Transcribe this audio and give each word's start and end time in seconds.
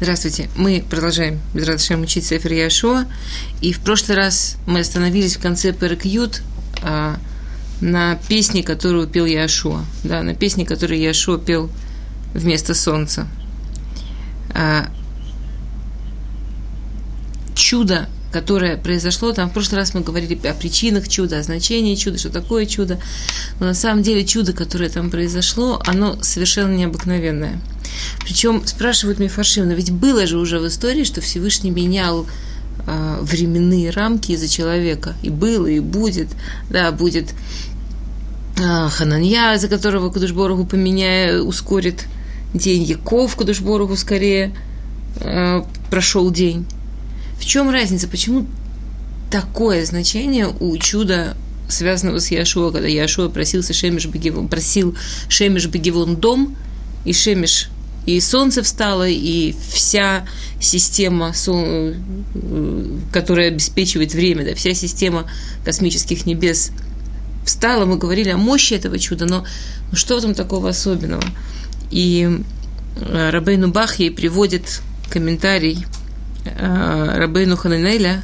Здравствуйте. 0.00 0.50
Мы 0.56 0.84
продолжаем 0.90 1.40
Безрадошем 1.54 2.02
учить 2.02 2.26
Сефер 2.26 2.52
Яшуа. 2.52 3.06
И 3.60 3.72
в 3.72 3.78
прошлый 3.78 4.16
раз 4.16 4.56
мы 4.66 4.80
остановились 4.80 5.36
в 5.36 5.40
конце 5.40 5.72
Перекют 5.72 6.42
а, 6.82 7.16
на 7.80 8.16
песне, 8.28 8.64
которую 8.64 9.06
пел 9.06 9.24
Яшуа. 9.24 9.84
Да, 10.02 10.22
на 10.22 10.34
песне, 10.34 10.66
которую 10.66 10.98
Яшуа 10.98 11.38
пел 11.38 11.70
вместо 12.34 12.74
солнца. 12.74 13.28
А, 14.52 14.88
чудо, 17.54 18.08
которое 18.32 18.76
произошло, 18.76 19.32
там 19.32 19.48
в 19.48 19.52
прошлый 19.52 19.78
раз 19.78 19.94
мы 19.94 20.00
говорили 20.00 20.34
о 20.44 20.54
причинах 20.54 21.06
чуда, 21.06 21.38
о 21.38 21.42
значении 21.44 21.94
чуда, 21.94 22.18
что 22.18 22.30
такое 22.30 22.66
чудо. 22.66 22.98
Но 23.60 23.66
на 23.66 23.74
самом 23.74 24.02
деле 24.02 24.26
чудо, 24.26 24.54
которое 24.54 24.90
там 24.90 25.08
произошло, 25.08 25.80
оно 25.86 26.20
совершенно 26.20 26.74
необыкновенное– 26.74 27.60
причем 28.24 28.66
спрашивают 28.66 29.18
Мифашим, 29.18 29.68
но 29.68 29.74
ведь 29.74 29.90
было 29.90 30.26
же 30.26 30.38
уже 30.38 30.58
в 30.58 30.66
истории, 30.66 31.04
что 31.04 31.20
Всевышний 31.20 31.70
менял 31.70 32.26
э, 32.86 33.18
временные 33.22 33.90
рамки 33.90 34.32
из-за 34.32 34.48
человека. 34.48 35.14
И 35.22 35.30
было, 35.30 35.66
и 35.66 35.80
будет. 35.80 36.28
Да, 36.70 36.92
будет 36.92 37.34
э, 38.58 38.88
Хананья, 38.90 39.56
за 39.58 39.68
которого 39.68 40.10
Кудушборогу 40.10 40.66
поменяя, 40.66 41.40
ускорит 41.40 42.06
день. 42.52 42.82
Яков 42.84 43.36
Кудушборогу 43.36 43.96
скорее 43.96 44.54
э, 45.20 45.62
прошел 45.90 46.30
день. 46.30 46.66
В 47.38 47.44
чем 47.44 47.70
разница? 47.70 48.08
Почему 48.08 48.46
такое 49.30 49.84
значение 49.84 50.46
у 50.60 50.76
чуда 50.78 51.36
связанного 51.68 52.18
с 52.18 52.30
Яшуа, 52.30 52.70
когда 52.70 52.88
Яшуа 52.88 53.28
просился 53.28 53.72
Шемиш 53.72 54.06
Бегивон, 54.06 54.48
просил 54.48 54.96
Шемиш 55.28 55.66
Бегивон 55.66 56.16
дом, 56.16 56.56
и 57.04 57.12
Шемиш 57.12 57.68
и 58.06 58.20
солнце 58.20 58.62
встало, 58.62 59.08
и 59.08 59.54
вся 59.70 60.26
система, 60.60 61.32
которая 63.12 63.48
обеспечивает 63.48 64.14
время, 64.14 64.44
да, 64.44 64.54
вся 64.54 64.74
система 64.74 65.30
космических 65.64 66.26
небес 66.26 66.70
встала. 67.44 67.84
Мы 67.84 67.96
говорили 67.96 68.30
о 68.30 68.36
мощи 68.36 68.74
этого 68.74 68.98
чуда, 68.98 69.26
но 69.26 69.44
ну, 69.90 69.96
что 69.96 70.16
в 70.16 70.18
этом 70.18 70.34
такого 70.34 70.70
особенного? 70.70 71.22
И 71.90 72.40
э, 72.96 73.30
Рабейну 73.30 73.70
Бахьей 73.70 74.10
приводит 74.10 74.82
комментарий 75.10 75.86
э, 76.44 77.18
Рабейну 77.18 77.56
Хананеля, 77.56 78.22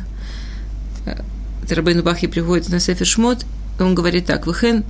э, 1.07 1.23
Рабейну 1.69 2.03
Бахьей 2.03 2.31
приводит 2.31 2.69
на 2.69 2.81
Сефер 2.81 3.07
Шмот, 3.07 3.45
он 3.79 3.95
говорит 3.95 4.27
так, 4.27 4.47
«Вехен 4.47 4.85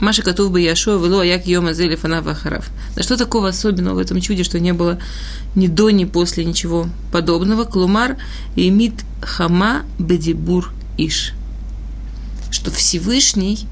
Маша 0.00 0.22
Катув 0.22 0.50
бы 0.52 0.60
Яшуа 0.60 0.98
вело 0.98 1.24
як 1.24 1.48
йома 1.48 1.74
зели 1.74 1.96
фанав 1.96 2.28
ахарав. 2.28 2.68
Да 2.96 3.02
что 3.02 3.16
такого 3.16 3.48
особенного 3.48 3.94
в 3.94 3.98
этом 3.98 4.20
чуде, 4.20 4.44
что 4.44 4.60
не 4.60 4.72
было 4.72 4.98
ни 5.54 5.68
до, 5.68 5.90
ни 5.90 6.04
после 6.04 6.44
ничего 6.44 6.88
подобного? 7.12 7.64
Клумар 7.64 8.16
имит 8.56 8.92
хама 9.22 9.84
бедибур 9.98 10.70
иш. 10.98 11.32
Что 12.50 12.70
Всевышний, 12.70 13.66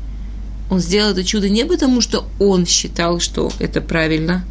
он 0.71 0.81
сделал 0.81 1.13
это 1.13 1.25
чудо 1.25 1.51
не 1.51 1.67
потому, 1.67 2.01
что 2.01 2.27
он 2.39 2.65
считал, 2.65 3.21
что 3.21 3.53
это 3.59 3.83
правильно, 3.83 4.45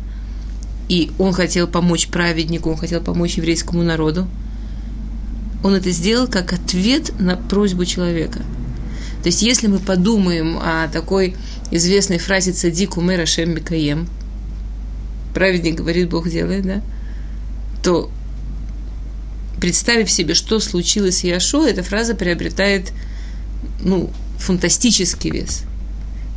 и 0.89 1.11
он 1.17 1.33
хотел 1.33 1.67
помочь 1.67 2.07
праведнику, 2.07 2.69
он 2.69 2.77
хотел 2.77 3.01
помочь 3.01 3.37
еврейскому 3.37 3.83
народу. 3.83 4.27
Он 5.63 5.73
это 5.73 5.89
сделал 5.91 6.27
как 6.27 6.53
ответ 6.53 7.19
на 7.19 7.35
просьбу 7.35 7.85
человека. 7.85 8.41
То 9.23 9.27
есть, 9.27 9.41
если 9.41 9.67
мы 9.67 9.79
подумаем 9.79 10.57
о 10.57 10.89
такой 10.89 11.37
известной 11.71 12.17
фразе 12.17 12.51
«Цадик 12.51 12.97
умер 12.97 13.21
Ашем 13.21 13.55
Бекаем», 13.55 14.09
праведник 15.33 15.75
говорит, 15.75 16.09
Бог 16.09 16.29
делает, 16.29 16.65
да, 16.65 16.81
то 17.81 18.11
представив 19.61 20.11
себе, 20.11 20.33
что 20.33 20.59
случилось 20.59 21.19
с 21.19 21.23
Яшо, 21.23 21.65
эта 21.65 21.83
фраза 21.83 22.15
приобретает, 22.15 22.91
ну, 23.79 24.11
фантастический 24.39 25.31
вес. 25.31 25.63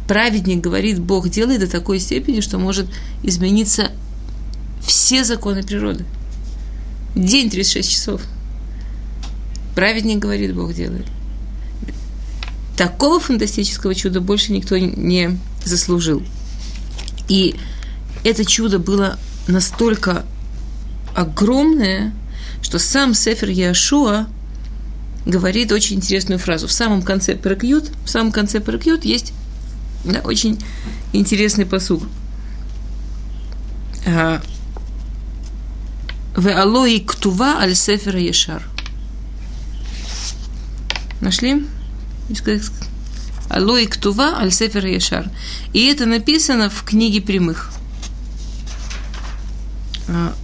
Праведник 0.06 0.60
говорит, 0.60 1.00
Бог 1.00 1.28
делает 1.28 1.60
до 1.60 1.66
такой 1.66 1.98
степени, 1.98 2.38
что 2.38 2.58
может 2.58 2.86
измениться 3.24 3.90
все 4.86 5.24
законы 5.24 5.64
природы. 5.64 6.04
День 7.16 7.50
36 7.50 7.90
часов. 7.90 8.22
Праведник 9.74 10.18
говорит, 10.18 10.54
Бог 10.54 10.72
делает. 10.72 11.06
Такого 12.76 13.20
фантастического 13.20 13.94
чуда 13.94 14.20
больше 14.20 14.52
никто 14.52 14.76
не 14.76 15.38
заслужил. 15.64 16.22
И 17.28 17.56
это 18.24 18.44
чудо 18.44 18.78
было 18.78 19.18
настолько 19.48 20.24
огромное, 21.14 22.12
что 22.62 22.78
сам 22.78 23.14
Сефер 23.14 23.48
Яшуа 23.48 24.26
говорит 25.24 25.72
очень 25.72 25.96
интересную 25.96 26.38
фразу. 26.38 26.68
В 26.68 26.72
самом 26.72 27.02
конце 27.02 27.34
Паракьют, 27.34 27.90
в 28.04 28.08
самом 28.08 28.30
конце 28.30 28.60
Паракьют 28.60 29.04
есть 29.04 29.32
да, 30.04 30.20
очень 30.20 30.58
интересный 31.12 31.66
посуг. 31.66 32.02
А, 34.06 34.40
в 36.36 36.46
алои 36.48 36.98
ктува 36.98 37.58
аль 37.58 37.74
сефера 37.74 38.20
ешар. 38.20 38.62
Нашли? 41.20 41.66
Алои 43.48 43.86
Ктува 43.86 44.38
Аль 44.38 44.52
Сефер 44.52 44.86
Яшар. 44.86 45.30
И 45.72 45.86
это 45.86 46.06
написано 46.06 46.68
в 46.68 46.82
книге 46.82 47.20
прямых. 47.20 47.70
А. 50.08 50.34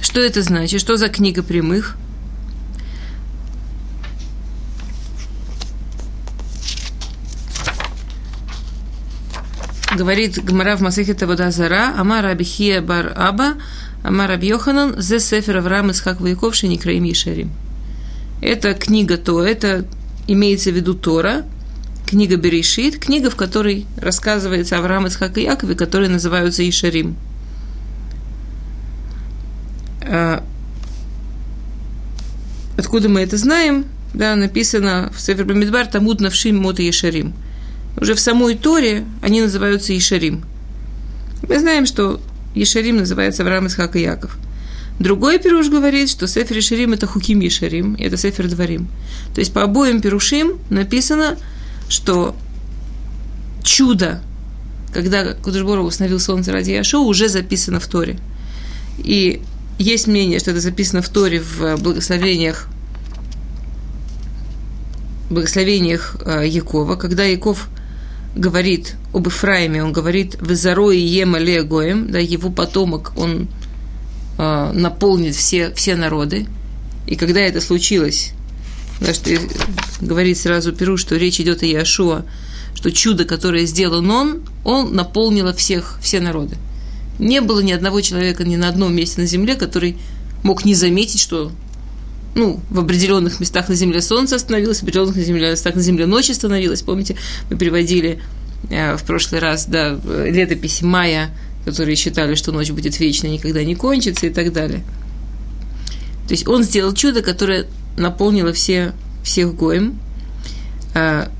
Что 0.00 0.20
это 0.20 0.42
значит? 0.42 0.80
Что 0.80 0.96
за 0.96 1.08
книга 1.08 1.42
прямых? 1.42 1.96
Говорит 9.94 10.42
Гмара 10.42 10.76
в 10.76 10.80
Масахета 10.80 11.26
Водазара, 11.26 11.94
Амар 11.96 12.26
Абихия 12.26 12.80
Бар 12.80 13.12
Аба, 13.16 13.54
Амар 14.08 14.30
Абьоханан, 14.30 15.02
Зе 15.02 15.20
Сефер 15.20 15.58
Авраам 15.58 15.90
Исхак 15.90 16.22
Ваяков 16.22 16.54
Шеникраим 16.54 17.04
Ешарим. 17.04 17.50
Это 18.40 18.72
книга 18.72 19.18
то, 19.18 19.42
это 19.42 19.84
имеется 20.26 20.70
в 20.70 20.76
виду 20.76 20.94
Тора, 20.94 21.44
книга 22.06 22.36
Берешит, 22.36 22.98
книга, 22.98 23.28
в 23.28 23.36
которой 23.36 23.84
рассказывается 23.98 24.78
Авраам, 24.78 25.08
Исхак 25.08 25.36
и 25.36 25.42
Якове, 25.42 25.74
которые 25.74 26.08
называются 26.08 26.66
Ишарим. 26.66 27.16
А, 30.00 30.42
откуда 32.78 33.10
мы 33.10 33.20
это 33.20 33.36
знаем? 33.36 33.84
Да, 34.14 34.36
написано 34.36 35.12
в 35.14 35.20
Сефер 35.20 35.44
Бамидбар 35.44 35.86
Тамут 35.86 36.22
Навшим 36.22 36.56
Мот 36.56 36.78
Ешарим. 36.78 37.34
Уже 38.00 38.14
в 38.14 38.20
самой 38.20 38.54
Торе 38.54 39.04
они 39.20 39.42
называются 39.42 39.94
Ишарим. 39.94 40.46
Мы 41.46 41.58
знаем, 41.58 41.84
что 41.84 42.22
Ешарим 42.54 42.96
называется 42.96 43.42
Авраам 43.42 43.66
Исхак 43.66 43.96
и 43.96 44.00
Яков. 44.00 44.36
Другой 44.98 45.38
пируш 45.38 45.68
говорит, 45.68 46.10
что 46.10 46.26
Сефер 46.26 46.56
Ешарим– 46.56 46.92
это 46.94 47.06
Хуким 47.06 47.40
Ешарим, 47.40 47.94
это 47.98 48.16
Сефер 48.16 48.48
Дварим. 48.48 48.88
То 49.34 49.40
есть 49.40 49.52
по 49.52 49.62
обоим 49.62 50.00
пирушим 50.00 50.58
написано, 50.70 51.36
что 51.88 52.34
чудо, 53.62 54.20
когда 54.92 55.34
Кудышборов 55.34 55.86
установил 55.86 56.18
солнце 56.18 56.52
ради 56.52 56.72
Яшо, 56.72 57.04
уже 57.04 57.28
записано 57.28 57.78
в 57.78 57.86
Торе. 57.86 58.18
И 58.98 59.40
есть 59.78 60.08
мнение, 60.08 60.40
что 60.40 60.50
это 60.50 60.60
записано 60.60 61.00
в 61.00 61.08
Торе 61.08 61.40
в 61.40 61.76
благословениях 61.76 62.68
благословениях 65.30 66.16
э, 66.24 66.46
Якова, 66.46 66.96
когда 66.96 67.24
Яков 67.24 67.68
говорит 68.38 68.94
об 69.12 69.28
Ифраиме, 69.28 69.82
он 69.82 69.92
говорит 69.92 70.36
«Везарой 70.40 70.98
ема 70.98 71.38
легоем», 71.38 72.10
да, 72.10 72.18
его 72.18 72.50
потомок, 72.50 73.12
он 73.16 73.48
э, 74.38 74.72
наполнит 74.72 75.34
все, 75.34 75.72
все 75.74 75.96
народы. 75.96 76.46
И 77.06 77.16
когда 77.16 77.40
это 77.40 77.60
случилось, 77.60 78.32
да, 79.00 79.12
что 79.12 79.30
говорит 80.00 80.38
сразу 80.38 80.72
Перу, 80.72 80.96
что 80.96 81.16
речь 81.16 81.40
идет 81.40 81.62
о 81.62 81.66
Яшуа, 81.66 82.24
что 82.74 82.92
чудо, 82.92 83.24
которое 83.24 83.66
сделал 83.66 84.08
он, 84.08 84.42
он 84.64 84.94
наполнило 84.94 85.52
всех, 85.52 85.98
все 86.00 86.20
народы. 86.20 86.56
Не 87.18 87.40
было 87.40 87.58
ни 87.58 87.72
одного 87.72 88.00
человека 88.00 88.44
ни 88.44 88.54
на 88.54 88.68
одном 88.68 88.94
месте 88.94 89.20
на 89.20 89.26
земле, 89.26 89.56
который 89.56 89.96
мог 90.44 90.64
не 90.64 90.76
заметить, 90.76 91.20
что 91.20 91.50
ну, 92.34 92.60
в 92.70 92.78
определенных 92.78 93.40
местах 93.40 93.68
на 93.68 93.74
Земле 93.74 94.00
солнце 94.00 94.36
остановилось, 94.36 94.78
в 94.78 94.82
определенных 94.84 95.16
местах 95.16 95.74
на 95.74 95.82
Земле 95.82 96.06
ночь 96.06 96.30
остановилась. 96.30 96.82
Помните, 96.82 97.16
мы 97.50 97.56
приводили 97.56 98.22
в 98.62 99.00
прошлый 99.06 99.40
раз, 99.40 99.66
да, 99.66 99.98
летописи 100.04 100.84
Майя, 100.84 101.30
которые 101.64 101.96
считали, 101.96 102.34
что 102.34 102.52
ночь 102.52 102.70
будет 102.70 102.98
вечной, 102.98 103.30
никогда 103.30 103.62
не 103.64 103.74
кончится 103.74 104.26
и 104.26 104.30
так 104.30 104.52
далее. 104.52 104.82
То 106.26 106.34
есть 106.34 106.46
он 106.46 106.62
сделал 106.62 106.92
чудо, 106.92 107.22
которое 107.22 107.66
наполнило 107.96 108.52
все, 108.52 108.92
всех 109.22 109.54
гоем. 109.54 109.98
А, 110.94 111.30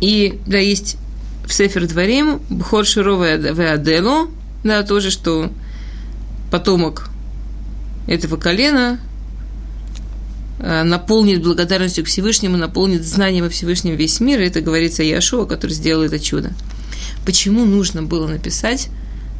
И, 0.00 0.38
да, 0.46 0.58
есть 0.58 0.96
в 1.46 1.52
Сефер 1.52 1.86
Дворим 1.86 2.40
Бхор 2.50 2.84
Широва 2.84 3.36
Веадело, 3.36 4.28
да, 4.62 4.82
тоже, 4.82 5.10
что 5.10 5.50
потомок 6.50 7.10
этого 8.06 8.36
колена 8.36 9.00
э, 9.00 9.07
наполнит 10.58 11.42
благодарностью 11.42 12.04
к 12.04 12.08
Всевышнему, 12.08 12.56
наполнит 12.56 13.04
знанием 13.04 13.44
о 13.44 13.48
Всевышнем 13.48 13.94
весь 13.94 14.20
мир. 14.20 14.40
И 14.40 14.46
это 14.46 14.60
говорится 14.60 15.02
Яшуа, 15.02 15.46
который 15.46 15.72
сделал 15.72 16.02
это 16.02 16.18
чудо. 16.18 16.52
Почему 17.24 17.64
нужно 17.64 18.02
было 18.02 18.26
написать, 18.26 18.88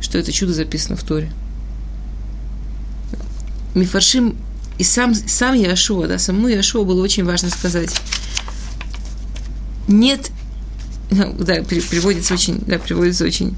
что 0.00 0.18
это 0.18 0.32
чудо 0.32 0.52
записано 0.52 0.96
в 0.96 1.02
Торе? 1.02 1.30
Мифаршим 3.74 4.36
и 4.78 4.84
сам, 4.84 5.14
сам 5.14 5.54
Яшуа, 5.54 6.06
да, 6.06 6.18
самому 6.18 6.48
Яшуа 6.48 6.84
было 6.84 7.02
очень 7.02 7.24
важно 7.24 7.50
сказать. 7.50 8.00
Нет, 9.88 10.30
ну, 11.10 11.34
да, 11.38 11.62
приводится 11.62 12.34
очень, 12.34 12.58
да, 12.66 12.78
приводится 12.78 13.24
очень 13.24 13.56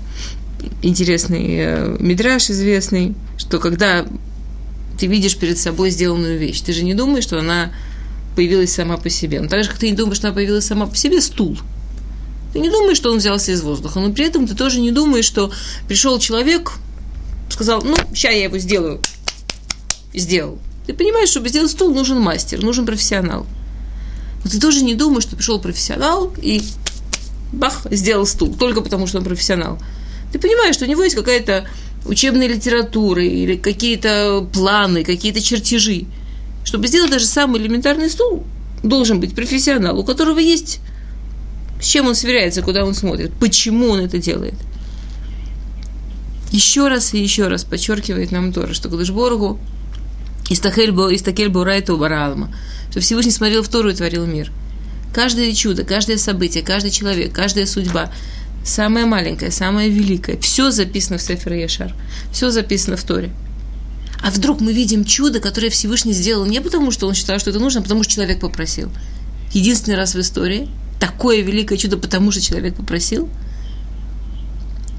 интересный 0.82 1.56
э, 1.58 1.96
мидраж 1.98 2.50
известный, 2.50 3.14
что 3.36 3.58
когда 3.58 4.06
ты 5.00 5.06
видишь 5.06 5.36
перед 5.36 5.58
собой 5.58 5.90
сделанную 5.90 6.38
вещь, 6.38 6.60
ты 6.60 6.74
же 6.74 6.84
не 6.84 6.92
думаешь, 6.92 7.24
что 7.24 7.38
она 7.38 7.72
появилась 8.36 8.72
сама 8.72 8.98
по 8.98 9.08
себе. 9.08 9.40
Но 9.40 9.48
так 9.48 9.64
же, 9.64 9.70
как 9.70 9.78
ты 9.78 9.90
не 9.90 9.96
думаешь, 9.96 10.18
что 10.18 10.28
она 10.28 10.34
появилась 10.34 10.66
сама 10.66 10.86
по 10.86 10.94
себе, 10.94 11.22
стул. 11.22 11.58
Ты 12.52 12.58
не 12.58 12.68
думаешь, 12.68 12.98
что 12.98 13.10
он 13.10 13.16
взялся 13.16 13.50
из 13.50 13.62
воздуха, 13.62 13.98
но 13.98 14.12
при 14.12 14.26
этом 14.26 14.46
ты 14.46 14.54
тоже 14.54 14.78
не 14.80 14.90
думаешь, 14.90 15.24
что 15.24 15.50
пришел 15.88 16.18
человек, 16.18 16.72
сказал, 17.48 17.80
ну, 17.82 17.96
сейчас 18.12 18.34
я 18.34 18.44
его 18.44 18.58
сделаю. 18.58 19.00
Сделал. 20.12 20.58
Ты 20.86 20.92
понимаешь, 20.92 21.30
чтобы 21.30 21.48
сделать 21.48 21.70
стул, 21.70 21.94
нужен 21.94 22.20
мастер, 22.20 22.62
нужен 22.62 22.84
профессионал. 22.84 23.46
Но 24.44 24.50
ты 24.50 24.60
тоже 24.60 24.84
не 24.84 24.94
думаешь, 24.94 25.24
что 25.24 25.36
пришел 25.36 25.60
профессионал 25.60 26.30
и 26.42 26.62
бах, 27.52 27.86
сделал 27.90 28.26
стул, 28.26 28.54
только 28.54 28.82
потому 28.82 29.06
что 29.06 29.18
он 29.18 29.24
профессионал. 29.24 29.78
Ты 30.30 30.38
понимаешь, 30.38 30.74
что 30.74 30.84
у 30.84 30.88
него 30.88 31.02
есть 31.02 31.16
какая-то 31.16 31.66
учебная 32.04 32.48
литература 32.48 33.24
или 33.24 33.56
какие-то 33.56 34.46
планы, 34.52 35.04
какие-то 35.04 35.40
чертежи. 35.40 36.06
Чтобы 36.64 36.88
сделать 36.88 37.10
даже 37.10 37.26
самый 37.26 37.60
элементарный 37.60 38.10
стул, 38.10 38.44
должен 38.82 39.20
быть 39.20 39.34
профессионал, 39.34 39.98
у 39.98 40.04
которого 40.04 40.38
есть 40.38 40.80
с 41.80 41.86
чем 41.86 42.06
он 42.06 42.14
сверяется, 42.14 42.62
куда 42.62 42.84
он 42.84 42.94
смотрит, 42.94 43.32
почему 43.40 43.88
он 43.88 44.00
это 44.00 44.18
делает. 44.18 44.54
Еще 46.52 46.88
раз 46.88 47.14
и 47.14 47.22
еще 47.22 47.48
раз 47.48 47.64
подчеркивает 47.64 48.32
нам 48.32 48.52
Тора, 48.52 48.74
что 48.74 48.88
Кадышборгу 48.88 49.58
Истакель 50.50 51.48
Бурайту 51.48 51.96
Баралма, 51.96 52.54
что 52.90 53.00
Всевышний 53.00 53.30
смотрел 53.30 53.62
в 53.62 53.68
Тору 53.68 53.90
и 53.90 53.94
творил 53.94 54.26
мир. 54.26 54.52
Каждое 55.14 55.52
чудо, 55.54 55.84
каждое 55.84 56.18
событие, 56.18 56.62
каждый 56.62 56.90
человек, 56.90 57.32
каждая 57.32 57.66
судьба, 57.66 58.12
самое 58.64 59.06
маленькое, 59.06 59.50
самое 59.50 59.90
великое, 59.90 60.38
все 60.38 60.70
записано 60.70 61.18
в 61.18 61.22
Сефер 61.22 61.52
Яшар, 61.54 61.94
все 62.32 62.50
записано 62.50 62.96
в 62.96 63.04
Торе. 63.04 63.30
А 64.22 64.30
вдруг 64.30 64.60
мы 64.60 64.72
видим 64.72 65.04
чудо, 65.04 65.40
которое 65.40 65.70
Всевышний 65.70 66.12
сделал 66.12 66.44
не 66.44 66.60
потому, 66.60 66.90
что 66.90 67.08
он 67.08 67.14
считал, 67.14 67.38
что 67.38 67.50
это 67.50 67.58
нужно, 67.58 67.80
а 67.80 67.82
потому 67.82 68.02
что 68.02 68.12
человек 68.12 68.40
попросил. 68.40 68.90
Единственный 69.52 69.96
раз 69.96 70.14
в 70.14 70.20
истории 70.20 70.68
такое 71.00 71.40
великое 71.40 71.78
чудо, 71.78 71.96
потому 71.96 72.30
что 72.30 72.40
человек 72.40 72.76
попросил. 72.76 73.28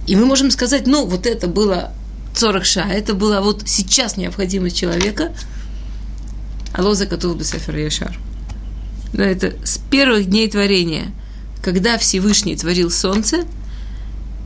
И 0.08 0.16
мы 0.16 0.25
можем 0.25 0.50
сказать, 0.50 0.88
ну, 0.88 1.06
вот 1.06 1.28
это 1.28 1.48
было 1.48 1.94
40 2.36 2.66
ша, 2.66 2.88
это 2.90 3.13
была 3.13 3.42
вот 3.42 3.63
сейчас 3.68 4.18
необходимость 4.18 4.78
человека, 4.78 5.31
а 6.74 6.81
лоза 6.81 7.06
готов 7.06 7.38
бы 7.38 7.44
Сефер 7.44 7.78
Яшар. 7.78 8.18
Да, 9.13 9.24
это 9.24 9.54
с 9.63 9.78
первых 9.78 10.25
дней 10.30 10.50
творения, 10.50 11.12
когда 11.62 11.98
Всевышний 11.98 12.56
творил 12.56 12.90
солнце, 12.90 13.46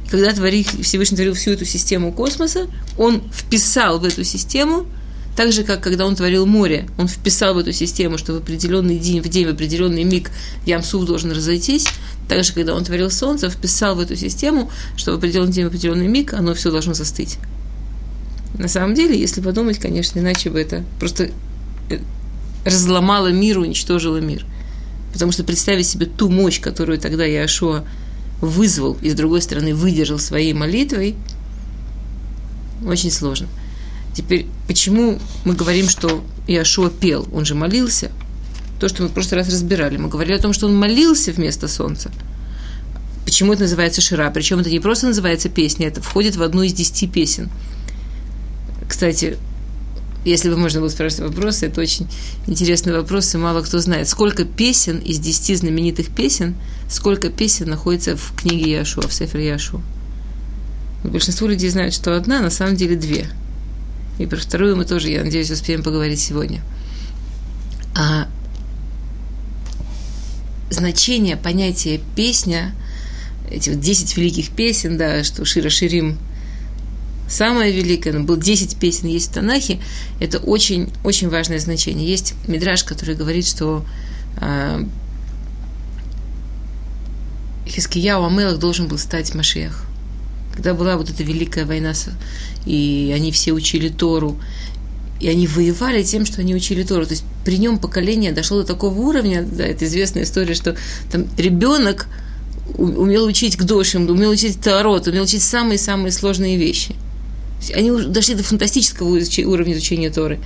когда 0.10 0.34
Всевышний 0.34 1.16
творил 1.16 1.34
всю 1.34 1.52
эту 1.52 1.66
систему 1.66 2.12
космоса, 2.12 2.68
он 2.98 3.24
вписал 3.32 4.00
в 4.00 4.06
эту 4.06 4.24
систему, 4.24 4.86
так 5.36 5.52
же, 5.52 5.64
как 5.64 5.82
когда 5.82 6.06
он 6.06 6.16
творил 6.16 6.46
море, 6.46 6.88
он 6.98 7.08
вписал 7.08 7.56
в 7.56 7.58
эту 7.58 7.74
систему, 7.74 8.18
что 8.18 8.34
в 8.34 8.38
определенный 8.38 8.98
день, 8.98 9.22
в 9.22 9.28
день, 9.28 9.48
в 9.48 9.50
определенный 9.50 10.04
миг 10.04 10.32
Ямсуф 10.66 11.06
должен 11.06 11.32
разойтись, 11.32 11.88
так 12.30 12.44
же, 12.44 12.54
когда 12.54 12.74
он 12.74 12.84
творил 12.86 13.12
солнце, 13.12 13.50
вписал 13.50 13.96
в 13.96 14.00
эту 14.00 14.16
систему, 14.16 14.72
что 14.96 15.12
в 15.12 15.16
определенный 15.16 15.52
день, 15.52 15.66
в 15.66 15.68
определенный 15.68 16.08
миг 16.08 16.34
оно 16.34 16.54
все 16.54 16.72
должно 16.72 16.94
застыть. 16.94 17.38
На 18.58 18.70
самом 18.70 18.94
деле, 18.94 19.20
если 19.20 19.42
подумать, 19.42 19.80
конечно, 19.80 20.20
иначе 20.20 20.50
бы 20.50 20.62
это 20.62 20.86
просто 21.00 21.32
э, 21.90 22.00
разломало 22.64 23.28
мир, 23.34 23.60
уничтожило 23.60 24.18
мир. 24.18 24.46
Потому 25.16 25.32
что 25.32 25.46
представить 25.46 25.88
себе 25.88 26.08
ту 26.08 26.28
мощь, 26.28 26.60
которую 26.60 27.00
тогда 27.00 27.24
Яшуа 27.24 27.86
вызвал 28.42 28.98
и, 29.02 29.10
с 29.10 29.14
другой 29.14 29.42
стороны, 29.42 29.74
выдержал 29.74 30.20
своей 30.20 30.52
молитвой, 30.52 31.16
очень 32.86 33.12
сложно. 33.12 33.48
Теперь, 34.14 34.46
почему 34.68 35.18
мы 35.46 35.54
говорим, 35.54 35.88
что 35.88 36.22
Иошуа 36.48 36.90
пел? 36.90 37.30
Он 37.34 37.46
же 37.46 37.56
молился. 37.56 38.12
То, 38.78 38.90
что 38.90 39.04
мы 39.04 39.08
в 39.08 39.14
прошлый 39.14 39.40
раз 39.40 39.48
разбирали. 39.48 39.96
Мы 39.96 40.10
говорили 40.10 40.36
о 40.36 40.42
том, 40.42 40.52
что 40.52 40.66
он 40.66 40.76
молился 40.76 41.32
вместо 41.32 41.70
солнца. 41.70 42.12
Почему 43.24 43.54
это 43.54 43.62
называется 43.62 44.02
Шира? 44.02 44.30
Причем 44.32 44.60
это 44.60 44.70
не 44.70 44.82
просто 44.82 45.08
называется 45.08 45.48
песня, 45.48 45.88
это 45.88 46.02
входит 46.02 46.36
в 46.36 46.44
одну 46.44 46.64
из 46.64 46.74
десяти 46.74 47.08
песен. 47.08 47.50
Кстати, 48.86 49.38
если 50.26 50.50
бы 50.50 50.58
можно 50.58 50.80
было 50.82 50.90
спрашивать 50.90 51.30
вопросы, 51.30 51.68
это 51.68 51.80
очень 51.82 52.08
интересный 52.48 52.94
вопрос, 52.94 53.34
и 53.34 53.38
мало 53.38 53.62
кто 53.62 53.80
знает. 53.80 54.10
Сколько 54.10 54.44
песен 54.44 54.98
из 54.98 55.20
десяти 55.20 55.54
знаменитых 55.56 56.10
песен, 56.10 56.56
сколько 56.90 57.30
песен 57.30 57.70
находится 57.70 58.18
в 58.18 58.34
книге 58.36 58.72
Яшуа, 58.72 59.08
в 59.08 59.14
Сефер 59.14 59.40
Яшуа? 59.40 59.82
Большинство 61.04 61.48
людей 61.48 61.70
знают, 61.70 61.94
что 61.94 62.18
одна, 62.18 62.42
на 62.42 62.50
самом 62.50 62.76
деле 62.76 62.96
две. 62.96 63.28
И 64.18 64.26
про 64.26 64.38
вторую 64.38 64.76
мы 64.76 64.86
тоже, 64.86 65.10
я 65.10 65.24
надеюсь, 65.24 65.52
успеем 65.52 65.84
поговорить 65.84 66.20
сегодня. 66.20 66.64
А 67.96 68.28
значение 70.72 71.38
понятия 71.38 72.02
песня, 72.16 72.74
эти 73.52 73.70
вот 73.70 73.80
десять 73.80 74.18
великих 74.18 74.50
песен, 74.50 74.98
да, 74.98 75.24
что 75.24 75.46
Шира 75.46 75.70
Ширим– 75.70 76.18
самое 77.28 77.72
великое, 77.72 78.14
но 78.14 78.24
был 78.24 78.38
10 78.38 78.78
песен 78.78 79.08
есть 79.08 79.32
в 79.32 79.34
Танахе, 79.34 79.80
это 80.20 80.40
очень, 80.40 80.90
очень 81.04 81.30
важное 81.30 81.60
значение. 81.60 82.08
Есть 82.08 82.34
мидраж, 82.48 82.84
который 82.84 83.16
говорит, 83.16 83.48
что 83.48 83.86
э, 84.40 84.84
Хискияу 87.68 88.26
Амелах 88.26 88.60
должен 88.60 88.88
был 88.88 88.98
стать 88.98 89.34
Машех. 89.34 89.86
Когда 90.54 90.74
была 90.74 90.98
вот 90.98 91.10
эта 91.10 91.24
великая 91.24 91.66
война, 91.66 91.94
и 92.66 93.12
они 93.14 93.32
все 93.32 93.52
учили 93.52 93.90
Тору, 93.90 94.40
и 95.20 95.28
они 95.28 95.48
воевали 95.48 96.04
тем, 96.04 96.26
что 96.26 96.42
они 96.42 96.56
учили 96.56 96.84
Тору. 96.84 97.06
То 97.06 97.14
есть 97.14 97.26
при 97.44 97.58
нем 97.58 97.80
поколение 97.80 98.32
дошло 98.32 98.62
до 98.62 98.68
такого 98.68 98.98
уровня, 99.00 99.44
да, 99.44 99.66
это 99.66 99.86
известная 99.86 100.24
история, 100.24 100.54
что 100.54 100.76
там 101.12 101.26
ребенок 101.38 102.08
умел 102.78 103.26
учить 103.26 103.58
к 103.58 103.64
дошим, 103.64 104.10
умел 104.10 104.32
учить 104.32 104.60
Тарот, 104.62 105.08
умел 105.08 105.24
учить 105.24 105.42
самые-самые 105.42 106.12
сложные 106.12 106.58
вещи– 106.58 106.96
они 107.74 107.92
дошли 108.08 108.36
до 108.36 108.44
фантастического 108.44 109.08
уровня 109.46 109.74
изучения 109.74 110.10
Торы. 110.10 110.40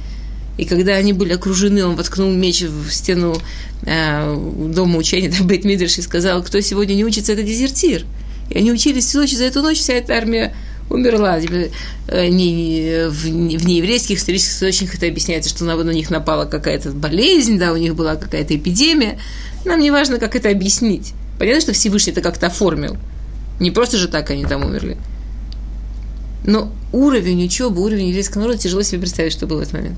И 0.58 0.66
когда 0.66 0.96
они 0.96 1.14
были 1.14 1.34
окружены, 1.34 1.86
он 1.86 1.96
воткнул 1.96 2.30
меч 2.32 2.64
в 2.64 2.92
стену 2.92 3.38
э, 3.84 4.36
дома 4.74 4.98
учения, 4.98 5.32
там 5.38 5.48
Бейт 5.48 5.64
Мидриш, 5.64 5.98
и 5.98 6.02
сказал, 6.02 6.44
кто 6.44 6.60
сегодня 6.60 6.96
не 6.96 7.06
учится, 7.06 7.32
это 7.32 7.44
дезертир. 7.44 8.06
И 8.50 8.58
они 8.58 8.72
учились 8.72 9.06
всю 9.06 9.20
ночь, 9.20 9.32
за 9.32 9.46
эту 9.46 9.62
ночь 9.62 9.78
вся 9.78 9.94
эта 9.94 10.16
армия 10.16 10.54
умерла. 10.90 11.40
Типа, 11.40 11.70
э, 12.08 12.28
не, 12.28 13.08
в, 13.08 13.24
в 13.24 13.66
нееврейских 13.66 14.18
исторических 14.18 14.56
источниках 14.56 14.96
это 14.96 15.08
объясняется, 15.08 15.50
что 15.50 15.64
на, 15.64 15.76
на 15.78 15.92
них 15.92 16.10
напала 16.10 16.46
какая-то 16.46 16.92
болезнь, 16.92 17.58
да, 17.58 17.72
у 17.72 17.78
них 17.78 17.96
была 17.96 18.16
какая-то 18.16 18.56
эпидемия. 18.56 19.20
Нам 19.66 19.80
не 19.80 19.92
важно, 19.92 20.18
как 20.18 20.36
это 20.36 20.50
объяснить. 20.50 21.14
Понятно, 21.38 21.62
что 21.62 21.74
Всевышний 21.74 22.12
это 22.12 22.22
как-то 22.22 22.48
оформил. 22.48 22.98
Не 23.60 23.72
просто 23.72 23.98
же 23.98 24.08
так 24.08 24.30
они 24.30 24.46
там 24.46 24.66
умерли. 24.66 24.98
Но 26.46 26.72
уровень 26.92 27.44
учебы, 27.46 27.82
уровень 27.82 28.08
еврейского 28.08 28.42
народа, 28.42 28.60
тяжело 28.60 28.82
себе 28.82 29.02
представить, 29.02 29.34
что 29.34 29.48
был 29.48 29.58
в 29.58 29.62
этот 29.62 29.74
момент. 29.74 29.98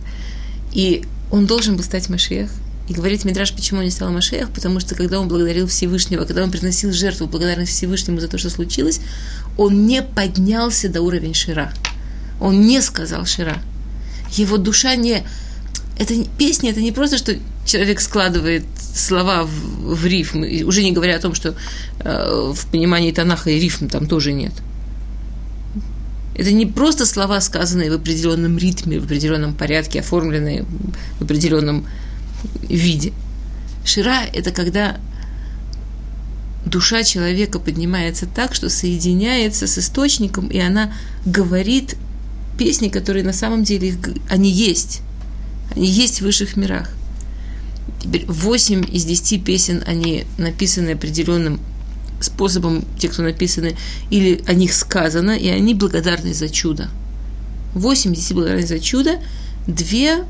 И 0.73 1.03
он 1.31 1.45
должен 1.45 1.75
был 1.75 1.83
стать 1.83 2.09
Машех. 2.09 2.49
И 2.87 2.93
говорит 2.93 3.23
Мидраш, 3.23 3.53
почему 3.53 3.79
он 3.79 3.85
не 3.85 3.91
стал 3.91 4.11
Машех, 4.11 4.49
потому 4.51 4.79
что 4.79 4.95
когда 4.95 5.19
он 5.19 5.27
благодарил 5.27 5.67
Всевышнего, 5.67 6.25
когда 6.25 6.43
он 6.43 6.51
приносил 6.51 6.91
жертву 6.91 7.27
благодарность 7.27 7.71
Всевышнему 7.71 8.19
за 8.19 8.27
то, 8.27 8.37
что 8.37 8.49
случилось, 8.49 8.99
он 9.57 9.85
не 9.85 10.01
поднялся 10.01 10.89
до 10.89 11.01
уровня 11.01 11.33
Шира. 11.33 11.73
Он 12.39 12.61
не 12.61 12.81
сказал 12.81 13.25
Шира. 13.25 13.61
Его 14.31 14.57
душа 14.57 14.95
не... 14.95 15.23
Это 15.99 16.15
песня, 16.37 16.71
это 16.71 16.81
не 16.81 16.91
просто, 16.91 17.17
что 17.17 17.35
человек 17.65 18.01
складывает 18.01 18.63
слова 18.95 19.43
в, 19.43 19.95
в 19.95 20.05
рифм, 20.05 20.43
уже 20.65 20.83
не 20.83 20.91
говоря 20.91 21.15
о 21.15 21.19
том, 21.19 21.35
что 21.35 21.55
э, 21.99 22.51
в 22.53 22.65
понимании 22.71 23.11
Танаха 23.11 23.51
и 23.51 23.59
рифм 23.59 23.87
там 23.87 24.07
тоже 24.07 24.33
нет– 24.33 24.53
это 26.35 26.51
не 26.51 26.65
просто 26.65 27.05
слова, 27.05 27.41
сказанные 27.41 27.91
в 27.91 27.95
определенном 27.95 28.57
ритме, 28.57 28.99
в 28.99 29.05
определенном 29.05 29.53
порядке, 29.53 29.99
оформленные 29.99 30.65
в 31.19 31.23
определенном 31.23 31.85
виде. 32.61 33.13
Шира– 33.83 34.21
это 34.33 34.51
когда 34.51 34.97
душа 36.65 37.03
человека 37.03 37.59
поднимается 37.59 38.27
так, 38.27 38.55
что 38.55 38.69
соединяется 38.69 39.67
с 39.67 39.77
источником, 39.77 40.47
и 40.47 40.59
она 40.59 40.93
говорит 41.25 41.95
песни, 42.57 42.89
которые 42.89 43.23
на 43.23 43.33
самом 43.33 43.63
деле, 43.63 43.95
они 44.29 44.49
есть. 44.49 45.01
Они 45.75 45.87
есть 45.87 46.19
в 46.19 46.25
высших 46.25 46.55
мирах. 46.55 46.89
Теперь 47.99 48.25
8 48.27 48.85
из 48.91 49.05
10 49.05 49.43
песен, 49.43 49.83
они 49.85 50.25
написаны 50.37 50.91
определенным 50.91 51.59
способом, 52.23 52.83
те, 52.97 53.09
кто 53.09 53.21
написаны, 53.21 53.75
или 54.09 54.41
о 54.47 54.53
них 54.53 54.73
сказано, 54.73 55.31
и 55.31 55.47
они 55.49 55.73
благодарны 55.73 56.33
за 56.33 56.49
чудо. 56.49 56.89
8 57.73 58.13
из 58.13 58.19
10 58.19 58.33
благодарны 58.33 58.65
за 58.65 58.79
чудо, 58.79 59.19
две 59.67 60.25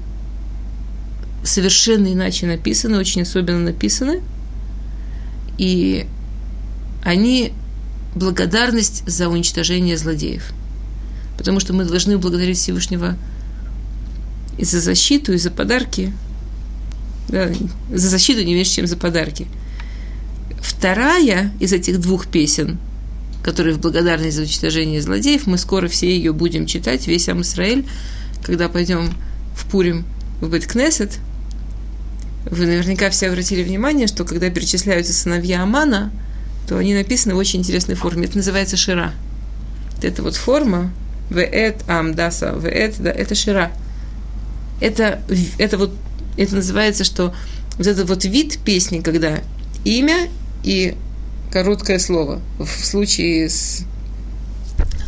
совершенно 1.44 2.12
иначе 2.12 2.46
написаны, 2.46 2.98
очень 2.98 3.24
особенно 3.24 3.60
написаны, 3.60 4.22
и 5.58 6.06
они 7.04 7.54
благодарность 8.16 9.04
за 9.08 9.30
уничтожение 9.30 9.98
злодеев. 9.98 10.54
Потому 11.38 11.60
что 11.60 11.74
мы 11.74 11.86
должны 11.86 12.18
благодарить 12.18 12.58
Всевышнего 12.58 13.18
и 14.58 14.66
за 14.66 14.80
защиту, 14.80 15.34
и 15.34 15.38
за 15.38 15.50
подарки. 15.50 16.14
Да, 17.30 17.50
за 17.92 18.10
защиту 18.10 18.44
не 18.44 18.54
меньше, 18.54 18.74
чем 18.74 18.88
за 18.88 18.98
подарки. 18.98 19.48
Вторая 20.62 21.52
из 21.60 21.74
этих 21.74 22.00
двух 22.00 22.28
песен, 22.28 22.78
которые 23.44 23.76
в 23.76 23.80
благодарность 23.80 24.36
за 24.36 24.44
уничтожение 24.44 25.02
злодеев, 25.02 25.48
мы 25.48 25.58
скоро 25.58 25.88
все 25.88 26.16
ее 26.16 26.34
будем 26.34 26.68
читать, 26.68 27.08
весь 27.08 27.28
Амисраэль, 27.30 27.86
когда 28.44 28.70
пойдем 28.70 29.12
в 29.56 29.66
Пурим 29.66 30.06
в 30.40 30.50
Беткнесет. 30.50 31.20
Вы 32.46 32.66
наверняка 32.66 33.10
все 33.10 33.30
обратили 33.30 33.64
внимание, 33.64 34.08
что 34.08 34.24
когда 34.24 34.50
перечисляются 34.50 35.14
сыновья 35.14 35.64
Амана, 35.64 36.12
то 36.68 36.78
они 36.78 36.94
написаны 36.94 37.36
в 37.36 37.38
очень 37.38 37.60
интересной 37.60 37.96
форме. 37.96 38.26
Это 38.26 38.38
называется 38.38 38.78
шира. 38.78 39.14
Это 40.02 40.24
вот 40.24 40.36
форма, 40.36 40.92
веэт 41.30 41.84
амдаса, 41.88 42.52
веэт, 42.52 42.96
да, 43.00 43.12
это 43.12 43.36
шира. 43.36 43.72
Это, 44.80 45.22
это 45.60 45.78
вот, 45.78 45.94
это 46.38 46.56
называется, 46.56 47.04
что 47.04 47.36
вот 47.78 47.88
этот 47.88 48.10
вот 48.10 48.26
вид 48.26 48.60
песни, 48.60 49.02
когда 49.02 49.42
имя 49.84 50.30
и 50.64 50.96
короткое 51.52 52.00
слово. 52.00 52.42
В 52.60 52.68
случае 52.68 53.50
с 53.50 53.86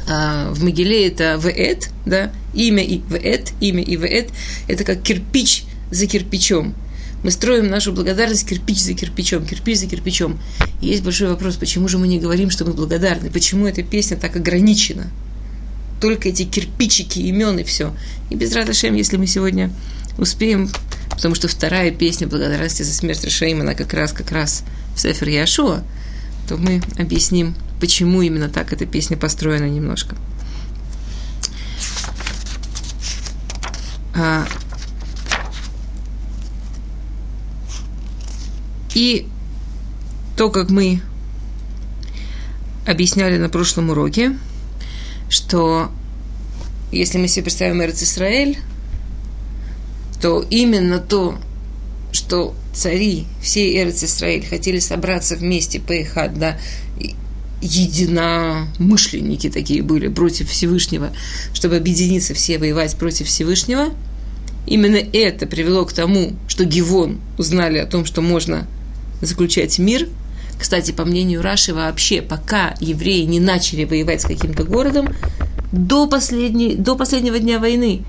а, 0.08 0.52
в 0.52 0.64
Могиле 0.64 1.08
это 1.08 1.40
веэт, 1.42 1.90
да, 2.06 2.32
имя 2.54 2.84
и 2.84 3.02
веэт, 3.10 3.54
имя 3.62 3.82
и 3.82 3.96
веэт, 3.96 4.32
это 4.68 4.84
как 4.84 5.02
кирпич 5.02 5.64
за 5.92 6.08
кирпичом. 6.08 6.76
Мы 7.24 7.32
строим 7.32 7.70
нашу 7.70 7.94
благодарность 7.94 8.48
кирпич 8.48 8.80
за 8.80 8.94
кирпичом, 8.94 9.46
кирпич 9.46 9.80
за 9.80 9.88
кирпичом. 9.88 10.40
И 10.82 10.88
есть 10.88 11.04
большой 11.04 11.30
вопрос, 11.30 11.56
почему 11.56 11.88
же 11.88 11.98
мы 11.98 12.08
не 12.08 12.20
говорим, 12.20 12.50
что 12.50 12.66
мы 12.66 12.74
благодарны? 12.74 13.30
Почему 13.30 13.66
эта 13.66 13.82
песня 13.82 14.18
так 14.18 14.36
ограничена? 14.36 15.10
Только 16.02 16.30
эти 16.30 16.44
кирпичики, 16.44 17.20
имен 17.20 17.60
и 17.60 17.64
все. 17.64 17.96
И 18.30 18.36
без 18.36 18.54
Радашем, 18.54 18.94
если 18.96 19.16
мы 19.16 19.26
сегодня 19.26 19.72
успеем, 20.18 20.70
потому 21.16 21.36
что 21.36 21.48
вторая 21.48 21.92
песня 21.92 22.28
благодарности 22.28 22.84
за 22.84 22.94
смерть 22.94 23.24
Рашаим, 23.24 23.62
она 23.62 23.74
как 23.74 23.94
раз, 23.94 24.12
как 24.14 24.32
раз 24.32 24.64
в 24.96 25.00
Сефер 25.00 25.30
Яшуа, 25.30 25.84
то 26.48 26.58
мы 26.58 26.82
объясним, 26.98 27.56
почему 27.80 28.22
именно 28.22 28.50
так 28.50 28.74
эта 28.74 28.86
песня 28.86 29.18
построена 29.18 29.70
немножко. 29.70 30.16
А, 34.16 34.46
И 38.94 39.28
то, 40.38 40.50
как 40.50 40.70
мы 40.70 41.02
объясняли 42.86 43.38
на 43.38 43.50
прошлом 43.50 43.90
уроке, 43.90 44.38
что 45.30 45.92
если 46.92 47.18
мы 47.18 47.28
себе 47.28 47.44
представим 47.44 47.82
Эрц 47.82 48.04
Исраэль, 48.04 48.60
то 50.24 50.44
именно 50.50 51.00
то, 51.00 51.36
что 52.14 52.56
цари 52.74 53.26
всей 53.42 53.78
Эрц 53.78 54.22
хотели 54.50 54.80
собраться 54.80 55.36
вместе, 55.36 55.82
поехать, 55.82 56.40
да, 56.40 56.58
единомышленники 57.62 59.50
такие 59.50 59.84
были 59.84 60.08
против 60.08 60.48
Всевышнего, 60.50 61.12
чтобы 61.54 61.76
объединиться 61.76 62.34
все, 62.34 62.58
воевать 62.58 62.96
против 62.96 63.28
Всевышнего, 63.28 63.90
именно 64.66 64.96
это 64.96 65.46
привело 65.46 65.84
к 65.84 65.92
тому, 65.92 66.32
что 66.48 66.64
Гивон 66.64 67.20
узнали 67.38 67.78
о 67.80 67.86
том, 67.86 68.06
что 68.06 68.22
можно 68.22 68.66
заключать 69.22 69.78
мир. 69.78 70.08
Кстати, 70.58 70.94
по 70.94 71.04
мнению 71.04 71.42
Раши, 71.42 71.74
вообще, 71.74 72.22
пока 72.22 72.76
евреи 72.80 73.24
не 73.24 73.42
начали 73.42 73.84
воевать 73.84 74.22
с 74.22 74.26
каким-то 74.26 74.64
городом, 74.64 75.14
до, 75.74 76.08
последней, 76.08 76.76
до 76.76 76.96
последнего 76.96 77.40
дня 77.40 77.60
войны 77.60 78.06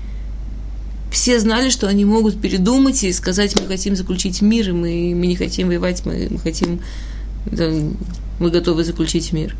все 1.15 1.39
знали, 1.39 1.69
что 1.69 1.87
они 1.87 2.03
могут 2.03 2.41
передумать 2.41 3.01
и 3.05 3.13
сказать, 3.13 3.57
мы 3.57 3.67
хотим 3.67 3.95
заключить 3.95 4.41
мир, 4.41 4.69
и 4.69 4.73
мы, 4.73 5.15
мы 5.15 5.27
не 5.27 5.37
хотим 5.37 5.67
воевать, 5.67 6.05
мы, 6.05 6.27
мы 6.29 6.39
хотим, 6.39 6.81
да, 7.45 7.71
мы 8.39 8.51
готовы 8.51 8.83
заключить 8.83 9.31
мир. 9.31 9.55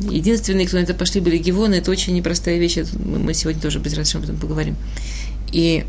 Единственные, 0.00 0.66
кто 0.66 0.76
на 0.76 0.82
это 0.82 0.92
пошли, 0.92 1.22
были 1.22 1.38
Гивоны. 1.38 1.76
Это 1.76 1.90
очень 1.90 2.14
непростая 2.14 2.58
вещь. 2.58 2.76
Мы 3.02 3.32
сегодня 3.32 3.62
тоже 3.62 3.78
без 3.78 4.14
об 4.14 4.22
этом 4.22 4.36
поговорим. 4.36 4.76
И 5.50 5.86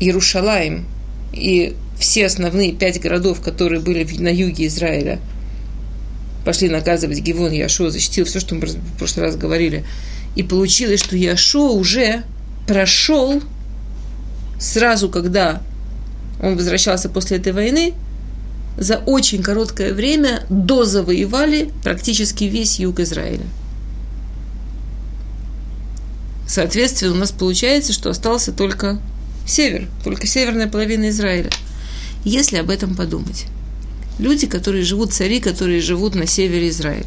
Иерушалаем 0.00 0.84
и 1.32 1.76
все 1.98 2.26
основные 2.26 2.72
пять 2.72 3.00
городов, 3.00 3.40
которые 3.40 3.80
были 3.80 4.04
на 4.18 4.28
юге 4.28 4.66
Израиля, 4.66 5.18
пошли 6.44 6.68
наказывать 6.68 7.20
Гивон, 7.20 7.52
Яшо 7.52 7.88
защитил 7.88 8.26
все, 8.26 8.38
что 8.38 8.54
мы 8.54 8.66
в 8.66 8.98
прошлый 8.98 9.24
раз 9.26 9.36
говорили. 9.36 9.84
И 10.36 10.42
получилось, 10.42 11.00
что 11.00 11.16
Яшо 11.16 11.72
уже 11.72 12.22
прошел 12.68 13.42
сразу, 14.60 15.08
когда 15.08 15.62
он 16.40 16.56
возвращался 16.56 17.08
после 17.08 17.38
этой 17.38 17.52
войны, 17.52 17.94
за 18.76 18.98
очень 18.98 19.42
короткое 19.42 19.92
время 19.92 20.44
дозавоевали 20.48 21.72
практически 21.82 22.44
весь 22.44 22.78
юг 22.78 23.00
Израиля. 23.00 23.46
Соответственно, 26.46 27.14
у 27.14 27.16
нас 27.16 27.32
получается, 27.32 27.92
что 27.92 28.10
остался 28.10 28.52
только 28.52 29.00
север, 29.44 29.88
только 30.04 30.28
северная 30.28 30.68
половина 30.68 31.08
Израиля– 31.08 31.50
если 32.24 32.58
об 32.58 32.70
этом 32.70 32.94
подумать. 32.94 33.46
Люди, 34.18 34.46
которые 34.46 34.84
живут, 34.84 35.12
цари, 35.12 35.40
которые 35.40 35.80
живут 35.80 36.14
на 36.14 36.26
севере 36.26 36.68
Израиля. 36.68 37.06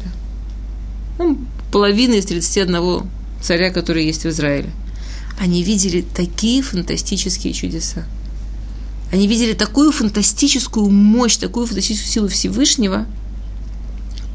Ну, 1.18 1.38
половина 1.70 2.14
из 2.14 2.26
31 2.26 3.02
царя, 3.40 3.70
которые 3.70 4.06
есть 4.06 4.24
в 4.24 4.28
Израиле. 4.28 4.70
Они 5.42 5.64
видели 5.64 6.02
такие 6.02 6.62
фантастические 6.62 7.52
чудеса. 7.52 8.04
Они 9.10 9.26
видели 9.26 9.54
такую 9.54 9.90
фантастическую 9.90 10.88
мощь, 10.88 11.36
такую 11.36 11.66
фантастическую 11.66 12.12
силу 12.12 12.28
Всевышнего, 12.28 13.06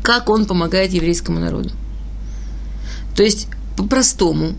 как 0.03 0.27
он 0.27 0.45
помогает 0.45 0.91
еврейскому 0.91 1.39
народу. 1.39 1.71
То 3.15 3.23
есть, 3.23 3.47
по-простому, 3.77 4.55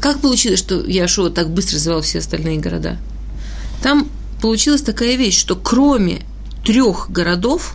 как 0.00 0.20
получилось, 0.20 0.58
что 0.58 0.84
Яшуа 0.84 1.30
так 1.30 1.48
быстро 1.48 1.76
развивал 1.76 2.02
все 2.02 2.18
остальные 2.18 2.58
города? 2.58 2.98
Там 3.82 4.10
получилась 4.42 4.82
такая 4.82 5.16
вещь, 5.16 5.38
что 5.38 5.56
кроме 5.56 6.20
трех 6.62 7.10
городов, 7.10 7.74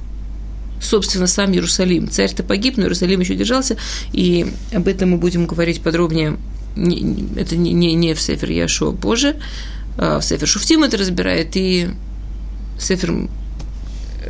собственно, 0.80 1.26
сам 1.26 1.54
Иерусалим, 1.54 2.08
царь-то 2.08 2.44
погиб, 2.44 2.78
но 2.78 2.84
Иерусалим 2.84 3.22
еще 3.22 3.34
держался, 3.34 3.78
и 4.14 4.54
об 4.72 4.88
этом 4.88 5.10
мы 5.10 5.18
будем 5.18 5.48
говорить 5.48 5.82
подробнее, 5.82 6.38
это 7.36 7.56
не, 7.56 7.74
не, 7.74 7.94
не 7.94 8.14
в 8.14 8.22
Сефер 8.22 8.52
Яшо 8.52 8.92
позже, 8.94 9.36
в 9.98 10.22
Сефер 10.22 10.48
Шуфтим 10.48 10.84
это 10.84 10.98
разбирает, 10.98 11.56
и 11.56 11.90
Сефер 12.80 13.28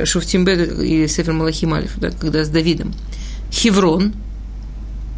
Шуфтим 0.04 0.44
Бет 0.44 0.80
и 0.80 1.06
Сефер 1.06 1.32
Малахим 1.32 1.74
Алиф, 1.74 1.98
да, 1.98 2.10
когда 2.10 2.44
с 2.44 2.48
Давидом. 2.48 2.94
Хеврон, 3.52 4.14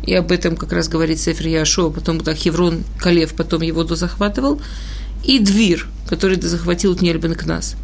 и 0.04 0.14
об 0.14 0.32
этом 0.32 0.56
как 0.56 0.72
раз 0.72 0.88
говорит 0.88 1.20
Сефер 1.20 1.46
Яшо, 1.46 1.90
потом, 1.90 2.18
когда 2.18 2.34
Хеврон, 2.34 2.84
Калев 2.98 3.34
потом 3.34 3.62
его 3.62 3.84
захватывал, 3.84 4.60
и 5.24 5.38
Двир, 5.38 5.88
который 6.08 6.40
захватил 6.40 6.96
Тнель 6.96 7.20
Кнас. 7.20 7.76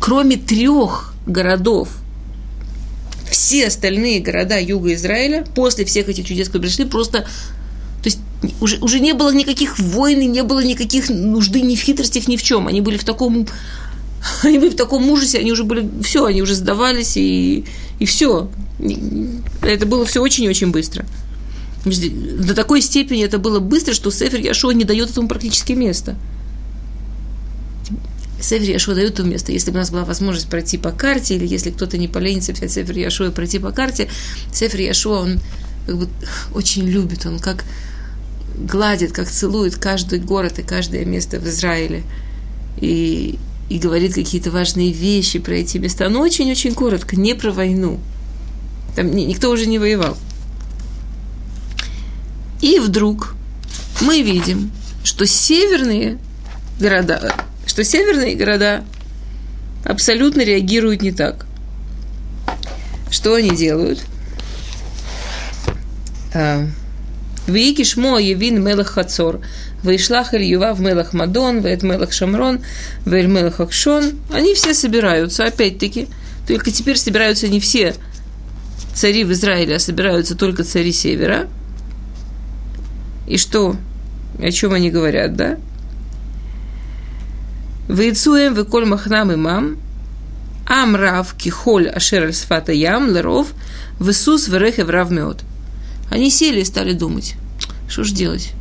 Кроме 0.00 0.36
трех 0.36 1.12
городов, 1.26 1.90
все 3.30 3.66
остальные 3.66 4.20
города 4.20 4.58
юга 4.58 4.94
Израиля 4.94 5.44
после 5.54 5.84
всех 5.84 6.08
этих 6.08 6.26
чудес, 6.26 6.46
которые 6.46 6.70
пришли, 6.70 6.86
просто 6.86 7.26
уже, 8.60 8.78
уже 8.78 9.00
не 9.00 9.14
было 9.14 9.32
никаких 9.32 9.78
войн, 9.78 10.30
не 10.30 10.42
было 10.42 10.62
никаких 10.62 11.08
нужды 11.10 11.60
ни 11.60 11.76
в 11.76 11.80
хитростях, 11.80 12.28
ни 12.28 12.36
в 12.36 12.42
чем. 12.42 12.68
Они 12.68 12.80
были 12.80 12.96
в 12.96 13.04
таком 13.04 13.46
они 14.42 14.58
были 14.58 14.70
в 14.70 14.76
таком 14.76 15.08
ужасе, 15.10 15.38
они 15.38 15.52
уже 15.52 15.64
были, 15.64 15.88
все, 16.02 16.24
они 16.24 16.42
уже 16.42 16.54
сдавались, 16.54 17.16
и, 17.16 17.64
и 17.98 18.04
все. 18.04 18.50
Это 19.62 19.86
было 19.86 20.04
все 20.04 20.20
очень-очень 20.20 20.70
быстро. 20.70 21.04
До 21.84 22.54
такой 22.54 22.82
степени 22.82 23.24
это 23.24 23.38
было 23.38 23.60
быстро, 23.60 23.94
что 23.94 24.10
Сефер 24.10 24.40
Яшуа 24.40 24.72
не 24.72 24.84
дает 24.84 25.10
этому 25.10 25.28
практически 25.28 25.72
места. 25.72 26.16
Север 28.40 28.70
Яшуа 28.70 28.94
дают 28.94 29.16
то 29.16 29.24
место. 29.24 29.52
Если 29.52 29.70
бы 29.70 29.76
у 29.76 29.80
нас 29.80 29.90
была 29.90 30.04
возможность 30.04 30.48
пройти 30.48 30.78
по 30.78 30.92
карте, 30.92 31.36
или 31.36 31.46
если 31.46 31.70
кто-то 31.70 31.98
не 31.98 32.08
поленится 32.08 32.52
взять 32.52 32.70
Север 32.70 32.96
Яшуа 32.96 33.28
и 33.28 33.30
пройти 33.30 33.58
по 33.58 33.72
карте, 33.72 34.08
Север 34.52 34.80
Яшуа, 34.80 35.20
он 35.20 35.40
как 35.86 35.98
бы 35.98 36.08
очень 36.54 36.86
любит, 36.86 37.26
он 37.26 37.38
как 37.38 37.64
гладит, 38.58 39.12
как 39.12 39.28
целует 39.28 39.76
каждый 39.76 40.18
город 40.18 40.58
и 40.58 40.62
каждое 40.62 41.04
место 41.04 41.38
в 41.38 41.46
Израиле. 41.46 42.02
И, 42.80 43.38
и 43.68 43.78
говорит 43.78 44.14
какие-то 44.14 44.50
важные 44.50 44.92
вещи 44.92 45.38
про 45.38 45.54
эти 45.54 45.78
места. 45.78 46.08
Но 46.08 46.20
очень-очень 46.20 46.74
коротко, 46.74 47.16
не 47.16 47.34
про 47.34 47.52
войну. 47.52 47.98
Там 48.96 49.14
никто 49.14 49.50
уже 49.50 49.66
не 49.66 49.78
воевал. 49.78 50.16
И 52.60 52.78
вдруг 52.80 53.34
мы 54.00 54.22
видим, 54.22 54.70
что 55.04 55.26
северные 55.26 56.18
города, 56.80 57.34
что 57.66 57.84
северные 57.84 58.34
города 58.34 58.84
абсолютно 59.84 60.42
реагируют 60.42 61.02
не 61.02 61.12
так. 61.12 61.46
Что 63.10 63.34
они 63.34 63.50
делают? 63.50 64.04
Вики 67.48 67.82
шмо 67.82 68.18
явин 68.18 68.62
мелах 68.62 68.90
хацор. 68.90 69.40
Вейшлах 69.82 70.34
эль 70.34 70.44
ював 70.44 70.78
мелах 70.78 71.12
мадон, 71.12 71.60
веет 71.60 71.82
мелах 71.82 72.12
шамрон, 72.12 72.60
веэль 73.04 73.26
мелах 73.26 73.58
акшон. 73.58 74.12
Они 74.30 74.54
все 74.54 74.74
собираются, 74.74 75.44
опять-таки. 75.44 76.06
Только 76.46 76.70
теперь 76.70 76.96
собираются 76.96 77.48
не 77.48 77.58
все 77.58 77.94
цари 78.98 79.24
в 79.24 79.32
Израиле, 79.32 79.76
а 79.76 79.78
собираются 79.78 80.34
только 80.34 80.64
цари 80.64 80.92
севера. 80.92 81.48
И 83.26 83.38
что? 83.38 83.76
О 84.40 84.50
чем 84.50 84.72
они 84.72 84.90
говорят, 84.90 85.36
да? 85.36 85.58
Вейцуем 87.88 88.54
веколь 88.54 88.86
махнам 88.86 89.32
имам, 89.32 89.78
Амрав 90.66 91.34
кихоль 91.34 91.88
ашер 91.88 92.32
сфата 92.34 92.72
ям 92.72 93.08
леров, 93.10 93.48
весус 94.00 94.48
верехев 94.48 94.88
рав 94.90 95.10
меот. 95.10 95.42
Они 96.10 96.30
сели 96.30 96.60
и 96.60 96.64
стали 96.64 96.92
думать, 96.92 97.34
что 97.88 98.04
же 98.04 98.14
делать? 98.14 98.52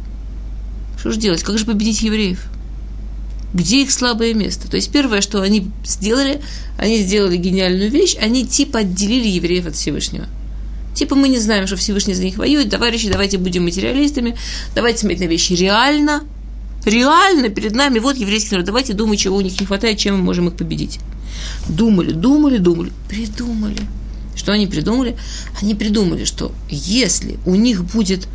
Что 0.97 1.11
же 1.11 1.19
делать? 1.19 1.43
Как 1.43 1.57
же 1.57 1.65
победить 1.65 2.01
евреев? 2.01 2.45
Где 3.53 3.83
их 3.83 3.91
слабое 3.91 4.33
место? 4.33 4.69
То 4.69 4.75
есть 4.75 4.91
первое, 4.91 5.21
что 5.21 5.41
они 5.41 5.69
сделали, 5.85 6.41
они 6.77 6.97
сделали 6.99 7.37
гениальную 7.37 7.89
вещь, 7.89 8.15
они 8.19 8.45
типа 8.45 8.79
отделили 8.79 9.27
евреев 9.27 9.67
от 9.67 9.75
Всевышнего. 9.75 10.25
Типа 10.93 11.15
мы 11.15 11.29
не 11.29 11.39
знаем, 11.39 11.67
что 11.67 11.75
Всевышний 11.75 12.13
за 12.13 12.23
них 12.23 12.37
воюет, 12.37 12.69
товарищи, 12.69 13.09
давайте 13.09 13.37
будем 13.37 13.63
материалистами, 13.63 14.35
давайте 14.75 15.01
смотреть 15.01 15.21
на 15.21 15.25
вещи 15.25 15.53
реально, 15.53 16.23
реально 16.85 17.49
перед 17.49 17.73
нами, 17.73 17.99
вот 17.99 18.17
еврейский 18.17 18.51
народ, 18.51 18.65
давайте 18.65 18.93
думать, 18.93 19.19
чего 19.19 19.37
у 19.37 19.41
них 19.41 19.59
не 19.59 19.65
хватает, 19.65 19.99
чем 19.99 20.17
мы 20.17 20.23
можем 20.23 20.47
их 20.47 20.55
победить. 20.55 20.99
Думали, 21.69 22.11
думали, 22.11 22.57
думали, 22.57 22.91
придумали– 23.07 23.81
что 24.37 24.53
они 24.53 24.67
придумали? 24.67 25.17
Они 25.61 25.75
придумали, 25.75 26.23
что 26.23 26.51
если 26.69 27.39
у 27.45 27.55
них 27.55 27.83
будет 27.83 28.27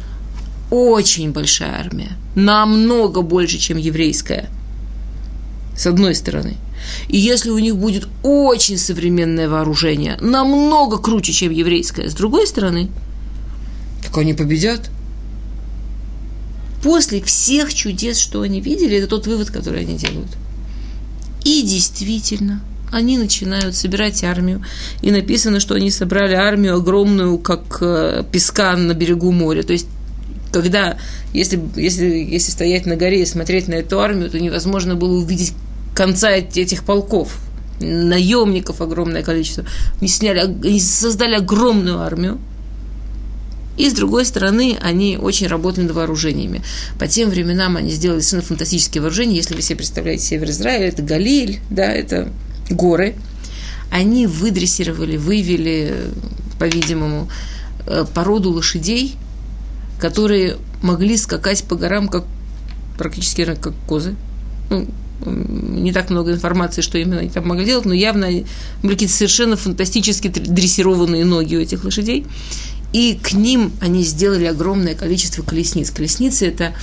очень 0.71 1.32
большая 1.32 1.78
армия, 1.78 2.12
намного 2.35 3.23
больше, 3.23 3.59
чем 3.59 3.76
еврейская, 3.76 4.49
с 5.76 5.87
одной 5.87 6.14
стороны, 6.14 6.56
и 7.09 7.16
если 7.16 7.50
у 7.50 7.59
них 7.59 7.76
будет 7.76 8.09
очень 8.23 8.78
современное 8.78 9.49
вооружение, 9.49 10.18
намного 10.21 10.99
круче, 10.99 11.32
чем 11.32 11.52
еврейское, 11.52 12.11
с 12.11 12.14
другой 12.14 12.47
стороны, 12.47 12.90
так 14.02 14.18
они 14.18 14.35
победят. 14.35 14.90
После 16.82 17.23
всех 17.23 17.73
чудес, 17.73 18.18
что 18.18 18.42
они 18.42 18.61
видели, 18.61 18.97
это 18.97 19.06
тот 19.06 19.28
вывод, 19.28 19.50
который 19.50 19.82
они 19.82 19.97
делают. 19.97 20.30
И 21.44 21.62
действительно– 21.62 22.61
они 22.92 23.18
начинают 23.18 23.75
собирать 23.75 24.22
армию. 24.22 24.62
И 25.00 25.11
написано, 25.11 25.58
что 25.58 25.75
они 25.75 25.90
собрали 25.90 26.34
армию 26.34 26.76
огромную, 26.76 27.38
как 27.38 27.78
э, 27.80 28.22
песка 28.30 28.76
на 28.76 28.92
берегу 28.92 29.33
моря. 29.33 29.62
То 29.62 29.72
есть 29.72 29.88
когда, 30.52 30.98
если, 31.33 31.61
если, 31.74 32.05
если 32.07 32.52
стоять 32.52 32.85
на 32.85 32.96
горе 32.96 33.22
и 33.22 33.26
смотреть 33.26 33.66
на 33.66 33.74
эту 33.74 33.98
армию, 33.98 34.31
то 34.31 34.38
невозможно 34.38 34.94
было 34.94 35.18
увидеть 35.18 35.55
конца 35.94 36.31
этих 36.31 36.85
полков. 36.85 37.38
Наемников 37.81 38.83
огромное 38.83 39.22
количество. 39.22 39.64
Они, 39.98 40.09
сняли, 40.09 40.40
они 40.40 40.78
создали 40.78 41.37
огромную 41.37 42.00
армию. 42.00 42.38
И 43.78 43.88
с 43.88 43.94
другой 43.94 44.26
стороны, 44.26 44.76
они 44.83 45.16
очень 45.16 45.46
работали 45.46 45.85
над 45.85 45.92
вооружениями. 45.92 46.62
По 46.98 47.09
тем 47.09 47.31
временам 47.31 47.78
они 47.78 47.90
сделали 47.90 48.20
совершенно 48.20 48.42
фантастические 48.42 49.00
вооружения. 49.00 49.37
Если 49.37 49.55
вы 49.55 49.62
себе 49.62 49.76
представляете 49.76 50.24
север 50.24 50.50
Израиля, 50.50 50.88
это 50.88 51.02
Галиль, 51.02 51.61
да, 51.70 51.90
это 51.90 52.28
горы, 52.72 53.14
они 53.90 54.26
выдрессировали, 54.26 55.16
вывели, 55.16 56.11
по-видимому, 56.58 57.28
э, 57.87 58.04
породу 58.14 58.50
лошадей, 58.50 59.16
которые 60.00 60.56
могли 60.82 61.16
скакать 61.16 61.62
по 61.64 61.76
горам 61.76 62.08
как 62.08 62.24
практически 62.98 63.44
как 63.44 63.74
козы. 63.87 64.16
Ну, 64.70 64.88
не 65.24 65.92
так 65.92 66.11
много 66.11 66.32
информации, 66.32 66.82
что 66.82 66.98
именно 66.98 67.20
они 67.20 67.28
там 67.28 67.46
могли 67.46 67.64
делать, 67.64 67.85
но 67.85 67.94
явно 67.94 68.28
были 68.82 68.94
какие-то 68.94 69.14
совершенно 69.14 69.56
фантастически 69.56 70.28
дрессированные 70.28 71.24
ноги 71.24 71.56
у 71.56 71.61
этих 71.61 71.85
лошадей. 71.85 72.26
И 72.92 73.18
к 73.22 73.32
ним 73.32 73.72
они 73.80 74.02
сделали 74.02 74.44
огромное 74.44 74.94
количество 74.94 75.42
колесниц. 75.42 75.90
Колесницы– 75.90 76.46
это 76.48 76.74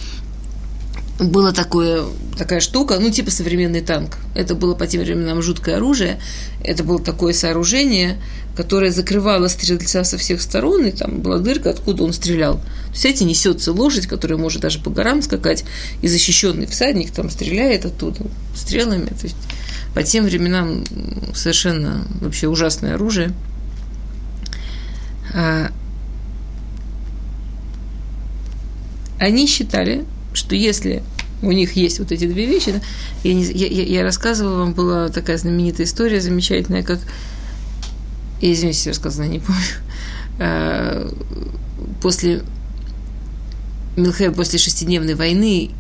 было 1.20 1.52
такое, 1.52 2.06
такая 2.38 2.62
штука, 2.62 2.98
ну, 3.00 3.10
типа 3.10 3.30
современный 3.30 3.82
танк. 3.82 4.18
Это 4.36 4.56
было 4.56 4.74
по 4.74 4.88
тем 4.88 5.02
временам 5.02 5.42
жуткое 5.42 5.76
оружие. 5.76 6.20
Это 6.64 6.84
было 6.84 7.00
такое 7.00 7.34
сооружение, 7.34 8.22
которое 8.56 8.92
закрывало 8.92 9.48
стрельца 9.50 10.06
со 10.06 10.18
всех 10.18 10.42
сторон, 10.42 10.86
и 10.86 10.92
там 10.92 11.20
была 11.20 11.40
дырка, 11.40 11.72
откуда 11.72 12.04
он 12.04 12.14
стрелял. 12.14 12.62
То 12.94 13.08
эти 13.08 13.24
несется 13.24 13.74
лошадь, 13.74 14.08
которая 14.08 14.38
может 14.40 14.62
даже 14.62 14.80
по 14.80 14.90
горам 14.90 15.22
скакать, 15.22 15.66
и 16.02 16.08
защищенный 16.08 16.68
всадник 16.68 17.12
там 17.12 17.30
стреляет 17.30 17.86
оттуда 17.86 18.22
стрелами. 18.56 19.08
То 19.08 19.24
есть, 19.24 19.38
по 19.94 20.04
тем 20.04 20.24
временам 20.24 20.86
совершенно 21.34 22.06
вообще 22.22 22.48
ужасное 22.48 22.96
оружие. 22.96 23.34
А, 25.34 25.70
они 29.20 29.48
считали, 29.48 30.06
что 30.40 30.56
если 30.56 31.04
у 31.42 31.52
них 31.52 31.74
есть 31.74 32.00
вот 32.00 32.12
эти 32.12 32.26
две 32.26 32.46
вещи, 32.46 32.72
да, 32.72 32.82
я, 33.24 33.34
не, 33.34 33.44
я, 33.44 33.68
я 33.68 34.04
рассказывала 34.04 34.60
вам, 34.60 34.74
была 34.74 35.10
такая 35.10 35.38
знаменитая 35.38 35.86
история, 35.86 36.22
замечательная, 36.22 36.84
как, 36.84 37.00
я 38.42 38.54
извините, 38.54 38.90
рассказала, 38.90 39.28
не 39.28 39.40
помню, 39.40 39.62
а, 40.40 41.14
после 42.02 42.42
Милхе, 43.96 44.32
после 44.32 44.60
шестидневной 44.60 45.16
войны, 45.16 45.72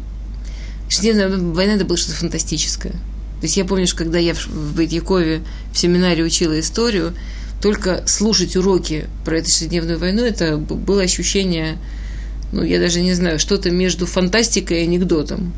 шестидневная 0.90 1.38
война 1.38 1.74
это 1.74 1.86
было 1.86 1.98
что-то 1.98 2.18
фантастическое. 2.18 2.92
То 2.92 3.44
есть 3.44 3.56
я 3.56 3.64
помню, 3.64 3.88
что 3.88 3.98
когда 3.98 4.20
я 4.20 4.34
в 4.34 4.76
Бейтьякове 4.76 5.42
в 5.72 5.78
семинаре 5.78 6.24
учила 6.24 6.60
историю, 6.60 7.14
только 7.62 8.04
слушать 8.06 8.56
уроки 8.56 9.08
про 9.26 9.38
эту 9.38 9.50
шестидневную 9.50 10.00
войну, 10.00 10.24
это 10.24 10.58
было 10.58 11.02
ощущение 11.02 11.78
ну, 12.52 12.64
я 12.64 12.80
даже 12.80 13.02
не 13.02 13.14
знаю, 13.14 13.40
что-то 13.40 13.70
между 13.70 14.06
фантастикой 14.06 14.82
и 14.82 14.84
анекдотом. 14.84 15.54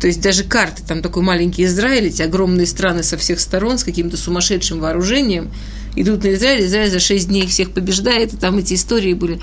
То 0.00 0.06
есть 0.06 0.22
даже 0.22 0.44
карты, 0.44 0.82
там 0.86 1.02
такой 1.02 1.22
маленький 1.22 1.64
Израиль, 1.64 2.06
эти 2.06 2.22
огромные 2.22 2.66
страны 2.66 3.02
со 3.02 3.18
всех 3.18 3.38
сторон 3.38 3.76
с 3.76 3.84
каким-то 3.84 4.16
сумасшедшим 4.16 4.80
вооружением, 4.80 5.50
идут 5.94 6.24
на 6.24 6.32
Израиль, 6.34 6.64
Израиль 6.64 6.90
за 6.90 7.00
шесть 7.00 7.28
дней 7.28 7.46
всех 7.46 7.72
побеждает, 7.72 8.32
и 8.32 8.36
там 8.36 8.56
эти 8.56 8.74
истории 8.74 9.12
были 9.12 9.40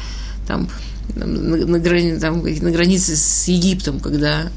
там, 0.48 0.70
на, 1.16 1.26
на, 1.28 1.80
грани, 1.80 2.18
там, 2.18 2.42
на 2.42 2.72
границе 2.72 3.16
с 3.16 3.48
Египтом, 3.48 4.00
когда 4.00 4.52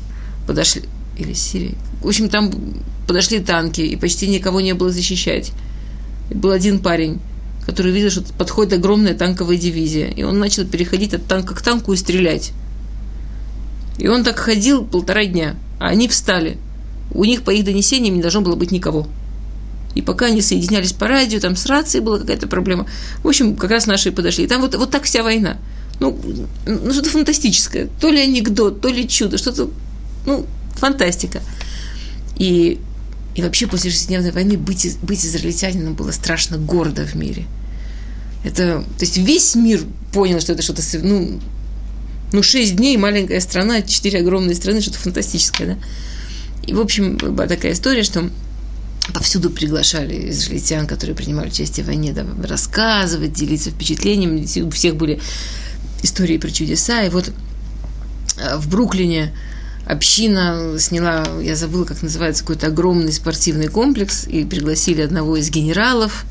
подошли, 0.46 0.84
или 1.18 1.34
Сирией. 1.34 1.76
В 2.02 2.08
общем, 2.08 2.30
там 2.30 2.50
подошли 3.06 3.40
танки, 3.40 3.82
и 3.82 3.96
почти 3.96 4.26
никого 4.28 4.62
не 4.62 4.72
было 4.72 4.90
защищать. 4.90 5.52
Был 6.30 6.52
один 6.52 6.78
парень, 6.78 7.20
который 7.70 7.92
видел, 7.92 8.10
что 8.10 8.22
подходит 8.36 8.72
огромная 8.72 9.14
танковая 9.14 9.56
дивизия. 9.56 10.08
И 10.08 10.24
он 10.24 10.40
начал 10.40 10.66
переходить 10.66 11.14
от 11.14 11.26
танка 11.26 11.54
к 11.54 11.62
танку 11.62 11.92
и 11.92 11.96
стрелять. 11.96 12.50
И 13.96 14.08
он 14.08 14.24
так 14.24 14.40
ходил 14.40 14.84
полтора 14.84 15.24
дня, 15.24 15.54
а 15.78 15.86
они 15.88 16.08
встали. 16.08 16.58
У 17.12 17.24
них 17.24 17.42
по 17.42 17.50
их 17.50 17.64
донесениям 17.64 18.16
не 18.16 18.22
должно 18.22 18.40
было 18.40 18.56
быть 18.56 18.72
никого. 18.72 19.06
И 19.94 20.02
пока 20.02 20.26
они 20.26 20.40
соединялись 20.40 20.92
по 20.92 21.06
радио, 21.06 21.38
там 21.38 21.54
с 21.54 21.66
рацией 21.66 22.02
была 22.02 22.18
какая-то 22.18 22.48
проблема. 22.48 22.88
В 23.22 23.28
общем, 23.28 23.54
как 23.54 23.70
раз 23.70 23.86
наши 23.86 24.10
подошли. 24.10 24.44
И 24.44 24.48
там 24.48 24.62
вот, 24.62 24.74
вот 24.74 24.90
так 24.90 25.04
вся 25.04 25.22
война. 25.22 25.58
Ну, 26.00 26.18
ну 26.66 26.92
что-то 26.92 27.10
фантастическое. 27.10 27.88
То 28.00 28.08
ли 28.08 28.20
анекдот, 28.20 28.80
то 28.80 28.88
ли 28.88 29.08
чудо, 29.08 29.38
что-то, 29.38 29.70
ну, 30.26 30.44
фантастика. 30.74 31.40
И, 32.36 32.80
и 33.36 33.42
вообще 33.42 33.68
после 33.68 33.92
шестидневной 33.92 34.32
войны 34.32 34.56
быть, 34.56 34.98
быть 35.02 35.24
израильтянином 35.24 35.94
было 35.94 36.10
страшно 36.10 36.58
гордо 36.58 37.06
в 37.06 37.14
мире– 37.14 37.44
это, 38.44 38.84
то 38.98 39.04
есть 39.04 39.18
весь 39.18 39.54
мир 39.54 39.82
понял, 40.12 40.40
что 40.40 40.52
это 40.52 40.62
что-то, 40.62 40.82
ну, 41.02 41.40
ну, 42.32 42.42
шесть 42.42 42.76
дней, 42.76 42.96
маленькая 42.96 43.40
страна, 43.40 43.82
четыре 43.82 44.20
огромные 44.20 44.54
страны, 44.54 44.80
что-то 44.80 44.98
фантастическое, 44.98 45.66
да? 45.66 45.78
И, 46.66 46.72
в 46.72 46.80
общем, 46.80 47.16
была 47.16 47.46
такая 47.46 47.72
история, 47.72 48.02
что 48.02 48.30
повсюду 49.12 49.50
приглашали 49.50 50.30
израильтян, 50.30 50.86
которые 50.86 51.16
принимали 51.16 51.48
участие 51.48 51.84
в 51.84 51.88
войне, 51.88 52.12
да, 52.12 52.24
рассказывать, 52.46 53.32
делиться 53.32 53.70
впечатлениями. 53.70 54.46
У 54.62 54.70
всех 54.70 54.96
были 54.96 55.20
истории 56.02 56.38
про 56.38 56.50
чудеса. 56.50 57.02
И 57.02 57.10
вот 57.10 57.32
э, 58.38 58.56
в 58.56 58.68
Бруклине 58.68 59.34
община 59.86 60.76
сняла, 60.78 61.26
я 61.42 61.56
забыла, 61.56 61.84
как 61.84 62.02
называется, 62.02 62.42
какой-то 62.42 62.68
огромный 62.68 63.12
спортивный 63.12 63.68
комплекс, 63.68 64.26
и 64.26 64.44
пригласили 64.44 65.02
одного 65.02 65.36
из 65.36 65.50
генералов, 65.50 66.24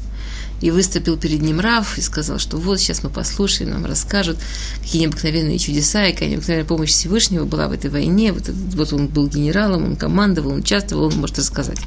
и 0.61 0.71
выступил 0.71 1.17
перед 1.17 1.41
ним 1.41 1.59
Раф 1.59 1.97
и 1.97 2.01
сказал, 2.01 2.39
что 2.39 2.57
вот 2.57 2.79
сейчас 2.79 3.03
мы 3.03 3.09
послушаем, 3.09 3.71
нам 3.71 3.85
расскажут, 3.85 4.37
какие 4.81 5.03
необыкновенные 5.03 5.57
чудеса 5.57 6.05
и 6.05 6.13
какая 6.13 6.29
необыкновенная 6.29 6.67
помощь 6.67 6.91
Всевышнего 6.91 7.45
была 7.45 7.67
в 7.67 7.71
этой 7.71 7.89
войне. 7.89 8.33
Вот, 8.33 8.49
вот 8.49 8.93
он 8.93 9.07
был 9.07 9.27
генералом, 9.27 9.85
он 9.85 9.95
командовал, 9.95 10.51
он 10.51 10.59
участвовал, 10.59 11.05
он 11.05 11.17
может 11.17 11.39
рассказать. 11.39 11.79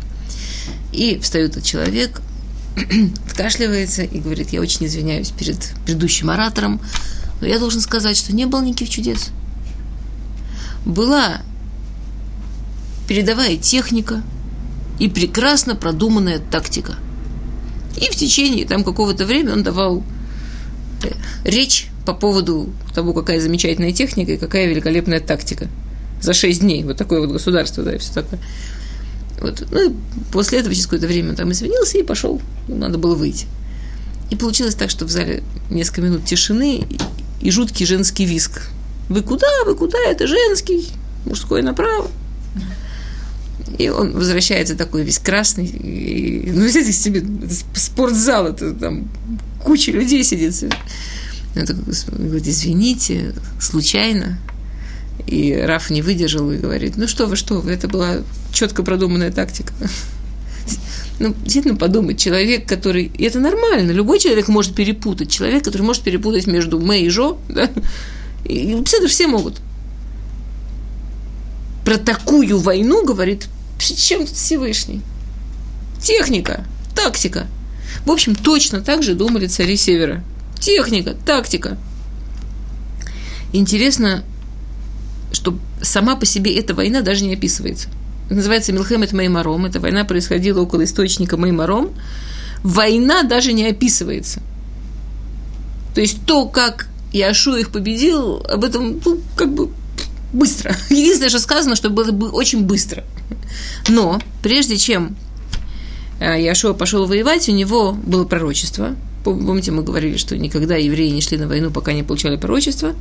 И 0.93 1.19
встает 1.19 1.53
этот 1.53 1.65
человек, 1.65 2.21
откашливается 3.27 4.03
и 4.03 4.21
говорит, 4.21 4.51
я 4.51 4.61
очень 4.61 4.87
извиняюсь 4.87 5.31
перед 5.31 5.59
предыдущим 5.85 6.31
оратором, 6.31 6.81
но 7.41 7.47
я 7.47 7.59
должен 7.59 7.81
сказать, 7.81 8.17
что 8.17 8.35
не 8.35 8.47
было 8.47 8.63
никаких 8.63 8.89
чудес. 8.89 9.31
Была 10.87 11.43
передовая 13.09 13.57
техника 13.57 14.23
и 14.99 15.09
прекрасно 15.09 15.75
продуманная 15.75 16.39
тактика. 16.39 16.95
И 17.97 18.11
в 18.11 18.17
течение 18.17 18.67
там 18.67 18.85
какого-то 18.85 19.25
времени 19.25 19.53
он 19.53 19.63
давал 19.63 20.03
э, 21.03 21.09
речь 21.45 21.89
по 22.07 22.15
поводу 22.15 22.71
того, 22.95 23.13
какая 23.13 23.41
замечательная 23.41 23.93
техника 23.93 24.33
и 24.33 24.37
какая 24.37 24.67
великолепная 24.67 25.21
тактика. 25.21 25.69
За 26.21 26.33
шесть 26.33 26.61
дней. 26.61 26.85
Вот 26.85 26.97
такое 26.97 27.21
вот 27.21 27.31
государство, 27.31 27.83
да, 27.83 27.95
и 27.95 27.99
все 27.99 28.13
такое. 28.15 28.39
Вот. 29.41 29.67
Ну, 29.71 29.91
и 29.91 29.95
после 30.31 30.61
этого 30.61 30.73
через 30.73 30.87
какое-то 30.87 31.09
время 31.09 31.31
он 31.31 31.37
там 31.37 31.51
извинился 31.51 31.99
и 31.99 32.03
пошел. 32.03 32.41
Надо 32.69 32.99
было 32.99 33.15
выйти. 33.15 33.47
И 34.31 34.37
получилось 34.37 34.75
так, 34.75 34.89
что 34.89 35.05
в 35.05 35.11
зале 35.11 35.43
несколько 35.69 36.03
минут 36.03 36.25
тишины 36.25 36.87
и 37.41 37.51
жуткий 37.51 37.85
женский 37.85 38.25
виск. 38.25 38.63
Вы 39.09 39.23
куда? 39.23 39.49
Вы 39.67 39.75
куда? 39.75 39.99
Это 39.99 40.27
женский. 40.27 40.89
Мужской 41.27 41.63
направо. 41.63 42.09
И 43.79 43.89
он 43.89 44.13
возвращается 44.13 44.77
такой 44.77 45.03
весь 45.03 45.19
красный. 45.19 45.67
И, 45.67 46.51
ну, 46.53 46.67
взять 46.67 46.95
себе 46.95 47.25
спортзал, 47.75 48.49
это 48.49 48.73
там 48.75 49.09
куча 49.63 49.93
людей 49.93 50.25
сидит. 50.25 50.55
Он 51.55 51.67
такой, 51.67 51.83
говорит, 52.19 52.47
извините, 52.47 53.35
случайно. 53.61 54.39
И 55.27 55.55
Раф 55.55 55.91
не 55.91 56.03
выдержал 56.03 56.51
и 56.51 56.59
говорит, 56.59 56.97
ну 56.97 57.07
что 57.07 57.27
вы, 57.27 57.37
что 57.37 57.61
вы, 57.61 57.73
это 57.73 57.87
была 57.89 58.19
четко 58.53 58.83
продуманная 58.83 59.31
тактика. 59.31 59.73
Ну, 61.19 61.35
действительно 61.45 61.77
подумать, 61.77 62.19
человек, 62.19 62.67
который... 62.67 63.13
И 63.17 63.25
это 63.25 63.39
нормально, 63.39 63.93
любой 63.93 64.19
человек 64.19 64.49
может 64.49 64.75
перепутать. 64.75 65.31
Человек, 65.31 65.65
который 65.65 65.83
может 65.83 66.03
перепутать 66.03 66.47
между 66.47 66.81
Мэй 66.81 67.05
и 67.05 67.09
Жо, 67.11 67.39
да? 67.49 67.71
И, 68.45 68.73
и 68.73 69.07
все 69.07 69.27
могут. 69.29 69.61
Про 71.85 71.99
такую 71.99 72.59
войну 72.59 73.05
говорит, 73.05 73.49
чем 73.79 74.27
тут 74.27 74.37
Всевышний? 74.37 75.03
Техника, 76.01 76.65
тактика. 76.95 77.47
В 78.05 78.11
общем, 78.11 78.35
точно 78.35 78.81
так 78.81 79.03
же 79.03 79.15
думали 79.15 79.47
цари 79.47 79.77
Севера. 79.77 80.23
Техника, 80.59 81.15
тактика. 81.27 81.77
Интересно, 83.53 84.25
что 85.33 85.59
сама 85.81 86.17
по 86.17 86.27
себе 86.27 86.57
эта 86.57 86.75
война 86.75 87.03
даже 87.03 87.25
не 87.25 87.35
описывается. 87.35 87.89
называется 88.31 88.73
Милхемет 88.73 89.13
Маймаром. 89.13 89.67
Эта 89.67 89.81
война 89.81 90.05
происходила 90.05 90.61
около 90.63 90.85
источника 90.85 91.37
Маймаром. 91.37 91.91
Война 92.63 93.25
даже 93.25 93.53
не 93.53 93.67
описывается. 93.67 94.41
То 95.95 96.01
есть 96.01 96.25
то, 96.25 96.47
как 96.47 96.89
Яшу 97.13 97.57
их 97.57 97.71
победил, 97.71 98.37
об 98.49 98.65
этом 98.65 99.01
ну, 99.05 99.21
как 99.37 99.53
бы 99.53 99.71
быстро. 100.33 100.75
Единственное, 100.91 101.31
что 101.31 101.39
сказано, 101.39 101.77
что 101.77 101.91
было 101.91 102.11
бы 102.13 102.31
очень 102.31 102.65
быстро. 102.65 103.05
Но 103.89 104.21
прежде 104.43 104.77
чем 104.77 105.17
э, 106.21 106.43
Яшуа 106.43 106.73
пошел 106.73 107.07
воевать, 107.07 107.49
у 107.49 107.53
него 107.53 107.93
было 107.93 108.25
пророчество. 108.25 108.97
Помните, 109.25 109.71
мы 109.71 109.83
говорили, 109.83 110.17
что 110.17 110.37
никогда 110.37 110.77
евреи 110.77 111.11
не 111.11 111.21
шли 111.21 111.39
на 111.39 111.47
войну, 111.47 111.71
пока 111.71 111.93
не 111.93 112.03
получали 112.03 112.37
пророчество. 112.37 112.95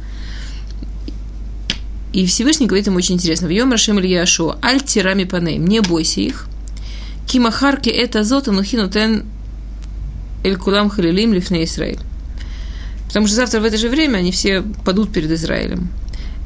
И 2.13 2.25
Всевышний 2.25 2.67
говорит 2.67 2.87
ему 2.87 2.97
очень 2.97 3.15
интересно. 3.15 3.47
В 3.47 3.51
Йом 3.51 3.71
Рашем 3.71 3.99
Ильяшу, 3.99 4.55
Аль 4.61 4.81
Тирами 4.81 5.23
Паней, 5.23 5.57
не 5.57 5.79
бойся 5.79 6.21
их. 6.21 6.47
Кимахарки 7.25 7.89
это 7.89 8.23
зота 8.23 8.51
нухину 8.51 8.89
тен 8.89 9.25
эль 10.43 10.57
халилим 10.57 11.33
лифне 11.33 11.63
Израиль. 11.63 11.99
Потому 13.07 13.27
что 13.27 13.35
завтра 13.35 13.61
в 13.61 13.65
это 13.65 13.77
же 13.77 13.89
время 13.89 14.17
они 14.17 14.31
все 14.31 14.61
падут 14.61 15.11
перед 15.11 15.31
Израилем. 15.31 15.89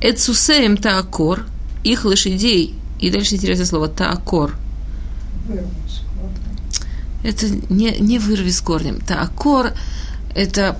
Эцусеем 0.07 0.77
таакор, 0.77 1.45
их 1.83 2.05
лошадей, 2.05 2.75
и 2.99 3.09
дальше 3.09 3.35
интересное 3.35 3.65
слово 3.65 3.87
таакор. 3.87 4.55
Это 7.23 7.47
не, 7.69 7.97
не 7.97 8.19
вырви 8.19 8.51
с 8.51 8.61
корнем. 8.61 8.99
Таакор– 9.01 9.71
это 10.35 10.77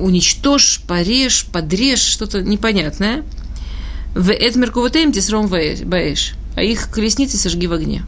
уничтожь, 0.00 0.82
порежь, 0.88 1.46
подрежь, 1.52 2.00
что-то 2.00 2.42
непонятное. 2.42 3.24
В 4.14 4.32
Эдмеркуватеем 4.32 5.12
тисром 5.12 5.46
баэш, 5.46 6.34
а 6.56 6.62
их 6.62 6.90
колесницы 6.90 7.36
сожги 7.36 7.68
в 7.68 7.72
огне. 7.72 8.04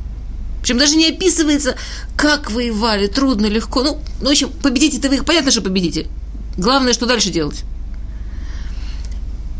Причем 0.60 0.78
даже 0.78 0.96
не 0.96 1.08
описывается, 1.08 1.76
как 2.16 2.50
воевали, 2.50 3.06
трудно, 3.06 3.46
легко. 3.46 3.82
Ну 3.84 4.00
в 4.20 4.28
общем, 4.28 4.50
победите-то 4.50 5.08
вы 5.08 5.16
их, 5.16 5.24
понятно, 5.24 5.52
что 5.52 5.62
победите. 5.62 6.08
Главное, 6.56 6.92
что 6.92 7.06
дальше 7.06 7.30
делать. 7.30 7.64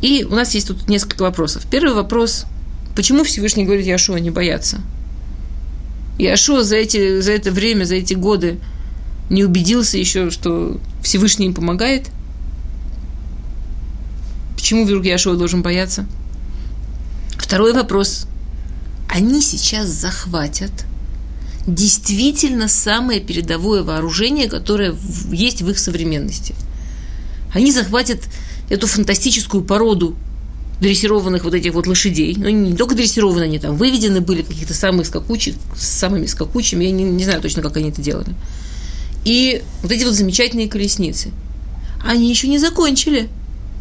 И 0.00 0.24
у 0.24 0.34
нас 0.34 0.54
есть 0.54 0.68
тут 0.68 0.88
несколько 0.88 1.22
вопросов. 1.22 1.64
Первый 1.70 1.94
вопрос, 1.94 2.46
почему 2.94 3.24
Всевышний 3.24 3.64
говорит 3.64 3.87
Яшуа 3.87 4.16
не 4.18 4.30
бояться? 4.30 4.80
Яшуа 6.18 6.62
за, 6.62 6.76
эти, 6.76 7.20
за 7.20 7.32
это 7.32 7.50
время, 7.50 7.84
за 7.84 7.96
эти 7.96 8.14
годы 8.14 8.58
не 9.30 9.44
убедился 9.44 9.98
еще, 9.98 10.30
что 10.30 10.80
Всевышний 11.02 11.46
им 11.46 11.54
помогает– 11.54 12.08
Почему 14.68 14.84
вдруг 14.84 15.06
Яшуа 15.06 15.37
должен 15.37 15.62
бояться? 15.62 16.04
Второй 17.38 17.72
вопрос. 17.72 18.26
Они 19.08 19.40
сейчас 19.40 19.87
захватят 19.87 20.72
действительно 21.66 22.68
самое 22.68 23.20
передовое 23.20 23.84
вооружение, 23.84 24.46
которое 24.46 24.94
есть 25.30 25.62
в 25.62 25.70
их 25.70 25.78
современности. 25.78 26.56
Они 27.54 27.70
захватят 27.72 28.18
эту 28.68 28.87
фантастическую 28.87 29.62
породу 29.62 30.16
дрессированных 30.81 31.44
вот 31.44 31.54
этих 31.54 31.74
вот 31.74 31.87
лошадей. 31.87 32.35
Ну, 32.37 32.48
не 32.48 32.76
только 32.76 32.94
дрессированные, 32.94 33.46
они 33.46 33.59
там 33.59 33.76
выведены 33.76 34.20
были, 34.20 34.42
каких-то 34.42 34.74
самых 34.74 35.07
скакучих, 35.07 35.57
самыми 35.76 36.26
скакучими, 36.26 36.85
я 36.85 36.92
не, 36.92 37.04
не 37.04 37.24
знаю 37.24 37.40
точно, 37.40 37.62
как 37.62 37.76
они 37.76 37.90
это 37.90 38.00
делали. 38.00 38.35
И 39.24 39.62
вот 39.83 39.90
эти 39.90 40.04
вот 40.04 40.14
замечательные 40.14 40.68
колесницы. 40.68 41.31
Они 42.04 42.31
еще 42.31 42.46
не 42.46 42.59
закончили 42.59 43.28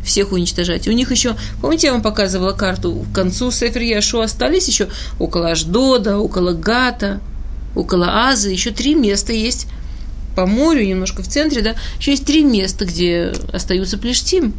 всех 0.04 0.32
уничтожать. 0.32 0.88
У 0.88 0.92
них 0.92 1.12
еще, 1.12 1.36
помните, 1.62 1.88
я 1.88 1.94
вам 1.94 2.02
показывала 2.02 2.54
карту, 2.54 3.06
к 3.12 3.16
концу 3.16 3.52
Сефер 3.52 3.82
Яшу 3.82 4.22
остались 4.22 4.68
еще 4.68 4.88
около 5.20 5.52
Аждода, 5.52 6.18
около 6.18 6.54
Гата, 6.54 7.22
около 7.76 8.30
Азы, 8.30 8.50
еще 8.50 8.72
три 8.72 8.96
места 8.96 9.34
есть 9.34 9.68
по 10.36 10.46
морю, 10.46 10.86
немножко 10.86 11.22
в 11.22 11.28
центре, 11.28 11.62
да, 11.62 11.76
еще 12.00 12.12
есть 12.12 12.26
три 12.26 12.44
места, 12.44 12.86
где 12.86 13.34
остаются 13.52 13.98
плештим. 13.98 14.54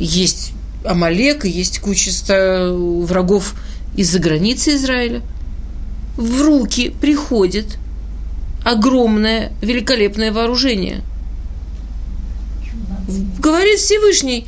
Есть 0.00 0.52
Амалек, 0.84 1.44
есть 1.44 1.78
куча 1.78 2.10
врагов 2.72 3.54
из-за 3.94 4.18
границы 4.18 4.74
Израиля. 4.74 5.22
В 6.16 6.42
руки 6.42 6.92
приходит 7.00 7.78
огромное, 8.64 9.52
великолепное 9.62 10.32
вооружение– 10.32 11.02
говорит 13.38 13.78
Всевышний 13.78 14.46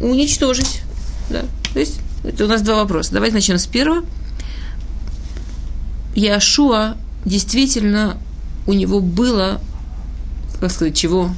уничтожить. 0.00 0.82
Да. 1.28 1.44
То 1.72 1.80
есть 1.80 2.00
это 2.24 2.44
у 2.44 2.48
нас 2.48 2.62
два 2.62 2.76
вопроса. 2.76 3.12
Давайте 3.12 3.34
начнем 3.34 3.58
с 3.58 3.66
первого. 3.66 4.04
Яшуа 6.14 6.96
действительно 7.24 8.18
у 8.66 8.72
него 8.72 9.00
было, 9.00 9.60
как 10.60 10.70
сказать, 10.70 10.96
чего 10.96 11.30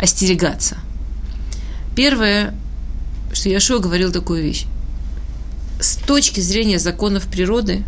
остерегаться. 0.00 0.78
Первое, 1.96 2.54
что 3.32 3.48
Яшуа 3.48 3.78
говорил 3.78 4.12
такую 4.12 4.42
вещь. 4.42 4.66
С 5.80 5.96
точки 5.96 6.40
зрения 6.40 6.78
законов 6.78 7.26
природы, 7.26 7.84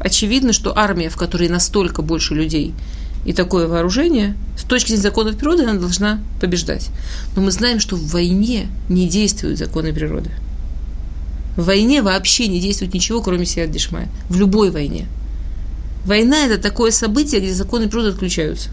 очевидно, 0.00 0.52
что 0.52 0.76
армия, 0.76 1.08
в 1.08 1.16
которой 1.16 1.48
настолько 1.48 2.02
больше 2.02 2.34
людей, 2.34 2.74
и 3.24 3.32
такое 3.32 3.66
вооружение, 3.66 4.36
с 4.56 4.62
точки 4.62 4.88
зрения 4.88 5.02
законов 5.02 5.36
природы, 5.36 5.64
она 5.64 5.74
должна 5.74 6.20
побеждать. 6.40 6.90
Но 7.34 7.42
мы 7.42 7.50
знаем, 7.50 7.80
что 7.80 7.96
в 7.96 8.06
войне 8.10 8.68
не 8.88 9.08
действуют 9.08 9.58
законы 9.58 9.92
природы. 9.92 10.30
В 11.56 11.64
войне 11.64 12.02
вообще 12.02 12.46
не 12.46 12.60
действует 12.60 12.94
ничего, 12.94 13.22
кроме 13.22 13.46
себя 13.46 13.66
Дешмая. 13.66 14.08
В 14.28 14.36
любой 14.36 14.70
войне. 14.70 15.06
Война– 16.04 16.44
это 16.46 16.62
такое 16.62 16.92
событие, 16.92 17.40
где 17.40 17.52
законы 17.52 17.88
природы 17.88 18.10
отключаются. 18.10 18.70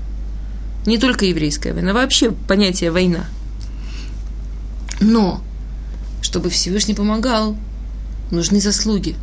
Не 0.86 0.98
только 0.98 1.26
еврейская 1.26 1.74
война, 1.74 1.94
вообще 1.94 2.32
понятие 2.32 2.92
«война». 2.92 3.26
Но, 5.04 5.42
чтобы 6.22 6.50
Всевышний 6.50 6.94
помогал, 6.94 7.58
нужны 8.32 8.62
заслуги. 8.62 9.16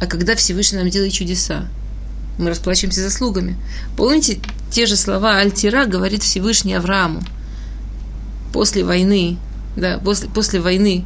А 0.00 0.06
когда 0.06 0.34
Всевышний 0.34 0.78
нам 0.78 0.88
делает 0.88 1.12
чудеса, 1.12 1.68
мы 2.38 2.48
расплачиваемся 2.48 3.02
заслугами. 3.02 3.56
Помните, 3.96 4.40
те 4.70 4.86
же 4.86 4.96
слова 4.96 5.36
Альтира 5.36 5.84
говорит 5.84 6.22
Всевышний 6.22 6.72
Аврааму. 6.72 7.20
После 8.54 8.82
войны, 8.82 9.36
да, 9.76 9.98
после, 9.98 10.28
после 10.30 10.60
войны 10.60 11.04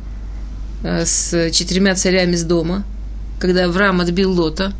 э, 0.85 1.05
с 1.05 1.51
четырьмя 1.51 1.97
царями 1.97 2.37
с 2.37 2.45
дома, 2.45 2.85
когда 3.41 3.65
Авраам 3.65 4.01
отбил 4.01 4.31
Лота, 4.31 4.73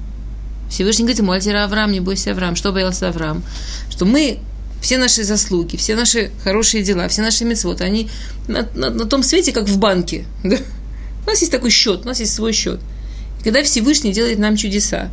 Всевышний 0.71 1.05
говорит 1.05 1.19
ему, 1.19 1.33
Альтира 1.33 1.65
Авраам, 1.65 1.91
не 1.91 2.01
бойся 2.01 2.31
Авраам. 2.31 2.55
Что 2.55 2.73
боялся 2.73 3.09
Авраам? 3.09 3.43
Что 3.91 4.05
мы 4.05 4.39
все 4.85 4.99
наши 4.99 5.25
заслуги, 5.25 5.77
все 5.77 5.97
наши 5.97 6.31
хорошие 6.45 6.85
дела, 6.85 7.09
все 7.09 7.23
наши 7.23 7.47
мецвоты, 7.47 7.85
они 7.85 8.11
на, 8.49 8.69
на, 8.75 8.91
на 8.91 9.07
том 9.07 9.23
свете, 9.23 9.51
как 9.51 9.67
в 9.67 9.79
банке. 9.79 10.27
Да? 10.45 10.57
У 11.25 11.31
нас 11.31 11.41
есть 11.41 11.53
такой 11.53 11.71
счет, 11.71 12.03
у 12.05 12.09
нас 12.09 12.21
есть 12.21 12.35
свой 12.35 12.53
счет. 12.53 12.81
И 13.41 13.45
когда 13.45 13.63
Всевышний 13.63 14.13
делает 14.13 14.39
нам 14.39 14.57
чудеса, 14.57 15.09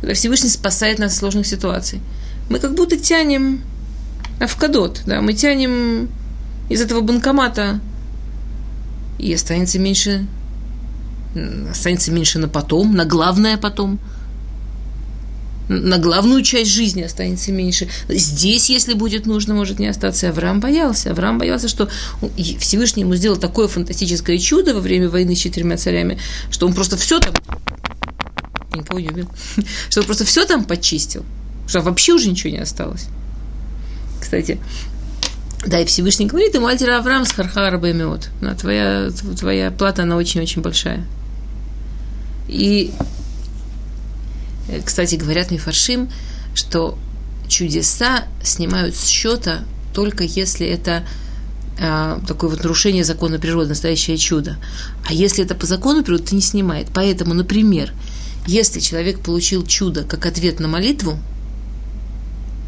когда 0.00 0.14
Всевышний 0.14 0.48
спасает 0.48 0.98
нас 0.98 1.12
в 1.12 1.16
сложных 1.16 1.46
ситуациях, 1.46 2.00
мы 2.48 2.58
как 2.58 2.74
будто 2.74 2.96
тянем 2.96 3.60
авкадот, 4.40 5.02
да, 5.04 5.20
мы 5.20 5.34
тянем 5.34 6.08
из 6.70 6.80
этого 6.80 7.02
банкомата, 7.02 7.80
и 9.18 9.30
останется 9.34 9.78
меньше, 9.78 10.26
останется 11.70 12.12
меньше 12.12 12.38
на 12.38 12.48
потом, 12.48 12.94
на 12.94 13.04
главное 13.04 13.58
потом– 13.58 13.98
на 15.68 15.98
главную 15.98 16.42
часть 16.42 16.70
жизни 16.70 17.02
останется 17.02 17.52
меньше. 17.52 17.88
Здесь, 18.08 18.70
если 18.70 18.94
будет 18.94 19.26
нужно, 19.26 19.54
может 19.54 19.78
не 19.78 19.88
остаться. 19.88 20.28
Авраам 20.28 20.60
боялся. 20.60 21.10
Авраам 21.10 21.38
боялся, 21.38 21.68
что 21.68 21.88
Всевышний 22.60 23.02
ему 23.02 23.16
сделал 23.16 23.36
такое 23.36 23.68
фантастическое 23.68 24.38
чудо 24.38 24.74
во 24.74 24.80
время 24.80 25.08
войны 25.08 25.34
с 25.34 25.38
четырьмя 25.38 25.76
царями, 25.76 26.18
что 26.50 26.66
он 26.66 26.74
просто 26.74 26.96
все 26.96 27.18
там... 27.18 27.34
Никого 28.74 29.00
не 29.00 29.08
убил. 29.08 29.28
Что 29.88 30.00
он 30.00 30.06
просто 30.06 30.26
все 30.26 30.44
там 30.44 30.64
почистил. 30.64 31.24
Что 31.66 31.80
вообще 31.80 32.12
уже 32.12 32.28
ничего 32.28 32.52
не 32.52 32.58
осталось. 32.58 33.06
Кстати, 34.20 34.60
да, 35.66 35.80
и 35.80 35.86
Всевышний 35.86 36.26
говорит 36.26 36.54
ему, 36.54 36.66
Альтера 36.66 36.98
Авраам 36.98 37.24
с 37.24 37.32
Хархара 37.32 37.78
Бемиот. 37.78 38.28
Твоя, 38.60 39.10
твоя 39.38 39.70
плата, 39.70 40.02
она 40.02 40.16
очень-очень 40.16 40.62
большая. 40.62 41.06
И 42.48 42.92
кстати, 44.84 45.16
говорят 45.16 45.50
Мифаршим, 45.50 46.10
что 46.54 46.98
чудеса 47.48 48.24
снимают 48.42 48.96
с 48.96 49.06
счета 49.06 49.64
только 49.92 50.24
если 50.24 50.66
это 50.66 51.06
а, 51.78 52.20
такое 52.26 52.50
вот 52.50 52.62
нарушение 52.62 53.04
закона 53.04 53.38
природы, 53.38 53.70
настоящее 53.70 54.16
чудо. 54.16 54.58
А 55.06 55.12
если 55.12 55.44
это 55.44 55.54
по 55.54 55.66
закону 55.66 56.02
природы, 56.02 56.24
то 56.24 56.34
не 56.34 56.40
снимает. 56.40 56.88
Поэтому, 56.92 57.34
например, 57.34 57.92
если 58.46 58.80
человек 58.80 59.20
получил 59.20 59.64
чудо 59.64 60.04
как 60.04 60.26
ответ 60.26 60.60
на 60.60 60.68
молитву, 60.68 61.18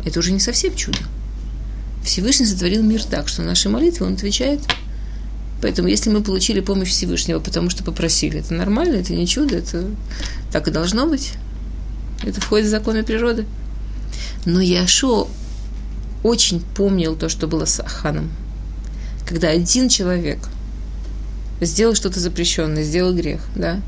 это 0.05 0.19
уже 0.19 0.33
не 0.33 0.41
совсем 0.41 0.75
чудо. 0.75 0.99
Всевышний 2.05 2.47
сотворил 2.47 2.83
мир 2.83 3.03
так, 3.03 3.29
что 3.29 3.43
на 3.43 3.49
наши 3.49 3.69
молитвы 3.69 4.07
он 4.07 4.15
отвечает. 4.15 4.61
Поэтому, 5.61 5.89
если 5.89 6.11
мы 6.11 6.23
получили 6.23 6.61
помощь 6.61 6.91
Всевышнего, 6.91 7.41
потому 7.41 7.69
что 7.69 7.83
попросили, 7.83 8.41
это 8.41 8.55
нормально, 8.55 8.97
это 8.97 9.13
не 9.13 9.27
чудо, 9.27 9.57
это 9.57 9.85
так 10.53 10.69
и 10.69 10.71
должно 10.71 11.07
быть. 11.07 11.33
Это 12.23 12.41
входит 12.41 12.67
в 12.67 12.71
законы 12.71 13.03
природы. 13.03 13.47
Но 14.45 14.61
Яшо 14.61 15.29
очень 16.23 16.61
помнил 16.75 17.17
то, 17.17 17.29
что 17.29 17.47
было 17.47 17.65
с 17.65 17.81
Аханом. 17.81 18.31
Когда 19.27 19.49
один 19.49 19.89
человек 19.89 20.39
сделал 21.61 21.95
что-то 21.95 22.21
запрещенное, 22.21 22.83
сделал 22.83 23.15
грех, 23.15 23.41
да, 23.55 23.81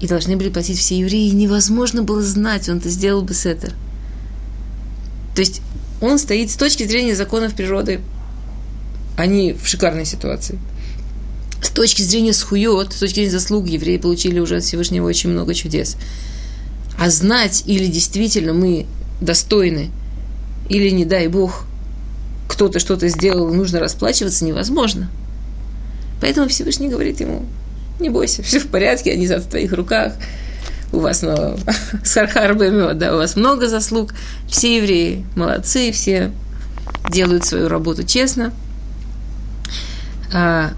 и 0.00 0.08
должны 0.08 0.36
были 0.36 0.48
платить 0.48 0.78
все 0.78 0.98
евреи, 0.98 1.30
невозможно 1.30 2.02
было 2.02 2.22
знать, 2.22 2.68
он 2.68 2.78
это 2.78 2.88
сделал 2.88 3.22
бы 3.22 3.34
с 3.34 3.46
это. 3.46 3.72
То 5.34 5.40
есть 5.40 5.62
он 6.00 6.18
стоит 6.18 6.50
с 6.50 6.56
точки 6.56 6.84
зрения 6.84 7.14
законов 7.14 7.54
природы, 7.54 8.00
они 9.16 9.52
в 9.52 9.66
шикарной 9.66 10.04
ситуации. 10.04 10.58
С 11.62 11.68
точки 11.70 12.02
зрения 12.02 12.32
схует, 12.32 12.92
с 12.92 12.96
точки 12.96 13.14
зрения 13.16 13.30
заслуг, 13.30 13.68
евреи 13.68 13.98
получили 13.98 14.40
уже 14.40 14.56
от 14.56 14.64
Всевышнего 14.64 15.06
очень 15.06 15.30
много 15.30 15.54
чудес. 15.54 15.96
А 16.98 17.10
знать, 17.10 17.64
или 17.66 17.86
действительно 17.86 18.52
мы 18.52 18.86
достойны, 19.20 19.90
или, 20.68 20.90
не 20.90 21.04
дай 21.04 21.28
Бог, 21.28 21.64
кто-то 22.48 22.78
что-то 22.78 23.08
сделал, 23.08 23.52
нужно 23.52 23.80
расплачиваться, 23.80 24.44
невозможно. 24.44 25.10
Поэтому 26.20 26.48
Всевышний 26.48 26.88
говорит 26.88 27.20
ему, 27.20 27.44
не 27.98 28.08
бойся, 28.08 28.42
все 28.42 28.60
в 28.60 28.68
порядке, 28.68 29.12
они 29.12 29.26
в 29.26 29.46
твоих 29.46 29.72
руках. 29.72 30.14
У 30.92 30.98
вас 30.98 31.22
ну, 31.22 31.56
сархар 32.04 32.54
да, 32.94 33.14
у 33.14 33.18
вас 33.18 33.36
много 33.36 33.68
заслуг. 33.68 34.12
Все 34.46 34.76
евреи 34.76 35.24
молодцы, 35.34 35.90
все 35.92 36.32
делают 37.10 37.44
свою 37.46 37.68
работу 37.68 38.04
честно. 38.04 38.52
А, 40.32 40.72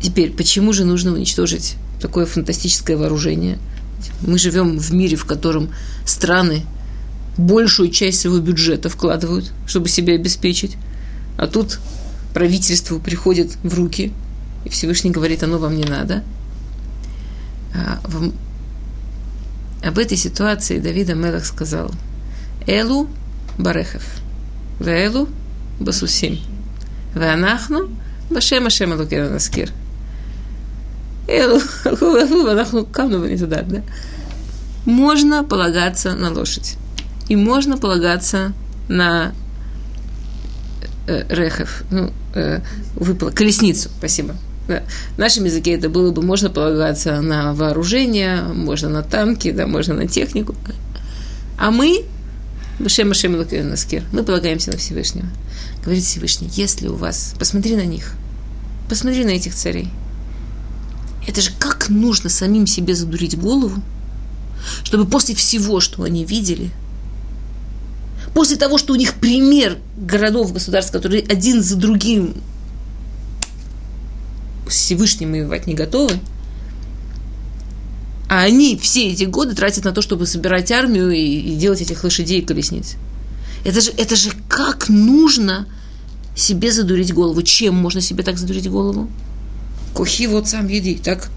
теперь, 0.00 0.32
почему 0.32 0.72
же 0.72 0.84
нужно 0.84 1.12
уничтожить 1.12 1.76
такое 2.02 2.26
фантастическое 2.26 2.96
вооружение. 2.96 3.58
Мы 4.20 4.38
живем 4.38 4.78
в 4.78 4.92
мире, 4.92 5.16
в 5.16 5.24
котором 5.24 5.70
страны 6.04 6.64
большую 7.38 7.90
часть 7.90 8.20
своего 8.20 8.40
бюджета 8.40 8.90
вкладывают, 8.90 9.52
чтобы 9.66 9.88
себя 9.88 10.14
обеспечить. 10.14 10.76
А 11.38 11.46
тут 11.46 11.78
правительству 12.34 12.98
приходит 12.98 13.56
в 13.62 13.74
руки, 13.74 14.12
и 14.64 14.68
Всевышний 14.68 15.10
говорит, 15.10 15.42
оно 15.42 15.58
вам 15.58 15.76
не 15.76 15.84
надо. 15.84 16.22
А 17.74 18.00
вам... 18.04 18.34
Об 19.82 19.98
этой 19.98 20.16
ситуации 20.16 20.78
Давида 20.78 21.14
Мелах 21.14 21.44
сказал, 21.44 21.90
Элу 22.66 23.08
Барехев, 23.58 24.04
Вэлу 24.78 25.28
Басусим, 25.80 26.38
Ванахну 27.14 27.90
Башем 28.30 28.66
Ашем 28.66 28.92
Элукер 28.92 29.28
Наскир– 29.30 29.70
можно 34.84 35.44
полагаться 35.44 36.14
на 36.14 36.32
лошадь. 36.32 36.76
И 37.28 37.36
можно 37.36 37.78
полагаться 37.78 38.52
на 38.88 39.32
э, 41.06 41.24
рехов, 41.28 41.84
ну, 41.90 42.12
э, 42.34 42.60
выпла, 42.96 43.30
колесницу, 43.30 43.90
спасибо. 43.96 44.34
Да. 44.68 44.82
В 45.16 45.18
нашем 45.18 45.44
языке 45.44 45.72
это 45.72 45.88
было 45.88 46.12
бы, 46.12 46.22
можно 46.22 46.50
полагаться 46.50 47.20
на 47.20 47.52
вооружение, 47.52 48.42
можно 48.42 48.88
на 48.88 49.02
танки, 49.02 49.50
да, 49.50 49.66
можно 49.66 49.94
на 49.94 50.06
технику. 50.06 50.54
А 51.58 51.70
мы, 51.70 52.04
Шем 52.86 53.08
Машем 53.08 53.38
Наскир, 53.38 54.02
мы 54.12 54.24
полагаемся 54.24 54.72
на 54.72 54.78
Всевышнего. 54.78 55.26
Говорит 55.84 56.04
Всевышний, 56.04 56.48
если 56.52 56.88
у 56.88 56.94
вас, 56.94 57.34
посмотри 57.38 57.76
на 57.76 57.84
них, 57.84 58.14
посмотри 58.88 59.24
на 59.24 59.30
этих 59.30 59.54
царей– 59.54 59.88
это 61.26 61.40
же 61.40 61.50
как 61.58 61.88
нужно 61.88 62.28
самим 62.28 62.66
себе 62.66 62.94
задурить 62.94 63.38
голову, 63.38 63.82
чтобы 64.84 65.06
после 65.06 65.34
всего, 65.34 65.80
что 65.80 66.02
они 66.02 66.24
видели, 66.24 66.70
после 68.34 68.56
того, 68.56 68.78
что 68.78 68.92
у 68.92 68.96
них 68.96 69.14
пример 69.14 69.78
городов, 69.96 70.52
государств, 70.52 70.92
которые 70.92 71.22
один 71.22 71.62
за 71.62 71.76
другим 71.76 72.34
Всевышним 74.68 75.32
воевать 75.32 75.66
не 75.66 75.74
готовы, 75.74 76.18
а 78.28 78.40
они 78.40 78.78
все 78.78 79.08
эти 79.08 79.24
годы 79.24 79.54
тратят 79.54 79.84
на 79.84 79.92
то, 79.92 80.00
чтобы 80.00 80.26
собирать 80.26 80.72
армию 80.72 81.10
и, 81.10 81.20
и 81.20 81.54
делать 81.56 81.82
этих 81.82 82.02
лошадей 82.02 82.40
и 82.40 82.44
колесниц. 82.44 82.94
Это 83.64 83.80
же, 83.80 83.90
это 83.90 84.16
же 84.16 84.30
как 84.48 84.88
нужно 84.88 85.66
себе 86.34 86.72
задурить 86.72 87.12
голову. 87.12 87.42
Чем 87.42 87.74
можно 87.74 88.00
себе 88.00 88.24
так 88.24 88.38
задурить 88.38 88.68
голову? 88.70 89.08
Кухи 89.94 90.26
вот 90.26 90.48
сам 90.48 90.68
еди, 90.68 90.94
так? 90.94 91.30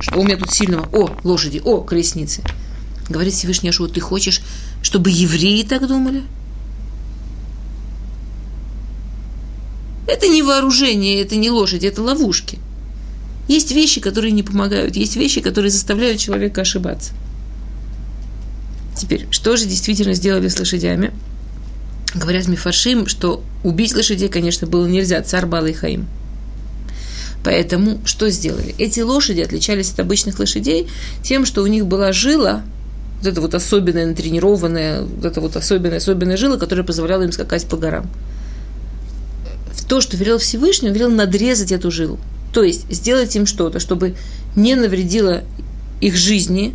Что 0.00 0.20
у 0.20 0.24
меня 0.24 0.36
тут 0.36 0.52
сильного? 0.52 0.88
О, 0.92 1.10
лошади, 1.24 1.62
о, 1.64 1.80
колесницы. 1.80 2.42
Говорит 3.08 3.34
Всевышний 3.34 3.70
Ашуа, 3.70 3.88
ты 3.88 4.00
хочешь, 4.00 4.42
чтобы 4.82 5.10
евреи 5.10 5.62
так 5.62 5.86
думали? 5.86 6.22
Это 10.06 10.28
не 10.28 10.42
вооружение, 10.42 11.22
это 11.22 11.36
не 11.36 11.50
лошади, 11.50 11.86
это 11.86 12.02
ловушки. 12.02 12.58
Есть 13.48 13.72
вещи, 13.72 14.00
которые 14.00 14.32
не 14.32 14.42
помогают, 14.42 14.96
есть 14.96 15.16
вещи, 15.16 15.40
которые 15.40 15.70
заставляют 15.70 16.18
человека 16.18 16.62
ошибаться. 16.62 17.12
Теперь, 18.96 19.26
что 19.30 19.56
же 19.56 19.66
действительно 19.66 20.14
сделали 20.14 20.48
с 20.48 20.58
лошадями? 20.58 21.12
Говорят 22.14 22.48
Мифаршим, 22.48 23.06
что 23.06 23.42
убить 23.64 23.94
лошадей, 23.94 24.28
конечно, 24.28 24.66
было 24.66 24.86
нельзя, 24.86 25.20
царь 25.22 25.46
Бал 25.46 25.66
и 25.66 25.72
Хаим. 25.72 26.06
Поэтому 27.44 28.00
что 28.06 28.30
сделали? 28.30 28.74
Эти 28.78 29.00
лошади 29.00 29.42
отличались 29.42 29.92
от 29.92 30.00
обычных 30.00 30.38
лошадей 30.38 30.88
тем, 31.22 31.44
что 31.44 31.62
у 31.62 31.66
них 31.66 31.86
была 31.86 32.10
жила, 32.12 32.62
вот 33.18 33.28
эта 33.28 33.40
вот 33.42 33.54
особенная, 33.54 34.06
натренированная, 34.06 35.02
вот 35.02 35.24
эта 35.26 35.40
вот 35.42 35.54
особенная, 35.54 35.98
особенная 35.98 36.38
жила, 36.38 36.56
которая 36.56 36.86
позволяла 36.86 37.22
им 37.22 37.32
скакать 37.32 37.66
по 37.66 37.76
горам. 37.76 38.08
То, 39.88 40.00
что 40.00 40.16
велел 40.16 40.38
Всевышний, 40.38 40.88
он 40.88 40.94
велел 40.94 41.10
надрезать 41.10 41.70
эту 41.70 41.90
жилу. 41.90 42.18
То 42.54 42.62
есть 42.62 42.90
сделать 42.90 43.36
им 43.36 43.44
что-то, 43.44 43.78
чтобы 43.78 44.14
не 44.56 44.74
навредило 44.74 45.42
их 46.00 46.16
жизни. 46.16 46.74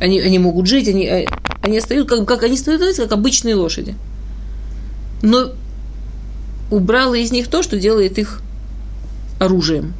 Они, 0.00 0.20
они 0.20 0.38
могут 0.38 0.66
жить, 0.66 0.88
они, 0.88 1.04
э, 1.04 1.26
они 1.60 1.78
остаются, 1.78 2.16
как, 2.16 2.26
как 2.26 2.42
они 2.44 2.56
становятся 2.56 3.02
как 3.02 3.12
обычные 3.12 3.56
лошади. 3.56 3.94
Но 5.22 5.52
убрала 6.70 7.14
из 7.14 7.30
них 7.30 7.48
то, 7.48 7.62
что 7.62 7.78
делает 7.78 8.18
их 8.18 8.40
оружием. 9.38 9.94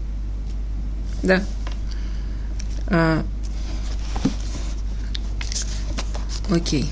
Да. 1.23 1.43
А, 2.87 3.23
окей. 6.51 6.87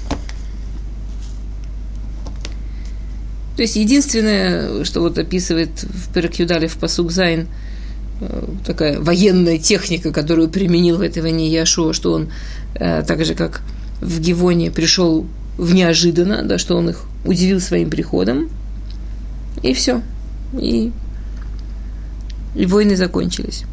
То 3.57 3.63
есть 3.63 3.77
единственное, 3.77 4.85
что 4.85 5.01
вот 5.01 5.19
описывает 5.19 5.83
в 5.83 6.13
Перекюдале 6.13 6.69
в 6.69 6.77
Пасук 6.79 7.13
Зайн, 7.13 7.49
э, 8.21 8.45
такая 8.65 8.99
военная 8.99 9.59
техника, 9.59 10.11
которую 10.11 10.49
применил 10.49 10.97
в 10.97 11.03
этой 11.03 11.23
войне 11.23 11.49
Яшуа, 11.49 11.93
что 11.93 12.13
он 12.13 12.31
э, 12.75 13.03
так 13.07 13.25
же, 13.25 13.35
как 13.35 13.63
в 14.01 14.21
Гивоне, 14.21 14.71
пришел 14.71 15.27
в 15.59 15.75
неожиданно, 15.75 16.43
да, 16.43 16.57
что 16.57 16.77
он 16.77 16.91
их 16.91 17.05
удивил 17.25 17.61
своим 17.61 17.91
приходом, 17.91 18.49
и 19.63 19.75
все. 19.75 20.03
И, 20.59 20.91
и 22.55 22.67
войны 22.67 22.97
закончились. 22.97 23.65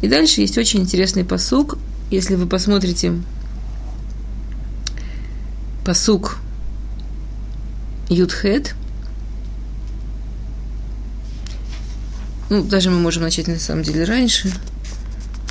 И 0.00 0.08
дальше 0.08 0.40
есть 0.40 0.58
очень 0.58 0.80
интересный 0.80 1.24
посук. 1.24 1.78
Если 2.10 2.34
вы 2.34 2.46
посмотрите 2.46 3.14
פסוק 5.84 6.38
י״ח. 8.08 8.74
Ну, 12.50 12.62
даже 12.62 12.90
мы 12.90 12.98
можем 12.98 13.22
начать 13.22 13.48
на 13.48 13.58
самом 13.58 13.82
деле 13.82 14.04
раньше. 14.04 14.52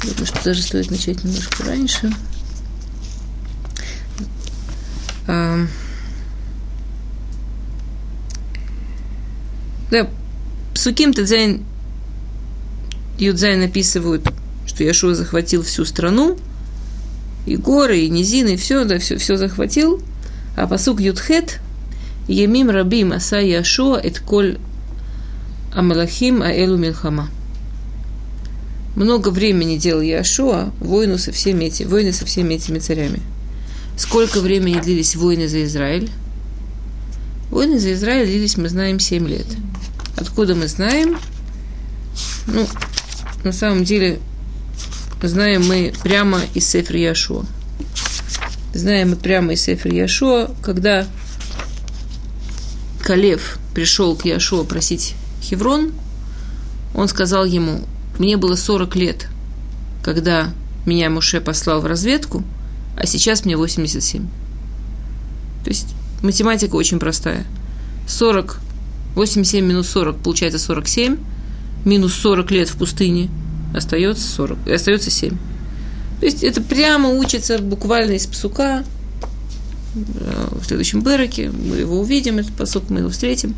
Думаю, 0.04 0.26
что 0.26 0.44
даже 0.44 0.62
стоит 0.62 0.92
начать 0.92 1.24
немножко 1.24 1.64
раньше. 1.64 2.12
А, 5.28 5.66
да, 9.90 10.10
Псуким 10.74 11.14
Тедзайн 11.14 11.64
Юдзайн 13.22 13.60
написывают, 13.60 14.28
что 14.66 14.84
Яшуа 14.84 15.14
захватил 15.14 15.64
всю 15.64 15.86
страну, 15.86 16.38
и 17.46 17.56
горы, 17.56 18.00
и 18.00 18.10
низины, 18.10 18.56
и 18.56 18.58
все, 18.58 18.84
да, 18.84 19.00
все, 19.00 19.18
все 19.18 19.36
захватил. 19.38 20.02
А 20.56 20.68
посук 20.68 21.00
Юдхет– 21.00 21.60
Емим 22.28 22.70
рабим 22.70 23.12
аса 23.14 23.40
Яшуа 23.40 24.00
эт 24.00 24.20
коль 24.20 24.58
амалахим 25.74 26.42
аэлу 26.42 26.78
милхама. 26.78 27.30
Много 28.96 29.30
времени 29.30 29.78
делал 29.78 30.02
Яшуа 30.02 30.72
войну 30.80 31.18
со 31.18 31.32
всеми 31.32 31.66
эти, 31.66 31.84
войны 31.84 32.14
со 32.14 32.26
всеми 32.26 32.56
этими 32.56 32.80
царями. 32.80 33.22
Сколько 33.98 34.40
времени 34.40 34.80
длились 34.80 35.16
войны 35.16 35.48
за 35.48 35.64
Израиль? 35.64 36.10
Войны 37.50 37.80
за 37.80 37.94
Израиль 37.94 38.28
длились, 38.28 38.58
мы 38.58 38.70
знаем, 38.70 39.00
7 39.00 39.28
лет. 39.28 39.48
Откуда 40.16 40.56
мы 40.56 40.68
знаем? 40.68 41.18
Ну, 42.48 42.68
на 43.44 43.52
самом 43.52 43.84
деле, 43.84 44.20
знаем 45.22 45.66
мы 45.66 45.94
прямо 46.04 46.42
из 46.54 46.68
Сефра 46.68 47.00
Яшуа. 47.00 47.46
Знаем 48.74 49.12
мы 49.12 49.16
прямо 49.16 49.54
из 49.54 49.62
Сефра 49.62 49.92
Яшуа, 49.92 50.52
когда 50.62 51.08
Калев 53.02 53.58
пришел 53.74 54.16
к 54.16 54.26
Яшуа 54.26 54.64
просить 54.64 55.16
Хеврон, 55.42 55.92
он 56.94 57.08
сказал 57.08 57.46
ему, 57.46 57.82
мне 58.20 58.38
было 58.38 58.56
40 58.56 58.96
лет, 58.96 59.28
когда 60.04 60.52
меня 60.86 61.10
Муше 61.10 61.42
послал 61.42 61.82
в 61.82 61.86
разведку, 61.86 62.44
а 62.98 63.06
сейчас 63.06 63.46
мне 63.46 63.56
87. 63.56 64.28
То 65.64 65.70
есть 65.70 65.88
математика 66.22 66.76
очень 66.76 67.00
простая. 67.00 67.46
40, 68.08 68.60
87 69.16 69.66
минус 69.66 69.90
40, 69.90 70.18
получается 70.18 70.60
47, 70.60 71.18
минус 71.86 72.14
40 72.14 72.52
лет 72.52 72.70
в 72.70 72.78
пустыне, 72.78 73.30
остается 73.74 74.28
40, 74.28 74.68
остается 74.68 75.10
7. 75.10 75.38
То 76.20 76.26
есть 76.26 76.44
это 76.44 76.62
прямо 76.62 77.10
учится 77.10 77.58
буквально 77.60 78.12
из 78.12 78.28
псука, 78.28 78.84
Э, 79.96 80.48
в 80.52 80.66
следующем 80.66 81.02
Береке, 81.02 81.50
мы 81.50 81.78
его 81.78 82.00
увидим, 82.00 82.38
этот 82.40 82.54
посок, 82.54 82.90
мы 82.90 83.00
его 83.00 83.10
встретим. 83.10 83.56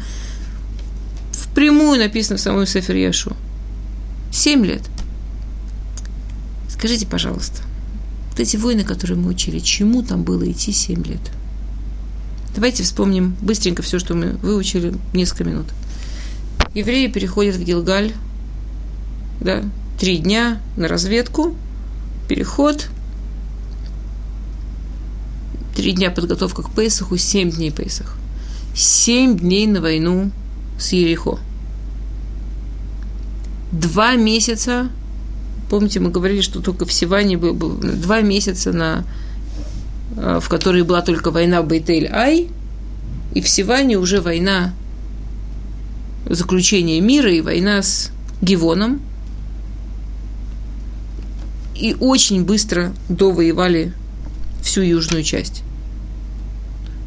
Впрямую 1.32 2.00
написано 2.00 2.38
в 2.38 2.42
самой 2.42 2.66
Сефер 2.66 2.96
Яшу. 2.96 3.36
Семь 4.32 4.66
лет. 4.66 4.82
Скажите, 6.70 7.06
пожалуйста, 7.06 7.62
вот 8.32 8.40
эти 8.40 8.58
войны, 8.58 8.84
которые 8.84 9.18
мы 9.18 9.30
учили, 9.30 9.60
чему 9.60 10.02
там 10.02 10.24
было 10.24 10.50
идти 10.52 10.72
семь 10.72 11.04
лет? 11.04 11.22
Давайте 12.56 12.84
вспомним 12.84 13.36
быстренько 13.42 13.84
все, 13.84 14.00
что 14.00 14.16
мы 14.16 14.32
выучили 14.32 14.94
несколько 15.14 15.44
минут. 15.44 15.68
Евреи 16.74 17.08
переходят 17.08 17.56
в 17.56 17.64
Гилгаль, 17.64 18.14
да, 19.40 19.64
три 20.00 20.18
дня 20.18 20.62
на 20.76 20.88
разведку, 20.88 21.56
переход– 22.28 22.90
Три 25.76 25.92
дня 25.94 26.12
подготовка 26.12 26.62
к 26.62 26.70
Пейсаху, 26.72 27.18
семь 27.18 27.50
дней 27.50 27.72
Пейсах. 27.72 28.16
Семь 28.76 29.38
дней 29.38 29.66
на 29.66 29.82
войну 29.82 30.32
с 30.80 30.94
Ерехо. 30.94 31.40
Два 33.72 34.16
месяца, 34.16 34.90
помните, 35.70 36.00
мы 36.00 36.12
говорили, 36.12 36.42
что 36.42 36.62
только 36.62 36.86
в 36.86 36.94
Сиване 36.94 37.38
был, 37.38 37.56
был 37.56 37.72
два 37.72 38.22
месяца, 38.22 38.72
на, 38.72 39.04
а, 40.16 40.40
в 40.40 40.48
которой 40.48 40.84
была 40.84 41.02
только 41.02 41.32
война 41.32 41.64
Бейтель-Ай, 41.64 42.50
и 43.34 43.42
в 43.42 43.50
Сиване 43.50 43.98
уже 43.98 44.22
война 44.22 44.74
заключения 46.26 47.00
мира 47.02 47.32
и 47.32 47.42
война 47.42 47.82
с 47.82 48.12
Гивоном. 48.42 49.02
И 51.76 51.96
очень 52.00 52.46
быстро 52.46 52.94
довоевали 53.10 53.94
всю 54.62 54.82
южную 54.82 55.24
часть. 55.24 55.64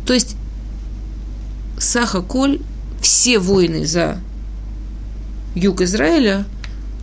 То 0.06 0.12
есть 0.12 0.36
Саха-Коль, 1.78 2.60
все 3.00 3.38
войны 3.38 3.86
за 3.86 4.20
юг 5.54 5.80
Израиля, 5.80 6.44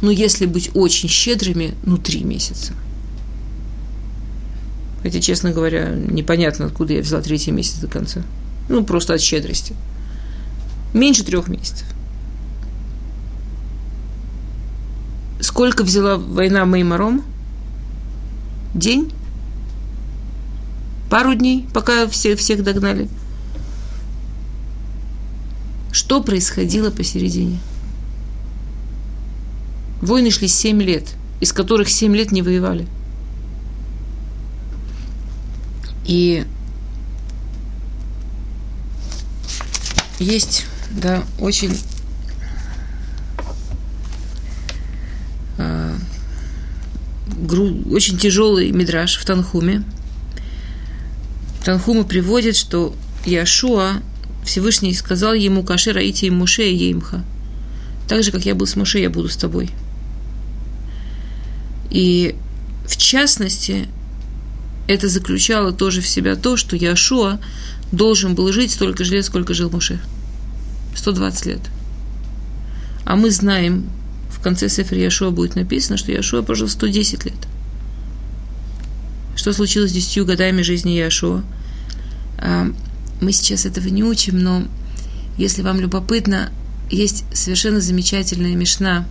ну, 0.01 0.09
если 0.09 0.45
быть 0.45 0.71
очень 0.73 1.09
щедрыми, 1.09 1.75
ну, 1.85 1.97
три 1.97 2.23
месяца. 2.23 2.73
Хотя, 5.01 5.19
честно 5.19 5.51
говоря, 5.51 5.89
непонятно, 5.89 6.65
откуда 6.65 6.93
я 6.93 7.01
взяла 7.01 7.21
третий 7.21 7.51
месяц 7.51 7.75
до 7.75 7.87
конца. 7.87 8.23
Ну, 8.69 8.83
просто 8.83 9.13
от 9.13 9.21
щедрости. 9.21 9.75
Меньше 10.93 11.23
трех 11.23 11.47
месяцев. 11.47 11.85
Сколько 15.53 15.83
взяла 15.83 16.17
война 16.17 16.65
Меймаром? 16.65 17.23
День? 18.73 19.13
пару 21.13 21.35
дней, 21.35 21.67
пока 21.71 22.07
все, 22.07 22.35
всех 22.35 22.63
догнали. 22.63 23.07
Что 25.91 26.23
происходило 26.23 26.89
посередине? 26.89 27.59
Войны 30.01 30.31
шли 30.31 30.47
7 30.47 30.81
лет, 30.81 31.13
из 31.39 31.53
которых 31.53 31.87
7 31.87 32.15
лет 32.15 32.31
не 32.31 32.41
воевали. 32.41 32.87
И 36.07 36.47
есть, 40.17 40.65
да, 40.89 41.21
очень 41.37 41.69
э, 41.69 41.77
гру, 41.77 41.83
очень 47.89 48.17
тяжелый 48.17 48.71
мидраж 48.71 49.17
в 49.17 49.25
Танхуме– 49.25 49.83
Танхума 51.63 52.03
приводит, 52.03 52.57
что 52.57 52.93
Яшуа 53.25 54.01
Всевышний 54.43 54.93
сказал 54.93 55.33
ему 55.33 55.63
Каши 55.63 55.93
Раити 55.93 56.25
им 56.25 56.35
Муше 56.35 56.69
и 56.69 56.75
Еймха. 56.75 57.23
Так 58.09 58.21
же, 58.23 58.31
как 58.31 58.45
я 58.45 58.53
был 58.53 58.67
с 58.67 58.75
Муше, 58.75 58.99
я 58.99 59.09
буду 59.09 59.29
с 59.29 59.37
тобой. 59.37 59.69
И 61.89 62.35
в 62.85 62.97
частности, 62.97 63.87
это 64.87 65.07
заключало 65.07 65.71
тоже 65.71 66.01
в 66.01 66.07
себя 66.07 66.35
то, 66.35 66.57
что 66.57 66.75
Яшуа 66.75 67.39
должен 67.93 68.35
был 68.35 68.51
жить 68.51 68.71
столько 68.71 69.05
же 69.05 69.13
лет, 69.13 69.23
сколько 69.23 69.53
жил 69.53 69.69
Муше. 69.69 70.01
120 70.95 71.45
лет. 71.45 71.61
А 73.05 73.15
мы 73.15 73.31
знаем 73.31 73.89
конце 74.43 74.69
Сефер 74.69 74.97
Яшуа 74.97 75.31
будет 75.31 75.55
написано, 75.55 75.97
что 75.97 76.11
Яшуа 76.11 76.41
прожил 76.41 76.67
110 76.67 77.25
лет. 77.25 77.33
Что 79.35 79.53
случилось 79.53 79.91
с 79.91 79.93
10 79.93 80.25
годами 80.25 80.61
жизни 80.61 80.91
Яшуа? 80.91 81.43
А, 82.37 82.67
мы 83.21 83.31
сейчас 83.31 83.65
этого 83.65 83.87
не 83.87 84.03
учим, 84.03 84.39
но 84.39 84.67
если 85.37 85.61
вам 85.61 85.79
любопытно, 85.79 86.51
есть 86.89 87.25
совершенно 87.33 87.81
замечательная 87.81 88.55
мешна 88.55 89.07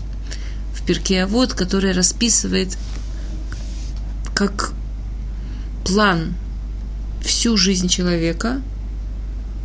в 0.75 0.85
перке 0.87 1.25
Авод, 1.25 1.55
которая 1.55 1.95
расписывает 1.95 2.77
как 4.35 4.73
план 5.85 6.35
всю 7.23 7.57
жизнь 7.57 7.89
человека, 7.89 8.63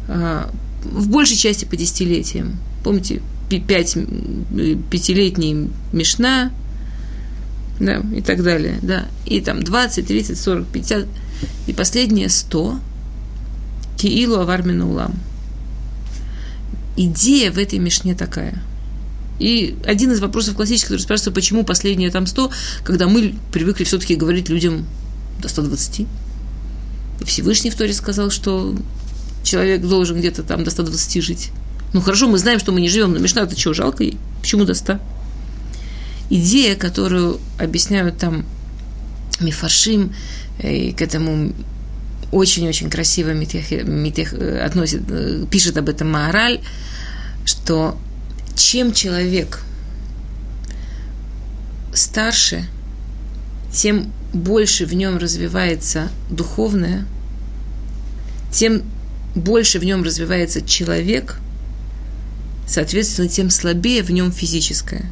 а, 0.08 0.50
в 0.84 1.10
большей 1.10 1.38
части 1.38 1.66
по 1.66 1.76
десятилетиям. 1.76 2.58
Помните, 2.84 3.22
пять, 3.50 3.98
пятилетний 4.90 5.70
Мишна, 5.92 6.52
да, 7.80 8.02
и 8.16 8.22
так 8.22 8.44
далее, 8.44 8.80
да, 8.82 9.06
и 9.26 9.40
там 9.42 9.64
20, 9.64 10.06
30, 10.06 10.40
40, 10.40 10.68
50, 10.68 11.08
и 11.68 11.74
последние 11.74 12.30
100, 12.30 12.80
Киилу 13.98 14.38
Авармина 14.40 14.88
Улам. 14.88 15.16
Идея 16.96 17.52
в 17.52 17.58
этой 17.58 17.80
Мишне 17.80 18.16
такая. 18.16 18.62
И 19.40 19.78
один 19.86 20.12
из 20.12 20.20
вопросов 20.20 20.56
классических, 20.56 20.88
который 20.88 21.02
спрашивается, 21.02 21.32
почему 21.32 21.64
последние 21.64 22.10
там 22.10 22.26
100, 22.26 22.52
когда 22.84 23.08
мы 23.08 23.36
привыкли 23.52 23.84
все-таки 23.84 24.16
говорить 24.16 24.50
людям 24.50 24.86
до 25.42 25.48
120. 25.48 26.00
И 26.00 26.06
Всевышний 27.26 27.70
в 27.70 27.76
Торе 27.76 27.94
сказал, 27.94 28.32
что 28.32 28.76
человек 29.44 29.82
должен 29.82 30.18
где-то 30.18 30.44
там 30.44 30.64
до 30.64 30.72
120 30.72 31.24
жить. 31.24 31.52
Ну 31.94 32.02
хорошо, 32.02 32.28
мы 32.28 32.38
знаем, 32.38 32.60
что 32.60 32.72
мы 32.72 32.82
не 32.82 32.90
живем, 32.90 33.14
но 33.14 33.20
Мишна 33.20 33.44
это 33.44 33.58
что, 33.58 33.74
жалко? 33.74 34.04
Почему 34.42 34.66
до 34.66 34.74
100? 34.74 35.00
Идея, 36.30 36.76
которую 36.76 37.40
объясняют 37.58 38.18
там 38.18 38.46
Мифаршим, 39.40 40.14
и 40.62 40.92
к 40.92 41.02
этому 41.02 41.54
очень-очень 42.32 42.90
красиво 42.90 43.32
Митех, 43.32 43.72
Митех 43.72 44.34
э, 44.34 44.60
относит, 44.60 45.04
э, 45.10 45.46
пишет 45.50 45.78
об 45.78 45.88
этом 45.88 46.12
Маораль, 46.12 46.60
что 47.46 47.98
чем 48.56 48.92
человек 48.92 49.62
старше, 51.94 52.66
тем 53.72 54.12
больше 54.34 54.86
в 54.86 54.94
нем 54.94 55.18
развивается 55.18 56.10
духовное, 56.30 57.06
тем 58.52 58.84
больше 59.36 59.80
в 59.80 59.86
нем 59.86 60.04
развивается 60.04 60.62
человек, 60.62 61.40
соответственно, 62.68 63.28
тем 63.28 63.50
слабее 63.50 64.04
в 64.04 64.12
нем 64.12 64.32
физическое. 64.32 65.06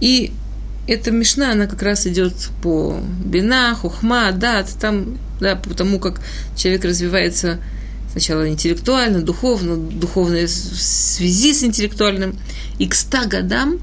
И 0.00 0.32
эта 0.86 1.10
мешна, 1.10 1.52
она 1.52 1.66
как 1.66 1.82
раз 1.82 2.06
идет 2.06 2.34
по 2.62 3.00
бина, 3.24 3.74
хухма, 3.74 4.32
дат, 4.32 4.68
там, 4.78 5.18
да, 5.40 5.56
по 5.56 5.74
тому, 5.74 5.98
как 5.98 6.20
человек 6.56 6.84
развивается 6.84 7.58
сначала 8.10 8.48
интеллектуально, 8.48 9.22
духовно, 9.22 9.76
духовно 9.76 10.46
в 10.46 10.48
связи 10.48 11.54
с 11.54 11.64
интеллектуальным. 11.64 12.38
И 12.78 12.86
к 12.86 12.94
ста 12.94 13.24
годам 13.26 13.78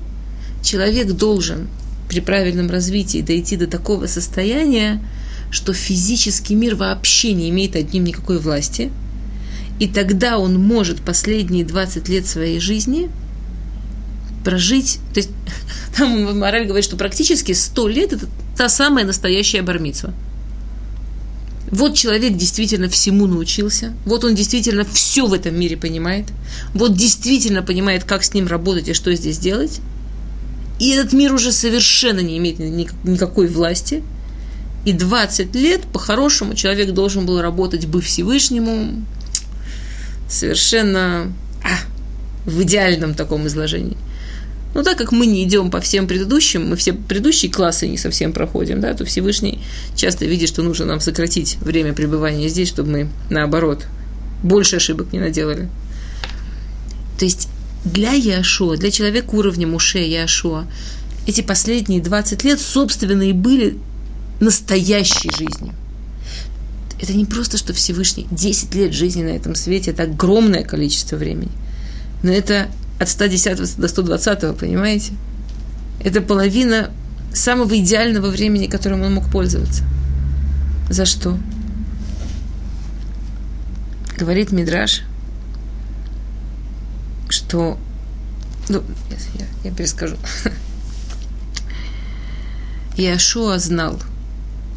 человек 0.64 1.12
должен 1.14 1.68
при 2.08 2.20
правильном 2.20 2.70
развитии 2.70 3.22
дойти 3.22 3.58
до 3.58 3.68
такого 3.68 4.06
состояния, 4.06 5.02
что 5.49 5.74
физический 5.74 6.56
мир 6.56 6.76
вообще 6.76 7.34
не 7.34 7.49
имеет 7.49 7.74
над 7.74 7.91
ним 7.93 8.04
никакой 8.04 8.39
власти. 8.39 8.91
И 9.82 9.88
тогда 9.88 10.38
он 10.38 10.59
может 10.59 11.01
последние 11.01 11.65
20 11.65 12.07
лет 12.07 12.27
своей 12.27 12.59
жизни 12.59 13.09
прожить, 14.45 14.99
то 15.11 15.19
есть 15.19 15.32
там 15.97 16.38
мораль 16.38 16.67
говорит, 16.67 16.86
что 16.86 16.97
практически 16.97 17.53
100 17.53 17.88
лет 17.88 18.13
это 18.13 18.27
та 18.55 18.69
самая 18.69 19.05
настоящая 19.05 19.63
бармитсва. 19.63 20.13
Вот 21.71 21.95
человек 21.95 22.38
действительно 22.38 22.89
всему 22.89 23.25
научился, 23.25 23.95
вот 24.05 24.23
он 24.23 24.36
действительно 24.36 24.86
все 24.86 25.25
в 25.25 25.34
этом 25.34 25.59
мире 25.59 25.77
понимает, 25.77 26.27
вот 26.75 26.95
действительно 26.95 27.63
понимает, 27.63 28.03
как 28.03 28.23
с 28.23 28.36
ним 28.36 28.45
работать 28.45 28.88
и 28.88 28.93
что 28.93 29.11
здесь 29.15 29.39
делать, 29.39 29.82
и 30.79 30.91
этот 30.91 31.11
мир 31.11 31.34
уже 31.34 31.51
совершенно 31.51 32.19
не 32.19 32.38
имеет 32.38 32.59
никакой 32.59 33.47
власти, 33.47 34.03
и 34.86 34.93
20 34.93 35.55
лет, 35.55 35.82
по-хорошему, 35.91 36.53
человек 36.53 36.91
должен 36.91 37.25
был 37.25 37.41
работать 37.41 37.88
бы 37.88 37.99
Всевышнему 37.99 39.03
совершенно 40.32 41.32
а, 41.63 42.49
в 42.49 42.63
идеальном 42.63 43.13
таком 43.13 43.47
изложении– 43.47 43.97
но 44.73 44.84
так 44.84 44.97
как 44.97 45.11
мы 45.11 45.25
не 45.25 45.43
идем 45.43 45.69
по 45.69 45.82
всем 45.82 46.07
предыдущим, 46.07 46.69
мы 46.69 46.75
все 46.77 46.93
предыдущие 46.93 47.51
классы 47.51 47.88
не 47.88 47.97
совсем 47.97 48.32
проходим, 48.32 48.79
да, 48.79 48.93
то 48.93 49.03
Всевышний 49.03 49.59
часто 49.95 50.25
видит, 50.25 50.47
что 50.47 50.63
нужно 50.63 50.86
нам 50.86 50.99
сократить 51.01 51.57
время 51.61 51.93
пребывания 51.93 52.47
здесь, 52.47 52.69
чтобы 52.69 52.91
мы, 52.91 53.09
наоборот, 53.29 53.86
больше 54.43 54.77
ошибок 54.77 55.11
не 55.11 55.19
наделали. 55.19 55.69
То 57.19 57.25
есть 57.25 57.49
для 57.84 58.13
Яшуа, 58.13 58.77
для 58.77 58.91
человека 58.91 59.36
уровня 59.36 59.67
Муше 59.67 59.99
Яшуа, 59.99 60.65
эти 61.27 61.41
последние 61.41 62.01
20 62.01 62.43
лет, 62.45 62.59
собственно, 62.59 63.23
и 63.23 63.34
были 63.34 63.77
настоящей 64.39 65.29
жизнью. 65.32 65.73
Это 67.02 67.14
не 67.14 67.26
просто, 67.26 67.58
что 67.58 67.74
Всевышний 67.74 68.28
10 68.30 68.76
лет 68.76 68.93
жизни 68.93 69.24
на 69.24 69.30
этом 69.30 69.56
свете, 69.56 69.91
это 69.91 70.04
огромное 70.04 70.64
количество 70.64 71.16
времени. 71.16 71.52
Но 72.22 72.32
это 72.32 72.68
от 72.99 73.10
110 73.10 73.78
до 73.78 73.88
120, 73.88 74.58
понимаете? 74.58 75.14
Это 76.04 76.22
половина 76.22 76.91
самого 77.34 77.78
идеального 77.80 78.28
времени, 78.28 78.68
которым 78.68 79.02
он 79.02 79.16
мог 79.16 79.32
пользоваться. 79.32 79.84
За 80.89 81.06
что? 81.06 81.39
Говорит 84.18 84.52
Мидраш, 84.52 85.02
что... 87.30 87.80
Ну, 88.70 88.84
я, 89.39 89.45
я 89.64 89.72
перескажу. 89.72 90.18
Иошуа 92.97 93.58
знал. 93.58 93.99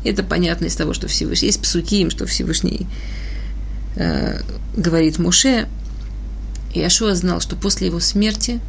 Это 0.04 0.22
понятно 0.22 0.66
из 0.66 0.76
того, 0.76 0.92
что 0.92 1.08
Всевышний... 1.08 1.46
Есть 1.46 1.62
псуки 1.62 2.00
им, 2.00 2.10
что 2.10 2.26
Всевышний 2.26 2.86
э, 3.96 4.40
говорит 4.76 5.18
Муше, 5.18 5.66
и 6.74 6.82
Ашуа 6.82 7.14
знал, 7.14 7.40
что 7.40 7.56
после 7.56 7.86
его 7.86 8.00
смерти 8.00 8.60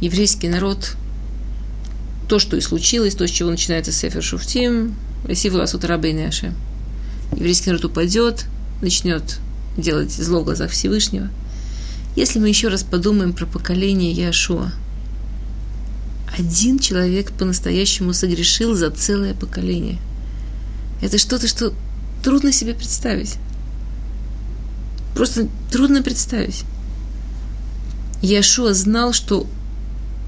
еврейский 0.00 0.48
народ, 0.48 0.96
то, 2.28 2.38
что 2.38 2.56
и 2.56 2.60
случилось, 2.60 3.14
то, 3.14 3.26
с 3.26 3.30
чего 3.30 3.50
начинается 3.50 3.92
Сефер 3.92 4.22
Шуфтим, 4.22 4.94
Сивула 5.34 5.66
Сутарабейна 5.66 6.28
Аше. 6.28 6.52
Еврейский 7.32 7.70
народ 7.70 7.84
упадет, 7.86 8.46
начнет 8.82 9.38
делать 9.76 10.12
зло 10.12 10.40
в 10.40 10.44
глазах 10.44 10.70
Всевышнего. 10.70 11.28
Если 12.16 12.38
мы 12.38 12.48
еще 12.48 12.68
раз 12.68 12.82
подумаем 12.82 13.32
про 13.32 13.46
поколение 13.46 14.12
Яшуа, 14.12 14.72
один 16.36 16.78
человек 16.78 17.32
по-настоящему 17.32 18.12
согрешил 18.12 18.74
за 18.74 18.90
целое 18.90 19.34
поколение. 19.34 19.98
Это 21.00 21.18
что-то, 21.18 21.48
что 21.48 21.72
трудно 22.22 22.52
себе 22.52 22.74
представить. 22.74 23.36
Просто 25.14 25.48
трудно 25.70 26.02
представить. 26.02 26.64
Яшуа 28.22 28.74
знал, 28.74 29.12
что 29.12 29.46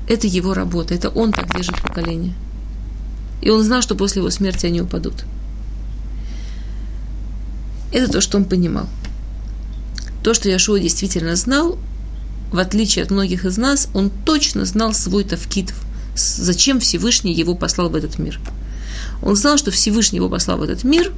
это 0.08 0.26
его 0.26 0.54
работа, 0.54 0.94
это 0.94 1.10
он 1.10 1.32
так 1.32 1.54
держит 1.54 1.80
поколение. 1.80 2.34
И 3.42 3.50
он 3.50 3.62
знал, 3.62 3.82
что 3.82 3.94
после 3.94 4.20
его 4.20 4.30
смерти 4.30 4.66
они 4.66 4.80
упадут. 4.80 5.24
Это 7.92 8.10
то, 8.10 8.20
что 8.20 8.38
он 8.38 8.44
понимал. 8.44 8.88
То, 10.22 10.34
что 10.34 10.48
Яшуа 10.48 10.78
действительно 10.78 11.36
знал, 11.36 11.78
в 12.52 12.58
отличие 12.58 13.04
от 13.04 13.10
многих 13.10 13.44
из 13.44 13.58
нас, 13.58 13.88
он 13.94 14.10
точно 14.10 14.64
знал 14.64 14.94
свой 14.94 15.24
тавкит, 15.24 15.74
зачем 16.14 16.80
Всевышний 16.80 17.32
его 17.32 17.54
послал 17.54 17.90
в 17.90 17.94
этот 17.94 18.18
мир. 18.18 18.40
Он 19.22 19.36
знал, 19.36 19.56
что 19.56 19.70
Всевышний 19.70 20.18
его 20.18 20.28
послал 20.28 20.58
в 20.58 20.62
этот 20.62 20.84
мир 20.84 21.12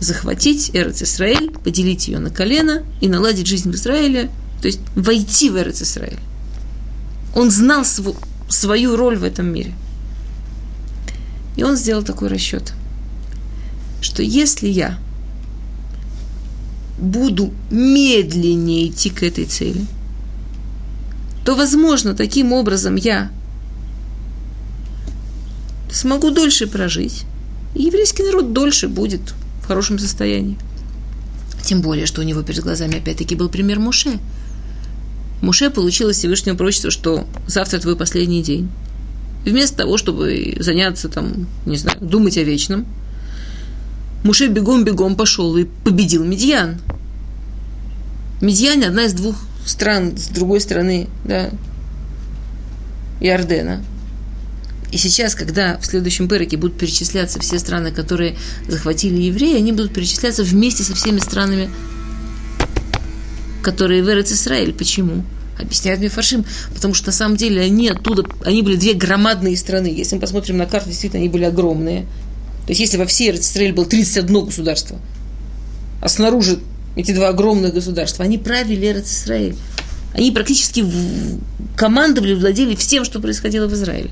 захватить 0.00 0.70
Эрец 0.72 1.02
поделить 1.62 2.08
ее 2.08 2.18
на 2.18 2.30
колено 2.30 2.82
и 3.02 3.08
наладить 3.08 3.46
жизнь 3.46 3.70
в 3.70 3.74
Израиле 3.74 4.30
то 4.60 4.66
есть 4.66 4.80
войти 4.94 5.50
в 5.50 5.56
Эрец. 5.56 5.98
Он 7.34 7.50
знал 7.50 7.84
сву, 7.84 8.16
свою 8.48 8.96
роль 8.96 9.16
в 9.16 9.24
этом 9.24 9.46
мире. 9.46 9.74
И 11.56 11.62
он 11.62 11.76
сделал 11.76 12.02
такой 12.02 12.28
расчет, 12.28 12.72
что 14.00 14.22
если 14.22 14.68
я 14.68 14.98
буду 16.98 17.52
медленнее 17.70 18.88
идти 18.88 19.10
к 19.10 19.22
этой 19.22 19.46
цели, 19.46 19.84
то, 21.44 21.54
возможно, 21.54 22.14
таким 22.14 22.52
образом 22.52 22.96
я 22.96 23.30
смогу 25.92 26.30
дольше 26.30 26.66
прожить, 26.66 27.24
и 27.74 27.82
еврейский 27.84 28.22
народ 28.22 28.52
дольше 28.52 28.88
будет 28.88 29.34
в 29.62 29.66
хорошем 29.66 29.98
состоянии. 29.98 30.58
Тем 31.62 31.82
более, 31.82 32.06
что 32.06 32.20
у 32.20 32.24
него 32.24 32.42
перед 32.42 32.62
глазами 32.62 32.98
опять-таки 32.98 33.34
был 33.34 33.48
пример 33.48 33.78
Муше– 33.78 34.18
Муше 35.42 35.70
получилось 35.70 36.18
Всевышнего 36.18 36.54
пророчество, 36.54 36.90
что 36.90 37.26
завтра 37.46 37.78
твой 37.78 37.96
последний 37.96 38.42
день. 38.42 38.68
вместо 39.44 39.78
того, 39.78 39.96
чтобы 39.96 40.56
заняться 40.60 41.08
там, 41.08 41.46
не 41.64 41.78
знаю, 41.78 41.98
думать 42.00 42.36
о 42.36 42.42
вечном, 42.42 42.86
Муше 44.22 44.48
бегом-бегом 44.48 45.16
пошел 45.16 45.56
и 45.56 45.64
победил 45.64 46.24
Медьян. 46.24 46.78
Медьян– 48.42 48.84
одна 48.84 49.04
из 49.04 49.14
двух 49.14 49.34
стран 49.64 50.18
с 50.18 50.28
другой 50.28 50.60
стороны, 50.60 51.08
да, 51.24 51.48
Иордена. 53.20 53.82
И 54.90 54.96
сейчас, 54.96 55.34
когда 55.34 55.78
в 55.78 55.86
следующем 55.86 56.28
переке 56.28 56.56
будут 56.56 56.76
перечисляться 56.76 57.38
все 57.38 57.58
страны, 57.58 57.92
которые 57.92 58.36
захватили 58.66 59.22
евреи, 59.22 59.56
они 59.56 59.72
будут 59.72 59.94
перечисляться 59.94 60.42
вместе 60.42 60.82
со 60.82 60.94
всеми 60.94 61.20
странами, 61.20 61.70
которые 63.62 64.02
в 64.02 64.08
Эрец 64.08 64.32
Исраиль. 64.32 64.72
Почему? 64.72 65.24
Объясняет 65.58 66.00
Мефаршим, 66.00 66.44
потому 66.74 66.94
что 66.94 67.08
на 67.08 67.12
самом 67.12 67.36
деле 67.36 67.60
они 67.60 67.88
оттуда, 67.88 68.24
они 68.44 68.62
были 68.62 68.76
две 68.76 68.94
громадные 68.94 69.56
страны. 69.56 69.86
Если 69.86 70.16
мы 70.16 70.20
посмотрим 70.20 70.56
на 70.56 70.66
карту, 70.66 70.88
действительно, 70.88 71.20
они 71.20 71.28
были 71.28 71.44
огромные. 71.44 72.02
То 72.66 72.70
есть, 72.70 72.80
если 72.80 72.96
во 72.96 73.06
всей 73.06 73.30
Эрец 73.30 73.42
Исраиль 73.42 73.72
было 73.72 73.86
31 73.86 74.46
государство, 74.46 74.98
а 76.00 76.08
снаружи 76.08 76.58
эти 76.96 77.12
два 77.12 77.28
огромных 77.28 77.74
государства, 77.74 78.24
они 78.24 78.38
правили 78.38 78.86
Эрец 78.86 79.10
Исраиль. 79.12 79.54
Они 80.14 80.32
практически 80.32 80.84
командовали, 81.76 82.34
владели 82.34 82.74
всем, 82.74 83.04
что 83.04 83.20
происходило 83.20 83.68
в 83.68 83.74
Израиле. 83.74 84.10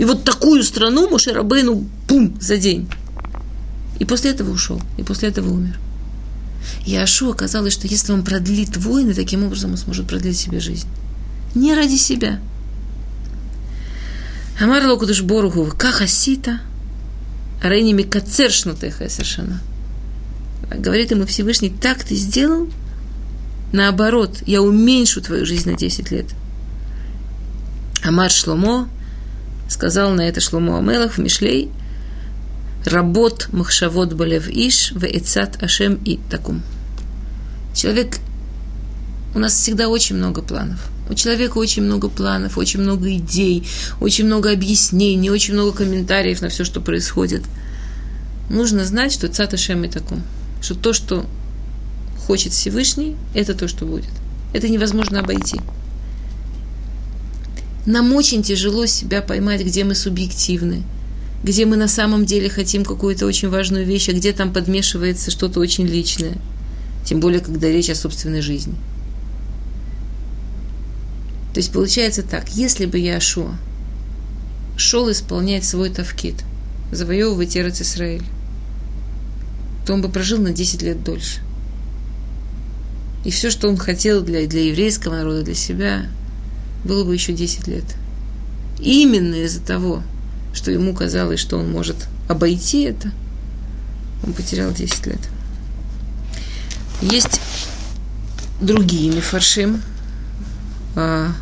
И 0.00 0.04
вот 0.04 0.24
такую 0.24 0.64
страну 0.64 1.10
Моше 1.10 1.30
Рабейну, 1.32 1.86
пум, 2.08 2.34
за 2.40 2.56
день. 2.56 2.88
И 3.98 4.06
после 4.06 4.30
этого 4.30 4.50
ушел, 4.50 4.80
и 4.96 5.02
после 5.02 5.28
этого 5.28 5.50
умер. 5.50 5.78
И 6.86 6.96
Ашу 6.96 7.30
оказалось, 7.30 7.74
что 7.74 7.86
если 7.86 8.14
он 8.14 8.24
продлит 8.24 8.78
войны, 8.78 9.12
таким 9.12 9.44
образом 9.44 9.72
он 9.72 9.76
сможет 9.76 10.08
продлить 10.08 10.38
себе 10.38 10.58
жизнь. 10.58 10.88
Не 11.54 11.74
ради 11.74 11.96
себя. 11.96 12.40
Амар 14.58 14.86
локудыш 14.86 15.20
боругу, 15.20 15.70
как 15.76 16.00
асита, 16.00 16.60
рейни 17.62 17.92
микацершнутых 17.92 19.02
совершенно. 19.06 19.60
Говорит 20.74 21.10
ему 21.10 21.26
Всевышний, 21.26 21.68
так 21.68 22.04
ты 22.04 22.14
сделал, 22.14 22.70
наоборот, 23.74 24.38
я 24.46 24.62
уменьшу 24.62 25.20
твою 25.20 25.44
жизнь 25.44 25.70
на 25.70 25.76
10 25.76 26.10
лет. 26.10 26.26
Амар 28.02 28.30
Шломо, 28.30 28.88
сказал 29.70 30.10
на 30.10 30.22
это 30.22 30.40
Шломо 30.40 30.78
Амелах 30.78 31.12
в 31.14 31.18
Мишлей, 31.18 31.70
работ 32.84 33.48
махшавод 33.52 34.14
балев 34.14 34.48
иш 34.48 34.92
в 34.92 35.04
эцат 35.04 35.62
ашем 35.62 35.94
и 36.04 36.18
такум. 36.28 36.62
Человек, 37.74 38.18
у 39.34 39.38
нас 39.38 39.54
всегда 39.54 39.88
очень 39.88 40.16
много 40.16 40.42
планов. 40.42 40.90
У 41.08 41.14
человека 41.14 41.58
очень 41.58 41.82
много 41.82 42.08
планов, 42.08 42.58
очень 42.58 42.80
много 42.80 43.14
идей, 43.14 43.66
очень 44.00 44.26
много 44.26 44.50
объяснений, 44.50 45.30
очень 45.30 45.54
много 45.54 45.72
комментариев 45.72 46.40
на 46.42 46.48
все, 46.48 46.64
что 46.64 46.80
происходит. 46.80 47.44
Нужно 48.48 48.84
знать, 48.84 49.12
что 49.12 49.28
цат 49.28 49.54
ашем 49.54 49.84
и 49.84 49.88
такум. 49.88 50.22
Что 50.60 50.74
то, 50.74 50.92
что 50.92 51.26
хочет 52.26 52.52
Всевышний, 52.52 53.16
это 53.34 53.54
то, 53.54 53.68
что 53.68 53.86
будет. 53.86 54.10
Это 54.52 54.68
невозможно 54.68 55.20
обойти. 55.20 55.60
Нам 57.86 58.12
очень 58.14 58.42
тяжело 58.42 58.86
себя 58.86 59.22
поймать, 59.22 59.62
где 59.64 59.84
мы 59.84 59.94
субъективны, 59.94 60.82
где 61.42 61.64
мы 61.64 61.76
на 61.76 61.88
самом 61.88 62.26
деле 62.26 62.50
хотим 62.50 62.84
какую-то 62.84 63.26
очень 63.26 63.48
важную 63.48 63.86
вещь, 63.86 64.08
а 64.08 64.12
где 64.12 64.32
там 64.32 64.52
подмешивается 64.52 65.30
что-то 65.30 65.60
очень 65.60 65.86
личное. 65.86 66.36
Тем 67.04 67.20
более, 67.20 67.40
когда 67.40 67.68
речь 67.68 67.88
о 67.88 67.94
собственной 67.94 68.42
жизни. 68.42 68.74
То 71.54 71.58
есть 71.58 71.72
получается 71.72 72.22
так, 72.22 72.50
если 72.50 72.86
бы 72.86 72.98
Яшуа 72.98 73.56
шел 74.76 75.10
исполнять 75.10 75.64
свой 75.64 75.90
тавкит, 75.90 76.44
завоевывать 76.92 77.56
Эрец 77.56 77.80
Исраиль, 77.80 78.24
то 79.86 79.94
он 79.94 80.02
бы 80.02 80.08
прожил 80.08 80.38
на 80.38 80.52
10 80.52 80.82
лет 80.82 81.02
дольше. 81.02 81.40
И 83.24 83.30
все, 83.30 83.50
что 83.50 83.68
он 83.68 83.76
хотел 83.76 84.22
для, 84.22 84.46
для 84.46 84.64
еврейского 84.64 85.16
народа, 85.16 85.42
для 85.42 85.54
себя, 85.54 86.06
было 86.84 87.04
бы 87.04 87.14
еще 87.14 87.32
10 87.32 87.66
лет. 87.68 87.84
именно 88.80 89.34
из-за 89.34 89.60
того, 89.60 90.02
что 90.54 90.70
ему 90.70 90.94
казалось, 90.94 91.38
что 91.38 91.58
он 91.58 91.70
может 91.70 92.08
обойти 92.28 92.82
это, 92.82 93.12
он 94.26 94.32
потерял 94.32 94.72
10 94.72 95.06
лет. 95.06 95.20
Есть 97.02 97.40
другие 98.60 99.14
мифаршим, 99.14 99.82
а, 100.96 101.32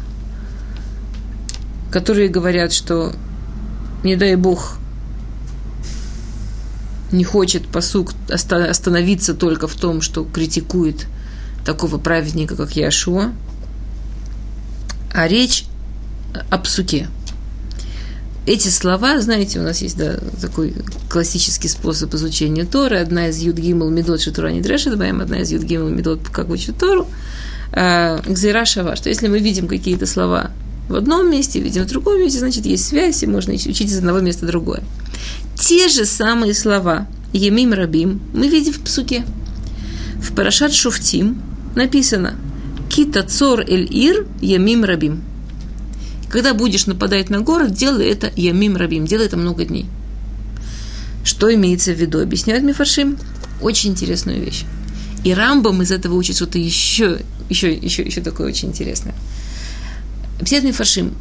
которые 1.90 2.28
говорят, 2.28 2.72
что 2.72 3.14
не 4.04 4.16
дай 4.16 4.36
Бог 4.36 4.78
не 7.10 7.24
хочет 7.24 7.66
посук 7.66 8.12
остановиться 8.28 9.34
только 9.34 9.66
в 9.66 9.74
том, 9.74 10.02
что 10.02 10.24
критикует 10.24 11.06
такого 11.64 11.98
праведника, 11.98 12.54
как 12.54 12.76
Яшуа, 12.76 13.32
а 15.18 15.26
речь 15.26 15.64
о 16.48 16.58
псуке. 16.58 17.08
Эти 18.46 18.68
слова, 18.68 19.20
знаете, 19.20 19.58
у 19.58 19.64
нас 19.64 19.82
есть 19.82 19.98
да, 19.98 20.16
такой 20.40 20.72
классический 21.10 21.66
способ 21.66 22.14
изучения 22.14 22.64
Торы. 22.64 22.98
Одна 22.98 23.26
из 23.26 23.38
Юд 23.38 23.56
Гимл 23.56 23.90
Медот 23.90 24.20
Шитура 24.20 24.52
не 24.52 24.60
Дрешедбаем, 24.60 25.20
одна 25.20 25.40
из 25.40 25.50
Юд 25.50 25.64
Гимл 25.64 25.88
Медот 25.88 26.28
как 26.28 26.48
учат 26.50 26.78
Тору. 26.78 27.08
А, 27.72 28.22
Гзира 28.24 28.64
Шава, 28.64 28.94
что 28.94 29.08
если 29.08 29.26
мы 29.26 29.40
видим 29.40 29.66
какие-то 29.66 30.06
слова 30.06 30.52
в 30.88 30.94
одном 30.94 31.28
месте, 31.28 31.58
видим 31.58 31.82
в 31.82 31.88
другом 31.88 32.20
месте, 32.20 32.38
значит, 32.38 32.64
есть 32.64 32.86
связь, 32.86 33.20
и 33.24 33.26
можно 33.26 33.52
учить 33.54 33.80
из 33.80 33.98
одного 33.98 34.20
места 34.20 34.46
другое. 34.46 34.84
Те 35.56 35.88
же 35.88 36.04
самые 36.04 36.54
слова 36.54 37.08
Емим 37.32 37.72
Рабим 37.72 38.20
мы 38.32 38.46
видим 38.46 38.72
в 38.72 38.82
псуке. 38.82 39.24
В 40.22 40.32
Парашат 40.32 40.72
Шуфтим 40.72 41.42
написано 41.74 42.36
Кита 42.88 43.22
цор 43.22 43.60
эль 43.60 43.88
ир 43.90 44.26
ямим 44.40 44.84
рабим. 44.84 45.22
Когда 46.28 46.54
будешь 46.54 46.86
нападать 46.86 47.30
на 47.30 47.40
город, 47.40 47.72
делай 47.72 48.06
это 48.06 48.30
ямим 48.36 48.76
рабим, 48.76 49.06
делай 49.06 49.26
это 49.26 49.36
много 49.36 49.64
дней. 49.64 49.86
Что 51.24 51.52
имеется 51.54 51.92
в 51.92 51.96
виду? 51.96 52.20
Объясняет 52.20 52.62
Мифаршим. 52.62 53.18
Очень 53.60 53.90
интересную 53.90 54.42
вещь. 54.42 54.64
И 55.24 55.34
Рамбам 55.34 55.82
из 55.82 55.90
этого 55.90 56.14
учит 56.14 56.36
что-то 56.36 56.58
еще, 56.58 57.20
еще, 57.48 57.72
еще, 57.72 58.02
еще 58.02 58.20
такое 58.20 58.48
очень 58.48 58.68
интересное. 58.68 59.14
Объясняет 60.36 60.64
Мифаршим. 60.64 61.14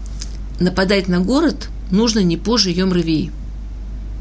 Нападать 0.59 1.07
на 1.07 1.20
город 1.20 1.70
нужно 1.91 2.20
не 2.20 2.38
позже 2.38 2.72
Йом 2.72 2.93
Равии. 2.93 3.32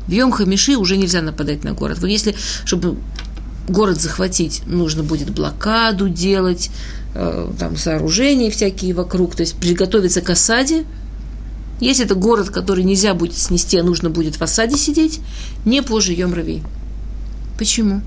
В 0.06 0.10
Йом 0.10 0.30
Хамиши 0.30 0.76
уже 0.76 0.96
нельзя 0.96 1.20
нападать 1.20 1.64
на 1.64 1.72
город. 1.72 1.98
Вот 1.98 2.06
если, 2.06 2.34
чтобы 2.64 2.96
город 3.68 4.00
захватить, 4.00 4.62
нужно 4.66 5.02
будет 5.02 5.30
блокаду 5.30 6.08
делать, 6.08 6.70
там 7.58 7.76
сооружения 7.76 8.50
всякие 8.50 8.94
вокруг, 8.94 9.34
то 9.34 9.42
есть 9.42 9.56
приготовиться 9.56 10.20
к 10.20 10.30
осаде. 10.30 10.84
Если 11.80 12.04
это 12.04 12.14
город, 12.14 12.50
который 12.50 12.84
нельзя 12.84 13.14
будет 13.14 13.36
снести, 13.36 13.76
а 13.78 13.82
нужно 13.82 14.08
будет 14.10 14.36
в 14.36 14.42
осаде 14.42 14.76
сидеть, 14.76 15.20
не 15.64 15.82
позже 15.82 16.12
Йом 16.12 16.32
Рави. 16.32 16.62
Почему? 17.58 18.00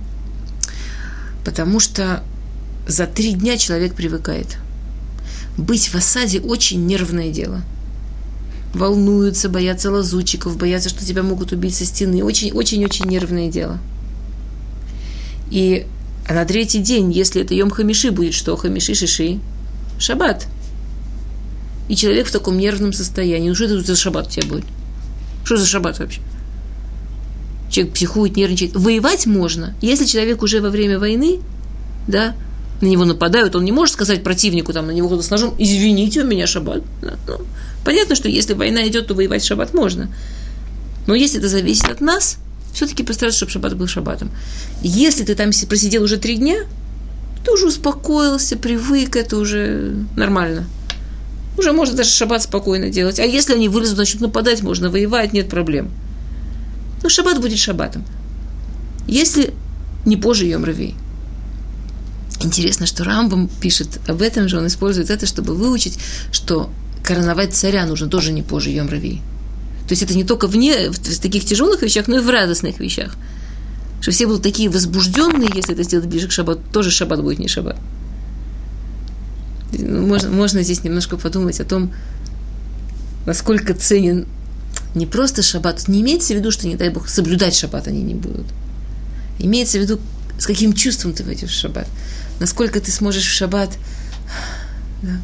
Потому 1.46 1.80
что 1.80 2.24
за 2.88 3.06
три 3.06 3.34
дня 3.34 3.58
человек 3.58 3.94
привыкает. 3.94 4.58
Быть 5.58 5.90
в 5.90 5.96
осаде 5.96 6.40
очень 6.40 6.86
нервное 6.86 7.32
дело. 7.32 7.62
Волнуются, 8.74 9.50
боятся 9.50 9.92
лазутчиков, 9.92 10.58
боятся, 10.58 10.90
что 10.90 11.06
тебя 11.06 11.24
могут 11.24 11.52
убить 11.52 11.76
со 11.76 11.86
стены. 11.86 12.24
Очень-очень-очень 12.24 13.06
нервное 13.06 13.50
дело. 13.50 13.80
И 15.50 15.86
а 16.30 16.34
на 16.34 16.46
третий 16.46 16.78
день, 16.78 17.12
если 17.12 17.42
это 17.42 17.56
Йом 17.56 17.72
Хамиши 17.72 18.12
будет, 18.12 18.36
что 18.36 18.56
Хамиши 18.56 18.94
Шиши? 18.94 19.40
Шаббат. 19.98 20.46
И 21.88 21.96
человек 21.96 22.28
в 22.28 22.32
таком 22.32 22.60
нервном 22.60 22.94
состоянии. 22.94 23.50
Ну 23.50 23.56
что 23.56 23.66
это 23.66 23.82
за 23.82 23.96
шаббат 23.96 24.28
у 24.28 24.30
тебя 24.30 24.46
будет? 24.46 24.66
Что 25.44 25.58
за 25.58 25.66
шаббат 25.66 25.98
вообще? 25.98 26.22
Человек 27.72 27.96
психует, 27.96 28.38
нервничает. 28.38 28.76
Воевать 28.76 29.26
можно, 29.26 29.74
если 29.82 30.06
человек 30.06 30.44
уже 30.44 30.62
во 30.62 30.70
время 30.70 31.00
войны, 31.00 31.40
да, 32.08 32.36
на 32.80 32.86
него 32.86 33.06
нападают, 33.06 33.56
он 33.56 33.66
не 33.66 33.72
может 33.72 33.96
сказать 33.96 34.24
противнику, 34.24 34.72
там, 34.72 34.86
на 34.86 34.92
него 34.92 35.20
с 35.20 35.32
ножом, 35.32 35.56
извините, 35.58 36.22
у 36.22 36.28
меня 36.28 36.46
шаббат. 36.46 36.84
Ну, 37.02 37.42
понятно, 37.84 38.14
что 38.14 38.30
если 38.30 38.54
война 38.54 38.88
идет, 38.88 39.08
то 39.08 39.16
воевать 39.16 39.42
в 39.42 39.48
шаббат 39.48 39.74
можно. 39.74 40.14
Но 41.08 41.16
если 41.16 41.40
это 41.40 41.48
зависит 41.48 41.90
от 41.90 42.02
нас– 42.02 42.38
все-таки 42.74 43.04
постараться, 43.04 43.38
чтобы 43.38 43.52
шаббат 43.52 43.76
был 43.76 43.88
шаббатом. 43.88 44.32
Если 44.82 45.24
ты 45.24 45.36
там 45.36 45.52
просидел 45.68 46.04
уже 46.04 46.18
три 46.18 46.38
дня, 46.38 46.66
ты 47.44 47.52
уже 47.52 47.68
успокоился, 47.68 48.58
привык, 48.58 49.16
это 49.16 49.38
уже 49.38 49.96
нормально. 50.16 50.68
Уже 51.58 51.74
можно 51.74 51.96
даже 51.96 52.10
шаббат 52.10 52.44
спокойно 52.44 52.90
делать. 52.90 53.20
А 53.20 53.24
если 53.24 53.54
они 53.54 53.70
вылезут, 53.70 53.96
значит 53.96 54.22
нападать, 54.22 54.62
можно 54.62 54.90
воевать, 54.90 55.34
нет 55.34 55.50
проблем. 55.50 55.90
Но 57.04 57.10
шаббат 57.10 57.42
будет 57.42 57.58
шаббатом. 57.58 58.06
Если 59.08 59.54
не 60.06 60.18
позже 60.18 60.46
Йом 60.46 60.64
Равей. 60.64 60.96
Интересно, 62.42 62.86
что 62.86 63.04
Рамбам 63.04 63.50
пишет 63.50 64.00
об 64.08 64.22
этом 64.22 64.48
же, 64.48 64.58
он 64.58 64.68
использует 64.68 65.10
это, 65.10 65.26
чтобы 65.26 65.56
выучить, 65.56 66.00
что 66.32 66.70
короновать 67.04 67.54
царя 67.54 67.86
нужно 67.86 68.08
тоже 68.08 68.32
не 68.32 68.44
позже 68.44 68.70
Йом. 68.70 68.90
То 69.90 69.94
есть 69.94 70.04
это 70.04 70.16
не 70.16 70.24
только 70.24 70.46
вне, 70.46 70.92
в 70.92 71.20
таких 71.20 71.46
тяжелых 71.46 71.82
вещах, 71.82 72.08
но 72.08 72.18
и 72.18 72.22
в 72.22 72.30
радостных 72.30 72.80
вещах. 72.80 73.16
Что 74.02 74.12
все 74.12 74.28
будут 74.28 74.44
такие 74.44 74.70
возбужденные, 74.70 75.50
если 75.52 75.74
это 75.74 75.82
сделать 75.82 76.06
ближе 76.06 76.28
к 76.28 76.32
шаббату, 76.32 76.62
тоже 76.72 76.92
шаббат 76.92 77.24
будет 77.24 77.40
не 77.40 77.48
шаббат. 77.48 77.76
Можно, 79.80 80.30
можно 80.30 80.62
здесь 80.62 80.84
немножко 80.84 81.18
подумать 81.18 81.60
о 81.60 81.66
том, 81.66 81.92
насколько 83.26 83.74
ценен 83.74 84.28
не 84.94 85.08
просто 85.08 85.42
шаббат. 85.42 85.88
Не 85.88 86.02
имеется 86.02 86.36
в 86.36 86.38
виду, 86.38 86.52
что, 86.52 86.68
не 86.68 86.76
дай 86.76 86.90
бог, 86.90 87.10
соблюдать 87.10 87.56
шаббат 87.56 87.88
они 87.88 88.04
не 88.04 88.14
будут. 88.14 88.46
Имеется 89.40 89.80
в 89.80 89.82
виду, 89.82 90.00
с 90.38 90.46
каким 90.46 90.74
чувством 90.74 91.14
ты 91.14 91.24
войдешь 91.24 91.50
в 91.50 91.60
шаббат. 91.60 91.88
Насколько 92.40 92.80
ты 92.80 92.92
сможешь 92.92 93.26
в 93.26 93.34
шаббат... 93.34 93.72
Да. 95.02 95.18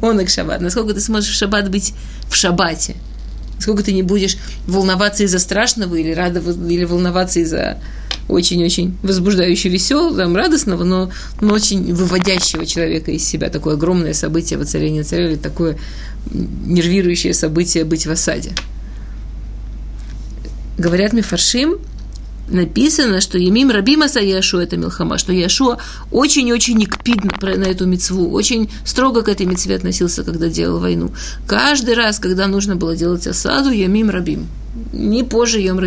Он 0.00 0.20
и 0.20 0.28
шаббат. 0.28 0.60
Насколько 0.60 0.94
ты 0.94 1.00
сможешь 1.00 1.34
в 1.34 1.36
шаббат 1.36 1.68
быть 1.72 1.92
в 2.28 2.36
шаббате. 2.36 2.94
Сколько 3.58 3.82
ты 3.82 3.92
не 3.92 4.02
будешь 4.02 4.36
волноваться 4.66 5.24
из-за 5.24 5.38
страшного 5.38 5.94
или 5.94 6.12
радоваться, 6.12 6.60
или 6.68 6.84
волноваться 6.84 7.40
из-за 7.40 7.78
очень-очень 8.28 8.96
возбуждающего, 9.02 9.72
веселого, 9.72 10.16
там, 10.16 10.36
радостного, 10.36 10.84
но, 10.84 11.10
но 11.40 11.54
очень 11.54 11.94
выводящего 11.94 12.66
человека 12.66 13.12
из 13.12 13.24
себя. 13.24 13.50
Такое 13.50 13.74
огромное 13.74 14.14
событие 14.14 14.58
воцарения 14.58 15.04
царя 15.04 15.28
или 15.28 15.36
такое 15.36 15.78
нервирующее 16.30 17.34
событие 17.34 17.84
быть 17.84 18.06
в 18.06 18.10
осаде. 18.10 18.50
Говорят 20.76 21.12
Мифаршим, 21.12 21.78
написано, 22.48 23.20
что 23.20 23.38
Емим 23.38 23.70
Рабимаса 23.70 24.20
Яшуа 24.20 24.62
это 24.62 24.76
Милхама, 24.76 25.18
что 25.18 25.32
Яшуа 25.32 25.78
очень-очень 26.10 26.76
никпидно 26.76 27.32
на 27.42 27.64
эту 27.64 27.86
мецву, 27.86 28.30
очень 28.30 28.70
строго 28.84 29.22
к 29.22 29.28
этой 29.28 29.46
мецве 29.46 29.76
относился, 29.76 30.24
когда 30.24 30.48
делал 30.48 30.80
войну. 30.80 31.12
Каждый 31.46 31.94
раз, 31.94 32.18
когда 32.18 32.46
нужно 32.46 32.76
было 32.76 32.96
делать 32.96 33.26
осаду, 33.26 33.70
Емим 33.70 34.10
Рабим. 34.10 34.46
Не 34.92 35.24
позже 35.24 35.60
Йом. 35.60 35.80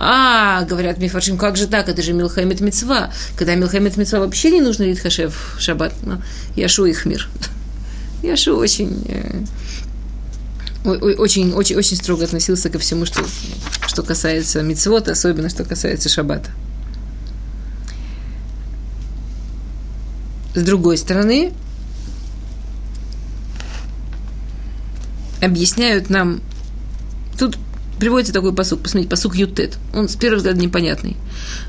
А, 0.00 0.62
говорят 0.62 0.98
Мифаршим, 0.98 1.36
как 1.36 1.56
же 1.56 1.66
так, 1.66 1.88
это 1.88 2.02
же 2.02 2.12
Милхамед 2.12 2.60
Мецва. 2.60 3.12
Когда 3.36 3.56
Милхамед 3.56 3.96
Мецва 3.96 4.20
вообще 4.20 4.52
не 4.52 4.60
нужно 4.60 4.84
Литхашев 4.84 5.56
в 5.56 5.60
шаббат. 5.60 5.92
Ну, 6.04 6.22
Яшу 6.54 6.86
их 6.86 7.04
мир. 7.04 7.28
Яшу 8.22 8.56
очень 8.56 9.04
э, 9.08 9.40
очень, 10.84 11.52
очень, 11.52 11.76
очень 11.76 11.96
строго 11.96 12.24
относился 12.24 12.70
ко 12.70 12.78
всему, 12.78 13.04
что, 13.04 13.24
что 13.86 14.02
касается 14.02 14.62
мицвота, 14.62 15.12
особенно 15.12 15.48
что 15.48 15.64
касается 15.64 16.08
шаббата. 16.08 16.50
С 20.54 20.62
другой 20.62 20.96
стороны, 20.98 21.52
объясняют 25.40 26.10
нам, 26.10 26.40
тут 27.38 27.56
приводится 27.98 28.32
такой 28.32 28.52
посук, 28.52 28.80
посмотрите, 28.80 29.10
посук 29.10 29.34
Ютет, 29.36 29.78
он 29.92 30.08
с 30.08 30.16
первого 30.16 30.38
взгляда 30.38 30.60
непонятный. 30.60 31.16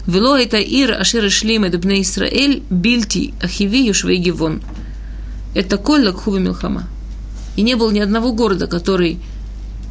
Вело 0.06 0.38
это 0.38 0.58
ир 0.58 0.94
ашир 0.94 1.30
шлим 1.30 1.66
эдбне 1.66 2.02
Исраэль 2.02 2.64
бильти 2.70 3.34
ахиви 3.42 3.86
юшвей 3.86 4.18
гивон. 4.18 4.62
Это 5.56 5.78
коль 5.78 6.06
лакхува 6.06 6.38
милхама. 6.38 6.88
И 7.60 7.62
не 7.62 7.76
было 7.76 7.92
ни 7.92 8.00
одного 8.00 8.32
города, 8.32 8.68
который 8.68 9.20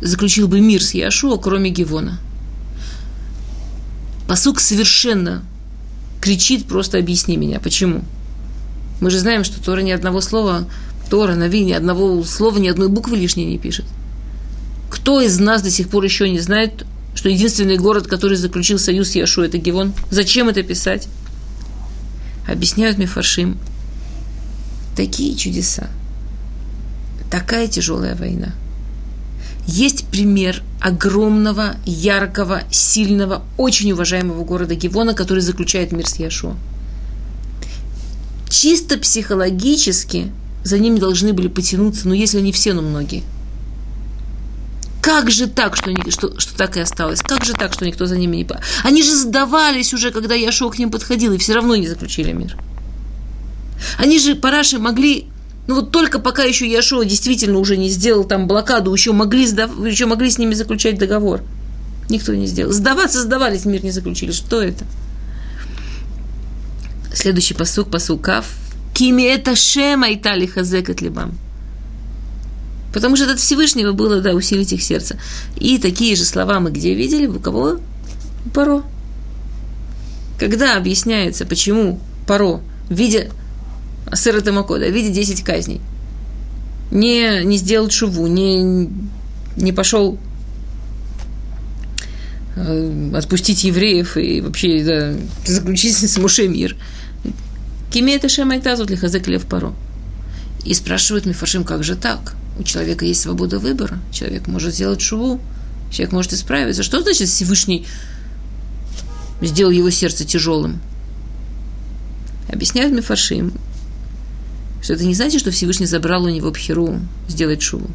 заключил 0.00 0.48
бы 0.48 0.58
мир 0.58 0.82
с 0.82 0.94
Яшуа, 0.94 1.36
кроме 1.36 1.68
Гивона. 1.68 2.18
Посук 4.26 4.58
совершенно 4.58 5.44
кричит, 6.22 6.64
просто 6.64 6.96
объясни 6.96 7.36
меня, 7.36 7.60
почему. 7.60 8.04
Мы 9.02 9.10
же 9.10 9.18
знаем, 9.18 9.44
что 9.44 9.62
Тора 9.62 9.82
ни 9.82 9.90
одного 9.90 10.22
слова, 10.22 10.66
Тора, 11.10 11.34
Нави, 11.34 11.62
ни 11.62 11.72
одного 11.72 12.24
слова, 12.24 12.56
ни 12.56 12.68
одной 12.68 12.88
буквы 12.88 13.18
лишней 13.18 13.44
не 13.44 13.58
пишет. 13.58 13.84
Кто 14.88 15.20
из 15.20 15.38
нас 15.38 15.60
до 15.60 15.70
сих 15.70 15.90
пор 15.90 16.04
еще 16.04 16.26
не 16.30 16.40
знает, 16.40 16.86
что 17.14 17.28
единственный 17.28 17.76
город, 17.76 18.06
который 18.06 18.38
заключил 18.38 18.78
союз 18.78 19.10
с 19.10 19.14
Яшу, 19.14 19.42
это 19.42 19.58
Гивон? 19.58 19.92
Зачем 20.10 20.48
это 20.48 20.62
писать? 20.62 21.06
Объясняют 22.46 22.96
Мифаршим. 22.96 23.58
Такие 24.96 25.36
чудеса 25.36 25.90
такая 27.30 27.68
тяжелая 27.68 28.14
война. 28.14 28.52
Есть 29.66 30.06
пример 30.06 30.62
огромного, 30.80 31.76
яркого, 31.84 32.62
сильного, 32.70 33.42
очень 33.58 33.92
уважаемого 33.92 34.42
города 34.44 34.74
Гивона, 34.74 35.12
который 35.14 35.40
заключает 35.40 35.92
мир 35.92 36.08
с 36.08 36.16
Яшуа. 36.16 36.56
Чисто 38.48 38.96
психологически 38.98 40.32
за 40.64 40.78
ними 40.78 40.98
должны 40.98 41.34
были 41.34 41.48
потянуться, 41.48 42.08
ну 42.08 42.14
если 42.14 42.40
не 42.40 42.52
все, 42.52 42.72
но 42.72 42.80
многие. 42.80 43.22
Как 45.02 45.30
же 45.30 45.46
так, 45.46 45.76
что, 45.76 45.90
что, 46.10 46.38
что 46.40 46.56
так 46.56 46.76
и 46.76 46.80
осталось? 46.80 47.20
Как 47.20 47.44
же 47.44 47.52
так, 47.52 47.72
что 47.72 47.86
никто 47.86 48.06
за 48.06 48.16
ними 48.16 48.38
не... 48.38 48.48
Они 48.84 49.02
же 49.02 49.14
сдавались 49.14 49.94
уже, 49.94 50.10
когда 50.10 50.34
Яшуа 50.34 50.70
к 50.70 50.78
ним 50.78 50.90
подходил, 50.90 51.32
и 51.32 51.38
все 51.38 51.54
равно 51.54 51.76
не 51.76 51.86
заключили 51.86 52.32
мир. 52.32 52.56
Они 53.96 54.18
же, 54.18 54.34
параши, 54.34 54.78
могли 54.78 55.28
ну 55.68 55.74
вот 55.74 55.90
только 55.90 56.18
пока 56.18 56.44
еще 56.44 56.66
Яшуа 56.66 57.04
действительно 57.04 57.58
уже 57.58 57.76
не 57.76 57.90
сделал 57.90 58.24
там 58.24 58.48
блокаду, 58.48 58.90
еще 58.90 59.12
могли, 59.12 59.46
сдав... 59.46 59.70
еще 59.86 60.06
могли 60.06 60.30
с 60.30 60.38
ними 60.38 60.54
заключать 60.54 60.98
договор. 60.98 61.42
Никто 62.08 62.34
не 62.34 62.46
сделал. 62.46 62.72
Сдаваться 62.72 63.20
сдавались, 63.20 63.66
мир 63.66 63.84
не 63.84 63.90
заключили. 63.90 64.32
Что 64.32 64.62
это? 64.62 64.86
Следующий 67.12 67.52
посук, 67.52 67.90
посук 67.90 68.22
Кав. 68.22 68.46
Кими 68.94 69.24
это 69.24 69.54
шема 69.56 70.08
и 70.08 70.46
хазекат 70.46 71.02
либам. 71.02 71.36
Потому 72.94 73.16
что 73.16 73.30
от 73.30 73.38
Всевышнего 73.38 73.92
было, 73.92 74.22
да, 74.22 74.32
усилить 74.32 74.72
их 74.72 74.82
сердце. 74.82 75.18
И 75.56 75.76
такие 75.76 76.16
же 76.16 76.24
слова 76.24 76.60
мы 76.60 76.70
где 76.70 76.94
видели? 76.94 77.26
У 77.26 77.38
кого? 77.40 77.78
У 78.46 78.48
Паро. 78.48 78.84
Когда 80.38 80.78
объясняется, 80.78 81.44
почему 81.44 82.00
Паро, 82.26 82.62
видя 82.88 83.28
Асыра 84.10 84.40
Тамакода, 84.40 84.88
видит 84.88 85.12
10 85.12 85.42
казней. 85.42 85.80
Не, 86.90 87.44
не 87.44 87.58
сделал 87.58 87.90
шуву, 87.90 88.26
не, 88.26 88.88
не 89.56 89.72
пошел 89.72 90.18
э, 92.56 93.10
отпустить 93.14 93.64
евреев 93.64 94.16
и 94.16 94.40
вообще 94.40 94.84
да, 94.84 95.14
заключить 95.44 95.96
с 95.96 96.16
Муше 96.16 96.48
мир. 96.48 96.76
Киме 97.92 98.14
это 98.16 98.28
шемайтазу 98.28 98.86
для 98.86 98.96
хазек 98.96 99.26
лев 99.26 99.44
паро. 99.44 99.74
И 100.64 100.74
спрашивают 100.74 101.26
Мифашим, 101.26 101.64
как 101.64 101.84
же 101.84 101.94
так? 101.94 102.34
У 102.58 102.62
человека 102.62 103.04
есть 103.04 103.20
свобода 103.20 103.58
выбора. 103.58 103.98
Человек 104.12 104.46
может 104.46 104.74
сделать 104.74 105.00
шуву. 105.00 105.40
Человек 105.90 106.12
может 106.12 106.32
исправиться. 106.32 106.82
Что 106.82 107.00
значит 107.00 107.28
Всевышний 107.28 107.86
сделал 109.40 109.70
его 109.70 109.90
сердце 109.90 110.24
тяжелым? 110.24 110.80
Объясняют 112.50 112.92
Мифашим 112.92 113.52
что 114.82 114.94
это 114.94 115.04
не 115.04 115.14
значит, 115.14 115.40
что 115.40 115.50
Всевышний 115.50 115.86
забрал 115.86 116.24
у 116.24 116.28
него 116.28 116.50
пхеру 116.50 117.00
сделать 117.28 117.62
шуву. 117.62 117.88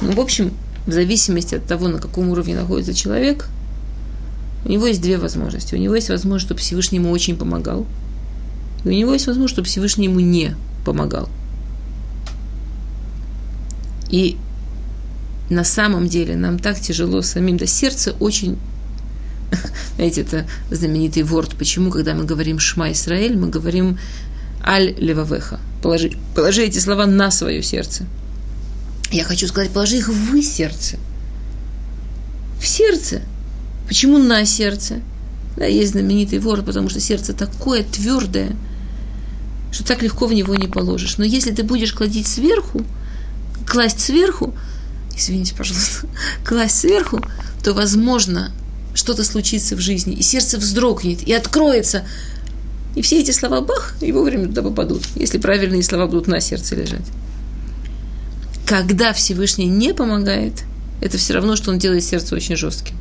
Ну, 0.00 0.12
в 0.12 0.20
общем, 0.20 0.52
в 0.86 0.92
зависимости 0.92 1.54
от 1.54 1.66
того, 1.66 1.88
на 1.88 1.98
каком 1.98 2.30
уровне 2.30 2.54
находится 2.54 2.94
человек, 2.94 3.48
у 4.64 4.70
него 4.70 4.86
есть 4.86 5.02
две 5.02 5.18
возможности. 5.18 5.74
У 5.74 5.78
него 5.78 5.94
есть 5.94 6.08
возможность, 6.08 6.46
чтобы 6.46 6.60
Всевышний 6.60 6.98
ему 6.98 7.10
очень 7.10 7.36
помогал. 7.36 7.86
И 8.84 8.88
у 8.88 8.92
него 8.92 9.12
есть 9.12 9.26
возможность, 9.26 9.54
чтобы 9.54 9.68
Всевышний 9.68 10.06
ему 10.06 10.20
не 10.20 10.54
помогал. 10.84 11.28
И 14.10 14.36
на 15.50 15.64
самом 15.64 16.08
деле 16.08 16.36
нам 16.36 16.58
так 16.58 16.80
тяжело 16.80 17.22
самим, 17.22 17.56
да 17.56 17.66
сердце 17.66 18.12
очень 18.20 18.58
знаете, 19.96 20.22
это 20.22 20.46
знаменитый 20.70 21.22
ворд. 21.22 21.56
Почему, 21.56 21.90
когда 21.90 22.14
мы 22.14 22.24
говорим 22.24 22.58
«Шма 22.58 22.92
Исраэль», 22.92 23.36
мы 23.36 23.48
говорим 23.48 23.98
аль 24.64 24.94
левавеха. 24.98 25.60
Положи, 25.82 26.12
положи 26.34 26.64
эти 26.64 26.78
слова 26.78 27.06
на 27.06 27.30
свое 27.30 27.62
сердце. 27.62 28.06
Я 29.10 29.24
хочу 29.24 29.46
сказать, 29.46 29.70
положи 29.70 29.98
их 29.98 30.08
в 30.08 30.42
сердце. 30.42 30.96
В 32.60 32.66
сердце. 32.66 33.22
Почему 33.86 34.18
на 34.18 34.44
сердце? 34.44 35.00
Да, 35.56 35.64
есть 35.64 35.92
знаменитый 35.92 36.38
вор, 36.38 36.62
потому 36.62 36.88
что 36.88 37.00
сердце 37.00 37.32
такое 37.32 37.82
твердое, 37.82 38.54
что 39.72 39.84
так 39.84 40.02
легко 40.02 40.26
в 40.26 40.32
него 40.32 40.54
не 40.54 40.68
положишь. 40.68 41.18
Но 41.18 41.24
если 41.24 41.52
ты 41.52 41.62
будешь 41.62 41.92
кладить 41.92 42.26
сверху, 42.26 42.84
класть 43.66 44.00
сверху, 44.00 44.54
извините, 45.16 45.54
пожалуйста, 45.54 46.06
класть 46.44 46.78
сверху, 46.78 47.20
то, 47.64 47.72
возможно, 47.72 48.52
что-то 48.94 49.24
случится 49.24 49.76
в 49.76 49.80
жизни, 49.80 50.14
и 50.14 50.22
сердце 50.22 50.58
вздрогнет, 50.58 51.22
и 51.22 51.32
откроется 51.32 52.04
и 52.98 53.02
все 53.02 53.20
эти 53.20 53.30
слова 53.30 53.60
бах, 53.60 53.94
и 54.00 54.10
вовремя 54.10 54.46
туда 54.46 54.62
попадут, 54.62 55.04
если 55.14 55.38
правильные 55.38 55.84
слова 55.84 56.08
будут 56.08 56.26
на 56.26 56.40
сердце 56.40 56.74
лежать. 56.74 57.06
Когда 58.66 59.12
Всевышний 59.12 59.66
не 59.66 59.94
помогает, 59.94 60.64
это 61.00 61.16
все 61.16 61.34
равно, 61.34 61.54
что 61.54 61.70
он 61.70 61.78
делает 61.78 62.02
сердце 62.02 62.34
очень 62.34 62.56
жестким. 62.56 62.96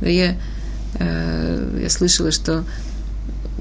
Я, 0.00 0.38
э, 0.98 1.80
я 1.82 1.90
слышала, 1.90 2.32
что 2.32 2.64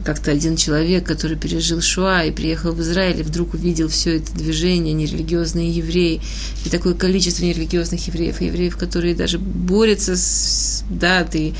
как-то 0.05 0.31
один 0.31 0.55
человек, 0.55 1.05
который 1.05 1.35
пережил 1.35 1.81
Шуа 1.81 2.23
и 2.23 2.31
приехал 2.31 2.71
в 2.71 2.79
Израиль, 2.79 3.19
и 3.19 3.23
вдруг 3.23 3.53
увидел 3.53 3.89
все 3.89 4.15
это 4.15 4.33
движение, 4.33 4.93
нерелигиозные 4.93 5.69
евреи, 5.69 6.21
и 6.65 6.69
такое 6.69 6.93
количество 6.93 7.43
нерелигиозных 7.43 8.07
евреев, 8.07 8.41
и 8.41 8.45
евреев, 8.45 8.77
которые 8.77 9.13
даже 9.13 9.39
борются 9.39 10.15
с 10.15 10.85
датой, 10.89 11.53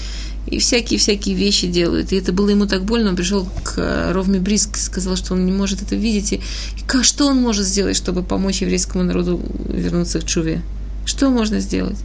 и 0.47 0.59
всякие-всякие 0.59 1.35
вещи 1.35 1.67
делают. 1.67 2.11
И 2.11 2.15
это 2.15 2.33
было 2.33 2.49
ему 2.49 2.65
так 2.65 2.83
больно, 2.83 3.09
он 3.09 3.15
пришел 3.15 3.47
к 3.63 4.11
Ровме 4.11 4.39
Бриск, 4.39 4.77
сказал, 4.77 5.15
что 5.15 5.33
он 5.33 5.45
не 5.45 5.51
может 5.51 5.81
это 5.81 5.95
видеть. 5.95 6.33
И, 6.33 6.35
и 6.37 7.03
что 7.03 7.27
он 7.27 7.37
может 7.37 7.65
сделать, 7.65 7.95
чтобы 7.95 8.23
помочь 8.23 8.61
еврейскому 8.61 9.03
народу 9.03 9.41
вернуться 9.69 10.19
к 10.19 10.25
Чуве? 10.25 10.61
Что 11.05 11.29
можно 11.29 11.59
сделать? 11.59 11.97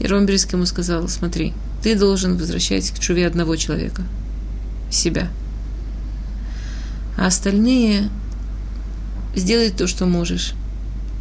И 0.00 0.06
Ром 0.06 0.26
Бриск 0.26 0.52
ему 0.52 0.66
сказал, 0.66 1.08
смотри, 1.08 1.54
ты 1.82 1.96
должен 1.96 2.36
возвращать 2.36 2.90
к 2.90 2.98
Чуве 2.98 3.26
одного 3.26 3.56
человека, 3.56 4.02
себя. 4.90 5.28
А 7.16 7.26
остальные 7.26 8.10
сделай 9.34 9.70
то, 9.70 9.86
что 9.86 10.06
можешь. 10.06 10.52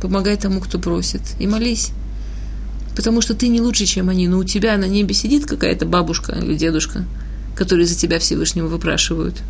Помогай 0.02 0.36
тому, 0.36 0.60
кто 0.60 0.78
просит, 0.78 1.22
и 1.40 1.48
молись 1.48 1.92
потому 2.96 3.22
что 3.22 3.36
ты 3.36 3.50
не 3.50 3.62
лучше, 3.62 3.86
чем 3.86 4.10
они, 4.10 4.28
но 4.28 4.40
у 4.40 4.44
тебя 4.44 4.78
на 4.78 4.86
небе 4.86 5.14
сидит 5.14 5.46
какая-то 5.46 5.86
бабушка 5.86 6.32
или 6.32 6.56
дедушка, 6.56 7.06
которые 7.56 7.86
за 7.86 7.96
тебя 7.96 8.20
Всевышнего 8.20 8.68
выпрашивают, 8.68 9.42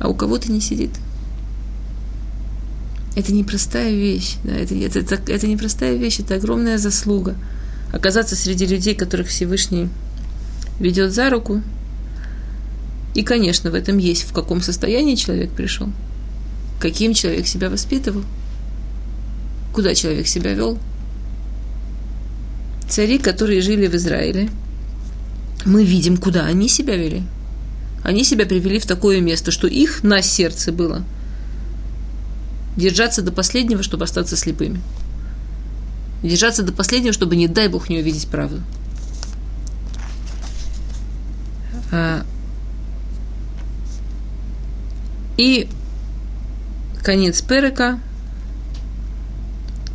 а 0.00 0.08
у 0.08 0.14
кого-то 0.14 0.50
не 0.50 0.60
сидит. 0.60 0.90
Это 3.14 3.32
непростая 3.32 3.92
вещь, 3.92 4.36
да, 4.44 4.52
это, 4.52 4.74
это, 4.74 5.00
это, 5.00 5.20
это 5.30 5.46
непростая 5.46 5.96
вещь, 5.96 6.20
это 6.20 6.36
огромная 6.36 6.78
заслуга. 6.78 7.36
Оказаться 7.92 8.36
среди 8.36 8.66
людей, 8.66 8.94
которых 8.94 9.28
Всевышний 9.28 9.88
ведет 10.78 11.12
за 11.12 11.28
руку. 11.28 11.60
И, 13.14 13.22
конечно, 13.22 13.70
в 13.70 13.74
этом 13.74 13.98
есть, 13.98 14.22
в 14.22 14.32
каком 14.32 14.62
состоянии 14.62 15.16
человек 15.16 15.50
пришел, 15.50 15.88
каким 16.78 17.12
человек 17.12 17.48
себя 17.48 17.68
воспитывал, 17.68 18.22
куда 19.74 19.94
человек 19.94 20.26
себя 20.26 20.54
вел– 20.54 20.78
цари, 22.90 23.18
которые 23.18 23.60
жили 23.62 23.86
в 23.86 23.94
Израиле, 23.94 24.50
мы 25.64 25.84
видим, 25.84 26.16
куда 26.16 26.46
они 26.46 26.68
себя 26.68 26.96
вели. 26.96 27.22
Они 28.02 28.24
себя 28.24 28.46
привели 28.46 28.78
в 28.78 28.86
такое 28.86 29.20
место, 29.20 29.50
что 29.50 29.66
их 29.66 30.02
на 30.02 30.22
сердце 30.22 30.72
было 30.72 31.04
держаться 32.76 33.22
до 33.22 33.32
последнего, 33.32 33.82
чтобы 33.82 34.04
остаться 34.04 34.36
слепыми. 34.36 34.80
Держаться 36.22 36.62
до 36.62 36.72
последнего, 36.72 37.12
чтобы, 37.12 37.36
не 37.36 37.48
дай 37.48 37.68
Бог, 37.68 37.88
не 37.88 37.98
увидеть 37.98 38.28
правду. 38.28 38.60
А, 41.92 42.24
и 45.36 45.68
конец 47.02 47.42
Перека 47.42 47.98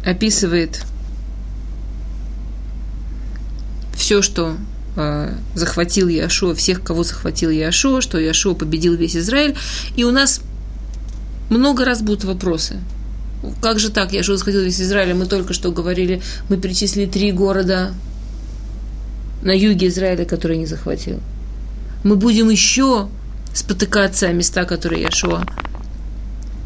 описывает 0.06 0.84
все, 3.96 4.22
что 4.22 4.56
э, 4.96 5.34
захватил 5.56 6.08
Яшуа, 6.08 6.54
всех, 6.54 6.84
кого 6.84 7.04
захватил 7.04 7.50
Яшуа, 7.50 8.02
что 8.02 8.20
Яшуа 8.20 8.54
победил 8.54 8.96
весь 8.96 9.16
Израиль. 9.16 9.56
И 9.96 10.04
у 10.04 10.12
нас 10.12 10.42
много 11.50 11.86
раз 11.86 12.02
будут 12.02 12.24
вопросы. 12.24 12.78
Как 13.62 13.80
же 13.80 13.90
так, 13.90 14.14
Яшуа 14.14 14.38
захватил 14.38 14.62
весь 14.62 14.82
Израиль, 14.82 15.14
мы 15.14 15.26
только 15.26 15.54
что 15.54 15.72
говорили, 15.72 16.22
мы 16.50 16.58
перечислили 16.58 17.06
три 17.06 17.32
города 17.32 17.94
на 19.42 19.52
юге 19.52 19.88
Израиля, 19.88 20.26
которые 20.26 20.58
не 20.58 20.66
захватил. 20.66 21.20
Мы 22.04 22.16
будем 22.16 22.50
еще 22.50 23.08
спотыкаться 23.54 24.28
о 24.28 24.34
места, 24.34 24.66
которые 24.66 25.04
Яшуа 25.04 25.46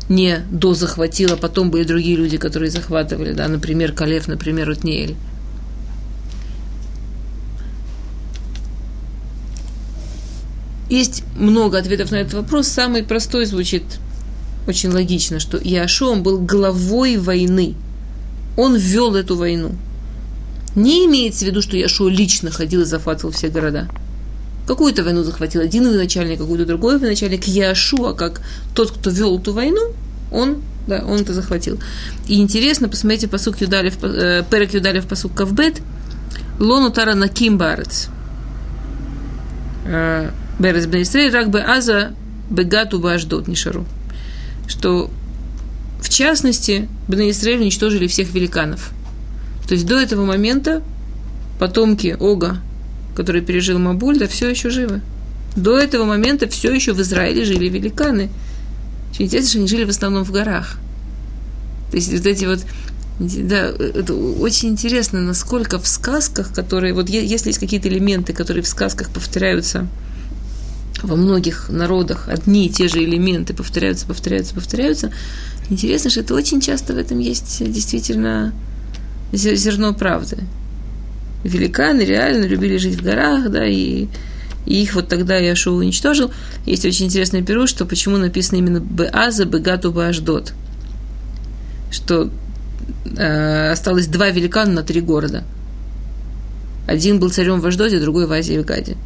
не 0.08 0.40
до 0.50 0.74
захватил, 0.74 1.34
а 1.34 1.38
потом 1.38 1.70
были 1.70 1.84
другие 1.84 2.18
люди, 2.18 2.38
которые 2.38 2.72
захватывали, 2.72 3.34
да, 3.34 3.48
например, 3.48 3.94
Калев, 3.94 4.28
например, 4.28 4.70
Утниэль. 4.70 5.16
Есть 10.90 11.24
много 11.38 11.78
ответов 11.78 12.12
на 12.12 12.16
этот 12.16 12.34
вопрос. 12.34 12.68
Самый 12.68 13.04
простой 13.04 13.46
звучит 13.46 13.84
очень 14.68 14.90
логично, 14.90 15.40
что 15.40 15.58
Иошуа 15.58 16.16
был 16.16 16.40
главой 16.40 17.18
войны. 17.18 17.76
Он 18.58 18.76
ввел 18.76 19.16
эту 19.16 19.36
войну. 19.36 19.76
Не 20.76 21.06
имеется 21.06 21.46
в 21.46 21.48
виду, 21.48 21.62
что 21.62 21.78
Яшуа 21.78 22.10
лично 22.10 22.52
ходил 22.52 22.82
и 22.82 22.86
захватывал 22.86 23.32
все 23.32 23.50
города. 23.50 23.88
Какую-то 24.68 25.04
войну 25.04 25.24
захватил 25.24 25.62
один 25.62 25.88
военачальник, 25.88 26.38
какую-то 26.40 26.66
другой 26.66 27.00
военачальник. 27.00 27.46
Яшуа, 27.46 28.14
как 28.14 28.42
тот, 28.76 28.92
кто 28.92 29.10
вел 29.10 29.40
эту 29.40 29.54
войну, 29.54 29.94
он, 30.32 30.62
да, 30.88 31.04
он 31.06 31.22
это 31.22 31.34
захватил. 31.34 31.80
И 32.28 32.40
интересно, 32.40 32.88
посмотрите 32.88 33.28
посук 33.28 33.62
Юдалев, 33.62 34.04
э, 34.04 34.44
Перек 34.50 34.74
Юдалев 34.74 35.08
посук 35.08 35.34
Кавбет, 35.34 35.82
Лону 36.60 36.92
Тара 36.92 37.16
Наким 37.16 37.58
Барец. 37.58 38.10
Берез 40.60 40.86
Бнеисрей, 40.88 41.30
рак 41.32 41.50
бы 41.50 41.62
аза 41.62 42.14
бегату 42.50 43.00
баждот 43.00 43.48
нишару. 43.48 43.86
Что 44.68 45.10
в 46.02 46.10
частности, 46.10 46.88
Бнеисраэль 47.08 47.62
уничтожили 47.62 48.08
всех 48.08 48.34
великанов. 48.34 48.92
То 49.68 49.74
есть 49.74 49.86
до 49.86 50.00
этого 50.00 50.26
момента 50.26 50.82
потомки 51.60 52.16
Ога, 52.20 52.58
который 53.16 53.42
пережил 53.42 53.80
Мабуль, 53.80 54.18
да 54.18 54.28
все 54.28 54.50
еще 54.50 54.70
живы. 54.70 55.02
До 55.56 55.78
этого 55.78 56.06
момента 56.06 56.48
все 56.48 56.74
еще 56.74 56.94
в 56.94 57.02
Израиле 57.02 57.44
жили 57.44 57.68
великаны. 57.70 58.30
Очень 59.12 59.26
интересно, 59.26 59.50
что 59.50 59.60
они 59.60 59.68
жили 59.68 59.84
в 59.84 59.90
основном 59.90 60.24
в 60.24 60.32
горах. 60.32 60.78
То 61.92 61.98
есть 61.98 62.12
вот 62.12 62.26
эти 62.26 62.46
вот 62.46 62.60
да, 63.20 63.68
это 63.68 64.14
очень 64.14 64.70
интересно, 64.70 65.20
насколько 65.20 65.78
в 65.78 65.88
сказках, 65.88 66.54
которые, 66.54 66.94
вот 66.94 67.10
если 67.10 67.50
есть 67.50 67.60
какие-то 67.60 67.90
элементы, 67.90 68.32
которые 68.32 68.64
в 68.64 68.68
сказках 68.68 69.10
повторяются 69.10 69.88
во 71.04 71.16
многих 71.16 71.70
народах 71.70 72.28
одни 72.28 72.68
и 72.68 72.70
те 72.70 72.88
же 72.88 73.04
элементы 73.04 73.54
повторяются, 73.54 74.06
повторяются, 74.06 74.54
повторяются. 74.54 75.12
Интересно, 75.70 76.10
что 76.10 76.22
это 76.22 76.34
очень 76.34 76.62
часто 76.62 76.94
в 76.94 76.98
этом 76.98 77.20
есть 77.20 77.64
действительно 77.72 78.54
зерно 79.32 79.94
правды. 79.94 80.38
Великаны 81.44 82.02
реально 82.02 82.46
любили 82.46 82.78
жить 82.78 82.96
в 82.96 83.04
горах, 83.04 83.50
да, 83.50 83.66
и, 83.66 84.08
и 84.66 84.82
их 84.82 84.96
вот 84.96 85.08
тогда 85.08 85.38
Яшуа 85.38 85.76
уничтожил. 85.76 86.32
Есть 86.66 86.86
очень 86.86 87.06
интересный 87.06 87.44
перу, 87.44 87.68
что 87.68 87.86
почему 87.86 88.18
написано 88.18 88.58
именно 88.58 88.80
Беаза, 88.80 89.46
Бегату, 89.46 89.92
Беаждот. 89.92 90.54
Что 91.92 92.30
э, 93.16 93.72
осталось 93.72 94.08
два 94.08 94.30
великана 94.30 94.74
на 94.74 94.84
три 94.84 95.02
города. 95.02 95.44
Один 96.88 97.20
был 97.20 97.30
царем 97.30 97.62
в 97.62 97.66
Аждоте, 97.66 98.00
другой 98.00 98.26
в 98.26 98.32
Азии 98.32 98.56
и 98.56 98.60
в 98.60 98.66
Гаде. 98.66 98.98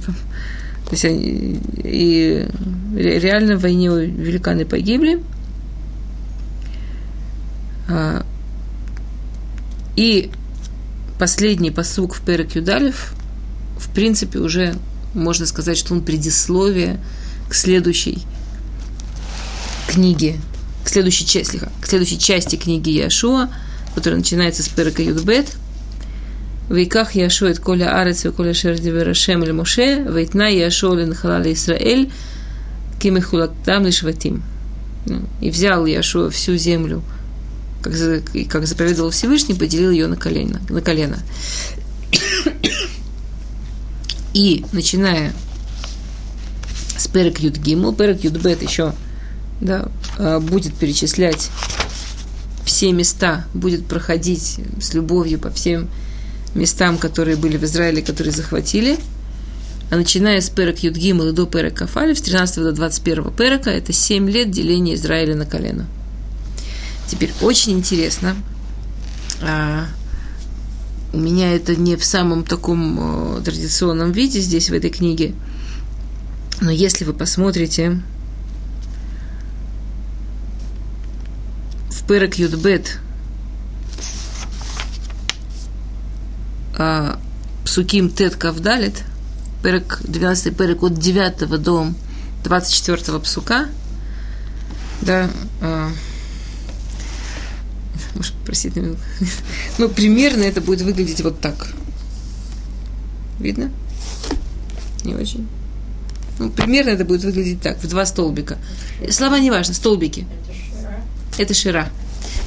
То 0.00 0.92
есть 0.92 1.04
они, 1.04 1.60
и 1.82 2.46
реально 2.94 3.56
в 3.56 3.62
войне 3.62 3.88
великаны 3.88 4.64
погибли. 4.64 5.20
А, 7.88 8.24
и 9.96 10.30
последний 11.18 11.70
посук 11.72 12.14
в 12.14 12.20
Перек 12.20 12.54
Юдалев, 12.54 13.14
в 13.78 13.92
принципе, 13.92 14.38
уже 14.38 14.76
можно 15.12 15.46
сказать, 15.46 15.76
что 15.76 15.92
он 15.92 16.02
предисловие 16.02 17.00
к 17.48 17.54
следующей 17.54 18.22
книге, 19.88 20.36
к 20.84 20.88
следующей 20.88 21.26
части, 21.26 21.60
к 21.80 21.86
следующей 21.86 22.18
части 22.18 22.54
книги 22.56 22.90
Яшуа, 22.90 23.48
которая 23.94 24.18
начинается 24.18 24.62
с 24.62 24.68
Перека 24.68 25.02
Юдбет– 25.02 25.56
Вейках 26.68 27.14
Яшует 27.14 27.60
Коля 27.60 28.00
Арец 28.00 28.24
и 28.24 28.30
Коля 28.30 28.52
Шердибер 28.52 29.14
Шем 29.14 29.42
Эль 29.42 29.52
Моше, 29.52 30.02
Вейтна 30.02 30.50
Яшо 30.50 30.94
Лен 30.94 31.14
Халали 31.14 31.52
Исраэль, 31.52 32.10
Кимихулактам 33.00 33.86
Лишватим. 33.86 34.42
И 35.40 35.50
взял 35.50 35.86
Яшуа 35.86 36.30
всю 36.30 36.56
землю, 36.56 37.02
как, 37.82 37.92
как 38.48 38.66
заповедовал 38.66 39.10
Всевышний, 39.10 39.54
поделил 39.54 39.92
ее 39.92 40.08
на 40.08 40.16
колено. 40.16 40.60
На 40.68 40.80
колено. 40.80 41.18
И, 44.34 44.64
начиная 44.72 45.32
с 46.98 47.06
Перек 47.06 47.38
Юд 47.38 47.56
Гимл, 47.58 47.94
Перек 47.94 48.24
Юд 48.24 48.36
Бет 48.38 48.62
еще 48.62 48.92
да, 49.60 49.88
а, 50.18 50.40
будет 50.40 50.74
перечислять 50.74 51.50
все 52.64 52.90
места, 52.92 53.46
будет 53.54 53.86
проходить 53.86 54.58
с 54.80 54.92
любовью 54.92 55.38
по 55.38 55.50
всем 55.50 55.82
местам, 55.82 56.05
которые 56.98 57.36
были 57.36 57.56
в 57.56 57.64
Израиле, 57.64 58.02
которые 58.02 58.32
захватили. 58.32 58.98
А 59.90 59.96
начиная 59.96 60.40
с 60.40 60.50
Перек 60.50 60.80
Юдгимл 60.80 61.28
и 61.28 61.32
до 61.32 61.46
Перек 61.46 61.74
Кафалев, 61.74 62.18
с 62.18 62.22
13 62.22 62.56
до 62.56 62.72
21 62.72 63.30
Перека, 63.32 63.70
это 63.70 63.92
7 63.92 64.28
лет 64.28 64.50
деления 64.50 64.94
Израиля 64.94 65.36
на 65.36 65.46
колено. 65.46 65.86
Теперь 67.06 67.30
очень 67.40 67.72
интересно, 67.72 68.34
а, 69.42 69.86
у 71.12 71.18
меня 71.18 71.54
это 71.54 71.76
не 71.76 71.96
в 71.96 72.04
самом 72.04 72.42
таком 72.42 72.98
о, 72.98 73.40
традиционном 73.40 74.12
виде 74.12 74.40
здесь, 74.40 74.70
в 74.70 74.74
этой 74.74 74.90
книге, 74.90 75.34
Но 76.60 76.70
если 76.70 77.04
вы 77.04 77.12
посмотрите 77.12 78.02
в 81.90 82.06
Перек 82.08 82.34
Юдбет 82.34 82.98
Псуким 87.64 88.10
Тет 88.10 88.36
Кавдалит, 88.36 89.02
перек, 89.62 90.00
12 90.04 90.56
перек 90.56 90.82
от 90.82 90.98
9 90.98 91.62
до 91.62 91.88
24 92.44 93.18
псука, 93.18 93.66
да, 95.02 95.28
а, 95.60 95.90
может, 98.14 98.34
простите 98.44 98.80
меня, 98.80 98.96
ну, 99.78 99.88
примерно 99.88 100.42
это 100.42 100.60
будет 100.60 100.82
выглядеть 100.82 101.20
вот 101.22 101.40
так. 101.40 101.68
Видно? 103.40 103.70
Не 105.04 105.14
очень. 105.14 105.48
Ну, 106.38 106.50
примерно 106.50 106.90
это 106.90 107.04
будет 107.04 107.24
выглядеть 107.24 107.62
так, 107.62 107.82
в 107.82 107.88
два 107.88 108.06
столбика. 108.06 108.58
Слова 109.10 109.38
не 109.38 109.50
важно, 109.50 109.74
столбики. 109.74 110.26
Это 111.38 111.52
шира. 111.52 111.88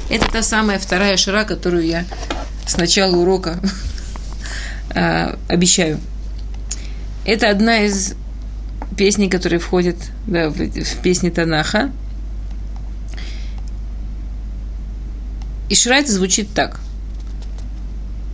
Это 0.08 0.30
та 0.30 0.42
самая 0.42 0.78
вторая 0.78 1.16
шира, 1.16 1.44
которую 1.44 1.86
я 1.86 2.04
с 2.66 2.76
начала 2.76 3.16
урока 3.16 3.60
э, 4.94 5.34
обещаю. 5.48 5.98
Это 7.24 7.50
одна 7.50 7.80
из 7.84 8.14
песней, 8.96 9.28
которые 9.28 9.58
входят 9.58 9.96
да, 10.26 10.50
в, 10.50 10.54
в 10.54 11.02
песни 11.02 11.30
Танаха. 11.30 11.90
И 15.68 15.74
шира 15.74 15.94
это 15.94 16.10
звучит 16.12 16.48
так. 16.54 16.80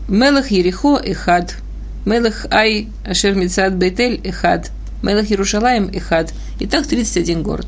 Мелах 0.08 0.50
Ерехо 0.50 0.96
Эхад. 0.96 1.56
Мелах 2.04 2.46
Ай 2.50 2.88
Ашер 3.04 3.34
Мицад 3.34 3.76
Бейтель 3.76 4.20
Эхад. 4.24 4.70
Мелах 5.02 5.30
Иерушалаем 5.30 5.90
Эхад. 5.92 6.32
И 6.60 6.66
так 6.66 6.86
31 6.86 7.42
город. 7.42 7.66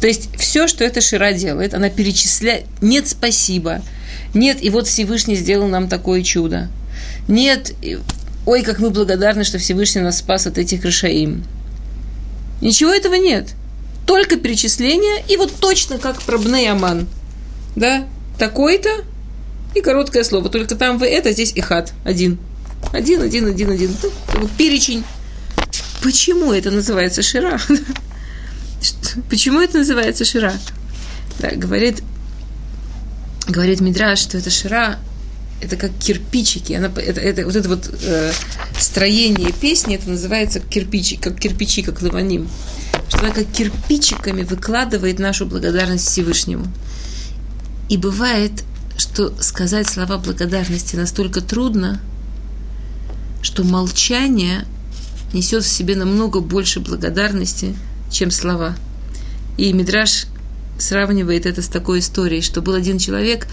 То 0.00 0.06
есть 0.06 0.34
все, 0.36 0.68
что 0.68 0.84
эта 0.84 1.00
Шира 1.00 1.32
делает, 1.32 1.74
она 1.74 1.90
перечисляет. 1.90 2.64
Нет 2.80 3.08
спасибо. 3.08 3.82
Нет, 4.34 4.62
и 4.62 4.70
вот 4.70 4.86
Всевышний 4.86 5.36
сделал 5.36 5.68
нам 5.68 5.88
такое 5.88 6.22
чудо. 6.22 6.68
Нет, 7.28 7.74
ой, 8.46 8.62
как 8.62 8.78
мы 8.78 8.90
благодарны, 8.90 9.44
что 9.44 9.58
Всевышний 9.58 10.02
нас 10.02 10.18
спас 10.18 10.46
от 10.46 10.58
этих 10.58 10.84
решаим. 10.84 11.44
Ничего 12.60 12.90
этого 12.92 13.14
нет. 13.14 13.50
Только 14.06 14.36
перечисление, 14.36 15.22
и 15.28 15.36
вот 15.36 15.52
точно 15.60 15.98
как 15.98 16.22
про 16.22 16.38
Бнеяман. 16.38 17.06
Да, 17.76 18.06
такой-то, 18.38 19.04
и 19.74 19.80
короткое 19.80 20.24
слово. 20.24 20.48
Только 20.48 20.74
там 20.74 20.98
вы 20.98 21.06
это, 21.06 21.32
здесь 21.32 21.52
и 21.54 21.60
хат. 21.60 21.92
Один. 22.04 22.38
Один, 22.92 23.22
один, 23.22 23.46
один, 23.46 23.70
один. 23.70 23.94
Вот 24.34 24.50
перечень. 24.56 25.04
Почему 26.02 26.52
это 26.52 26.70
называется 26.70 27.22
шира? 27.22 27.60
Почему 29.30 29.60
это 29.60 29.78
называется 29.78 30.24
шира? 30.24 30.54
Да, 31.40 31.50
говорит, 31.50 32.02
говорит 33.48 33.80
Мидраш, 33.80 34.18
что 34.20 34.38
это 34.38 34.50
шира, 34.50 34.98
это 35.60 35.76
как 35.76 35.90
кирпичики. 35.98 36.72
Она, 36.74 36.86
это, 36.86 37.20
это, 37.20 37.44
вот 37.44 37.56
это 37.56 37.68
вот 37.68 37.90
э, 38.02 38.32
строение 38.78 39.52
песни, 39.52 39.96
это 39.96 40.10
называется 40.10 40.60
кирпичи, 40.60 41.16
как 41.16 41.38
кирпичи, 41.40 41.82
как 41.82 42.02
лаваним. 42.02 42.48
Что 43.08 43.20
она 43.20 43.30
как 43.30 43.46
кирпичиками 43.46 44.42
выкладывает 44.42 45.18
нашу 45.18 45.46
благодарность 45.46 46.06
Всевышнему. 46.06 46.66
И 47.88 47.96
бывает, 47.96 48.52
что 48.96 49.32
сказать 49.40 49.88
слова 49.88 50.18
благодарности 50.18 50.96
настолько 50.96 51.40
трудно, 51.40 52.00
что 53.40 53.64
молчание 53.64 54.64
несет 55.32 55.64
в 55.64 55.68
себе 55.68 55.96
намного 55.96 56.40
больше 56.40 56.80
благодарности, 56.80 57.74
чем 58.10 58.30
слова. 58.30 58.76
И 59.56 59.72
Мидраш 59.72 60.26
сравнивает 60.78 61.46
это 61.46 61.62
с 61.62 61.68
такой 61.68 62.00
историей, 62.00 62.42
что 62.42 62.62
был 62.62 62.74
один 62.74 62.98
человек, 62.98 63.46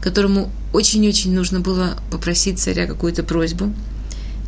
которому 0.00 0.50
очень-очень 0.72 1.34
нужно 1.34 1.60
было 1.60 1.96
попросить 2.10 2.58
царя 2.58 2.86
какую-то 2.86 3.22
просьбу. 3.22 3.72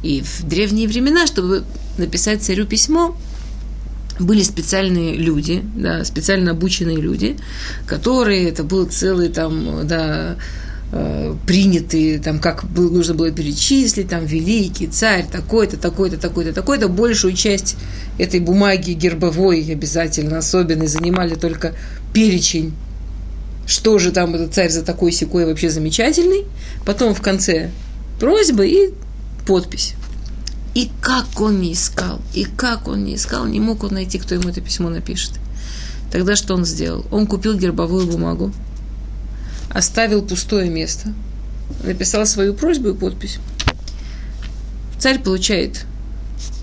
И 0.03 0.23
в 0.23 0.43
древние 0.43 0.89
времена, 0.89 1.27
чтобы 1.27 1.65
написать 1.97 2.43
царю 2.43 2.67
письмо, 2.67 3.17
были 4.19 4.43
специальные 4.43 5.17
люди, 5.17 5.65
да, 5.75 6.05
специально 6.05 6.53
обученные 6.53 6.99
люди, 6.99 7.37
которые, 7.87 8.49
это 8.49 8.63
был 8.63 8.87
целый 8.87 9.29
там, 9.29 9.87
да, 9.87 10.37
э, 10.95 11.35
принятый, 11.47 12.19
там, 12.19 12.39
как 12.39 12.65
нужно 12.75 13.15
было 13.15 13.31
перечислить, 13.31 14.09
там, 14.09 14.25
великий 14.25 14.87
царь, 14.87 15.27
такой-то, 15.31 15.77
такой-то, 15.77 16.17
такой-то, 16.17 16.53
такой-то, 16.53 16.89
большую 16.89 17.35
часть 17.35 17.77
этой 18.19 18.41
бумаги 18.41 18.93
гербовой 18.93 19.67
обязательно, 19.71 20.39
особенно, 20.39 20.87
занимали 20.87 21.35
только 21.35 21.75
перечень, 22.13 22.75
что 23.67 23.99
же 23.99 24.13
там 24.13 24.35
этот 24.35 24.55
царь 24.55 24.71
за 24.71 24.83
такой 24.83 25.11
секой 25.11 25.47
вообще 25.47 25.69
замечательный, 25.69 26.45
потом 26.87 27.15
в 27.15 27.21
конце 27.21 27.71
просьба 28.21 28.65
и 28.65 28.91
подпись. 29.47 29.95
И 30.75 30.91
как 31.01 31.41
он 31.41 31.61
не 31.61 31.73
искал, 31.73 32.21
и 32.35 32.45
как 32.45 32.89
он 32.89 33.05
не 33.05 33.17
искал, 33.17 33.47
не 33.47 33.61
мог 33.61 33.85
он 33.85 33.95
найти, 33.95 34.19
кто 34.19 34.35
ему 34.35 34.49
это 34.49 34.61
письмо 34.61 34.91
напишет. 34.91 35.33
Тогда 36.11 36.37
что 36.37 36.55
он 36.55 36.65
сделал? 36.65 37.05
Он 37.11 37.27
купил 37.27 37.59
гербовую 37.59 38.07
бумагу, 38.07 38.53
оставил 39.75 40.23
пустое 40.23 40.71
место, 40.71 41.13
написал 41.83 42.25
свою 42.25 42.55
просьбу 42.55 42.91
и 42.91 42.95
подпись. 42.95 43.39
Царь 44.99 45.21
получает 45.21 45.85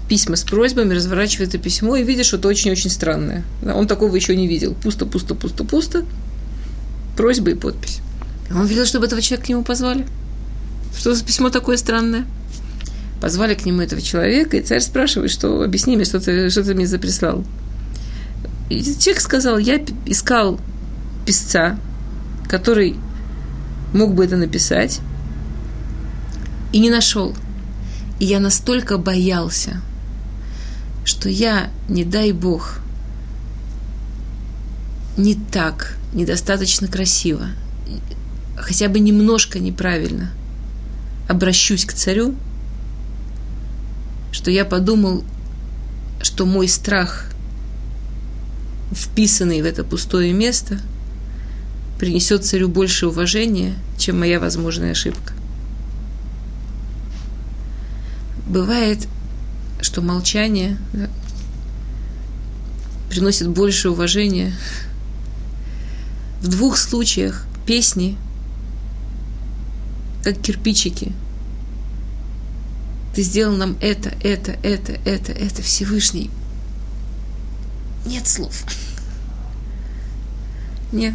письма 0.07 0.35
с 0.35 0.43
просьбами, 0.43 0.93
разворачивает 0.93 1.49
это 1.49 1.57
письмо 1.57 1.97
и 1.97 2.03
видит, 2.03 2.25
что 2.25 2.37
это 2.37 2.47
очень-очень 2.47 2.89
странное. 2.89 3.43
Он 3.63 3.87
такого 3.87 4.15
еще 4.15 4.35
не 4.35 4.47
видел. 4.47 4.73
Пусто, 4.73 5.05
пусто, 5.05 5.35
пусто, 5.35 5.63
пусто. 5.63 6.05
Просьба 7.15 7.51
и 7.51 7.53
подпись. 7.53 7.99
Он 8.49 8.65
видел, 8.65 8.85
чтобы 8.85 9.05
этого 9.05 9.21
человека 9.21 9.45
к 9.45 9.49
нему 9.49 9.63
позвали. 9.63 10.07
Что 10.97 11.13
за 11.13 11.23
письмо 11.23 11.49
такое 11.49 11.77
странное? 11.77 12.25
Позвали 13.21 13.53
к 13.53 13.65
нему 13.65 13.81
этого 13.81 14.01
человека, 14.01 14.57
и 14.57 14.61
царь 14.61 14.81
спрашивает, 14.81 15.31
что 15.31 15.61
объясни 15.61 15.95
мне, 15.95 16.05
что 16.05 16.19
ты, 16.19 16.49
что 16.49 16.63
ты 16.63 16.73
мне 16.73 16.87
заприслал. 16.87 17.43
И 18.69 18.81
человек 18.83 19.21
сказал, 19.21 19.57
я 19.57 19.79
искал 20.05 20.59
писца, 21.25 21.77
который 22.51 22.97
мог 23.93 24.13
бы 24.13 24.25
это 24.25 24.35
написать, 24.35 24.99
и 26.73 26.79
не 26.79 26.89
нашел. 26.89 27.33
И 28.19 28.25
я 28.25 28.39
настолько 28.39 28.97
боялся, 28.97 29.81
что 31.05 31.29
я, 31.29 31.69
не 31.87 32.03
дай 32.03 32.33
Бог, 32.33 32.79
не 35.17 35.35
так, 35.35 35.97
недостаточно 36.13 36.87
красиво, 36.87 37.47
хотя 38.57 38.89
бы 38.89 38.99
немножко 38.99 39.57
неправильно 39.57 40.29
обращусь 41.27 41.85
к 41.85 41.93
царю– 41.93 42.35
что 44.31 44.49
я 44.49 44.65
подумал, 44.65 45.23
что 46.21 46.45
мой 46.45 46.67
страх, 46.67 47.25
вписанный 48.91 49.61
в 49.61 49.65
это 49.65 49.83
пустое 49.83 50.33
место, 50.33 50.79
принесет 52.01 52.43
царю 52.43 52.67
больше 52.67 53.05
уважения, 53.05 53.75
чем 53.95 54.19
моя 54.19 54.39
возможная 54.39 54.93
ошибка. 54.93 55.33
Бывает, 58.47 59.07
что 59.81 60.01
молчание 60.01 60.79
да, 60.93 61.11
приносит 63.07 63.49
больше 63.49 63.91
уважения. 63.91 64.51
В 66.41 66.47
двух 66.47 66.77
случаях 66.77 67.45
песни, 67.67 68.17
как 70.23 70.41
кирпичики– 70.41 71.11
ты 73.13 73.23
сделал 73.23 73.55
нам 73.57 73.77
это, 73.81 74.09
это, 74.23 74.53
это, 74.63 74.93
это, 75.03 75.33
это, 75.33 75.61
Всевышний. 75.61 76.31
Нет 78.05 78.25
слов. 78.25 78.63
Нет. 80.93 81.13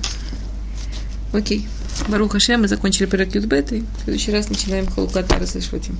Окей. 1.36 1.68
Баруха 2.08 2.40
Шем, 2.40 2.62
мы 2.62 2.68
закончили 2.68 3.04
Перекют 3.04 3.44
Беты. 3.44 3.84
В 3.98 4.04
следующий 4.04 4.32
раз 4.32 4.48
начинаем 4.48 4.86
Халукат 4.86 5.30
Арас 5.32 5.52
Шватим. 5.62 5.98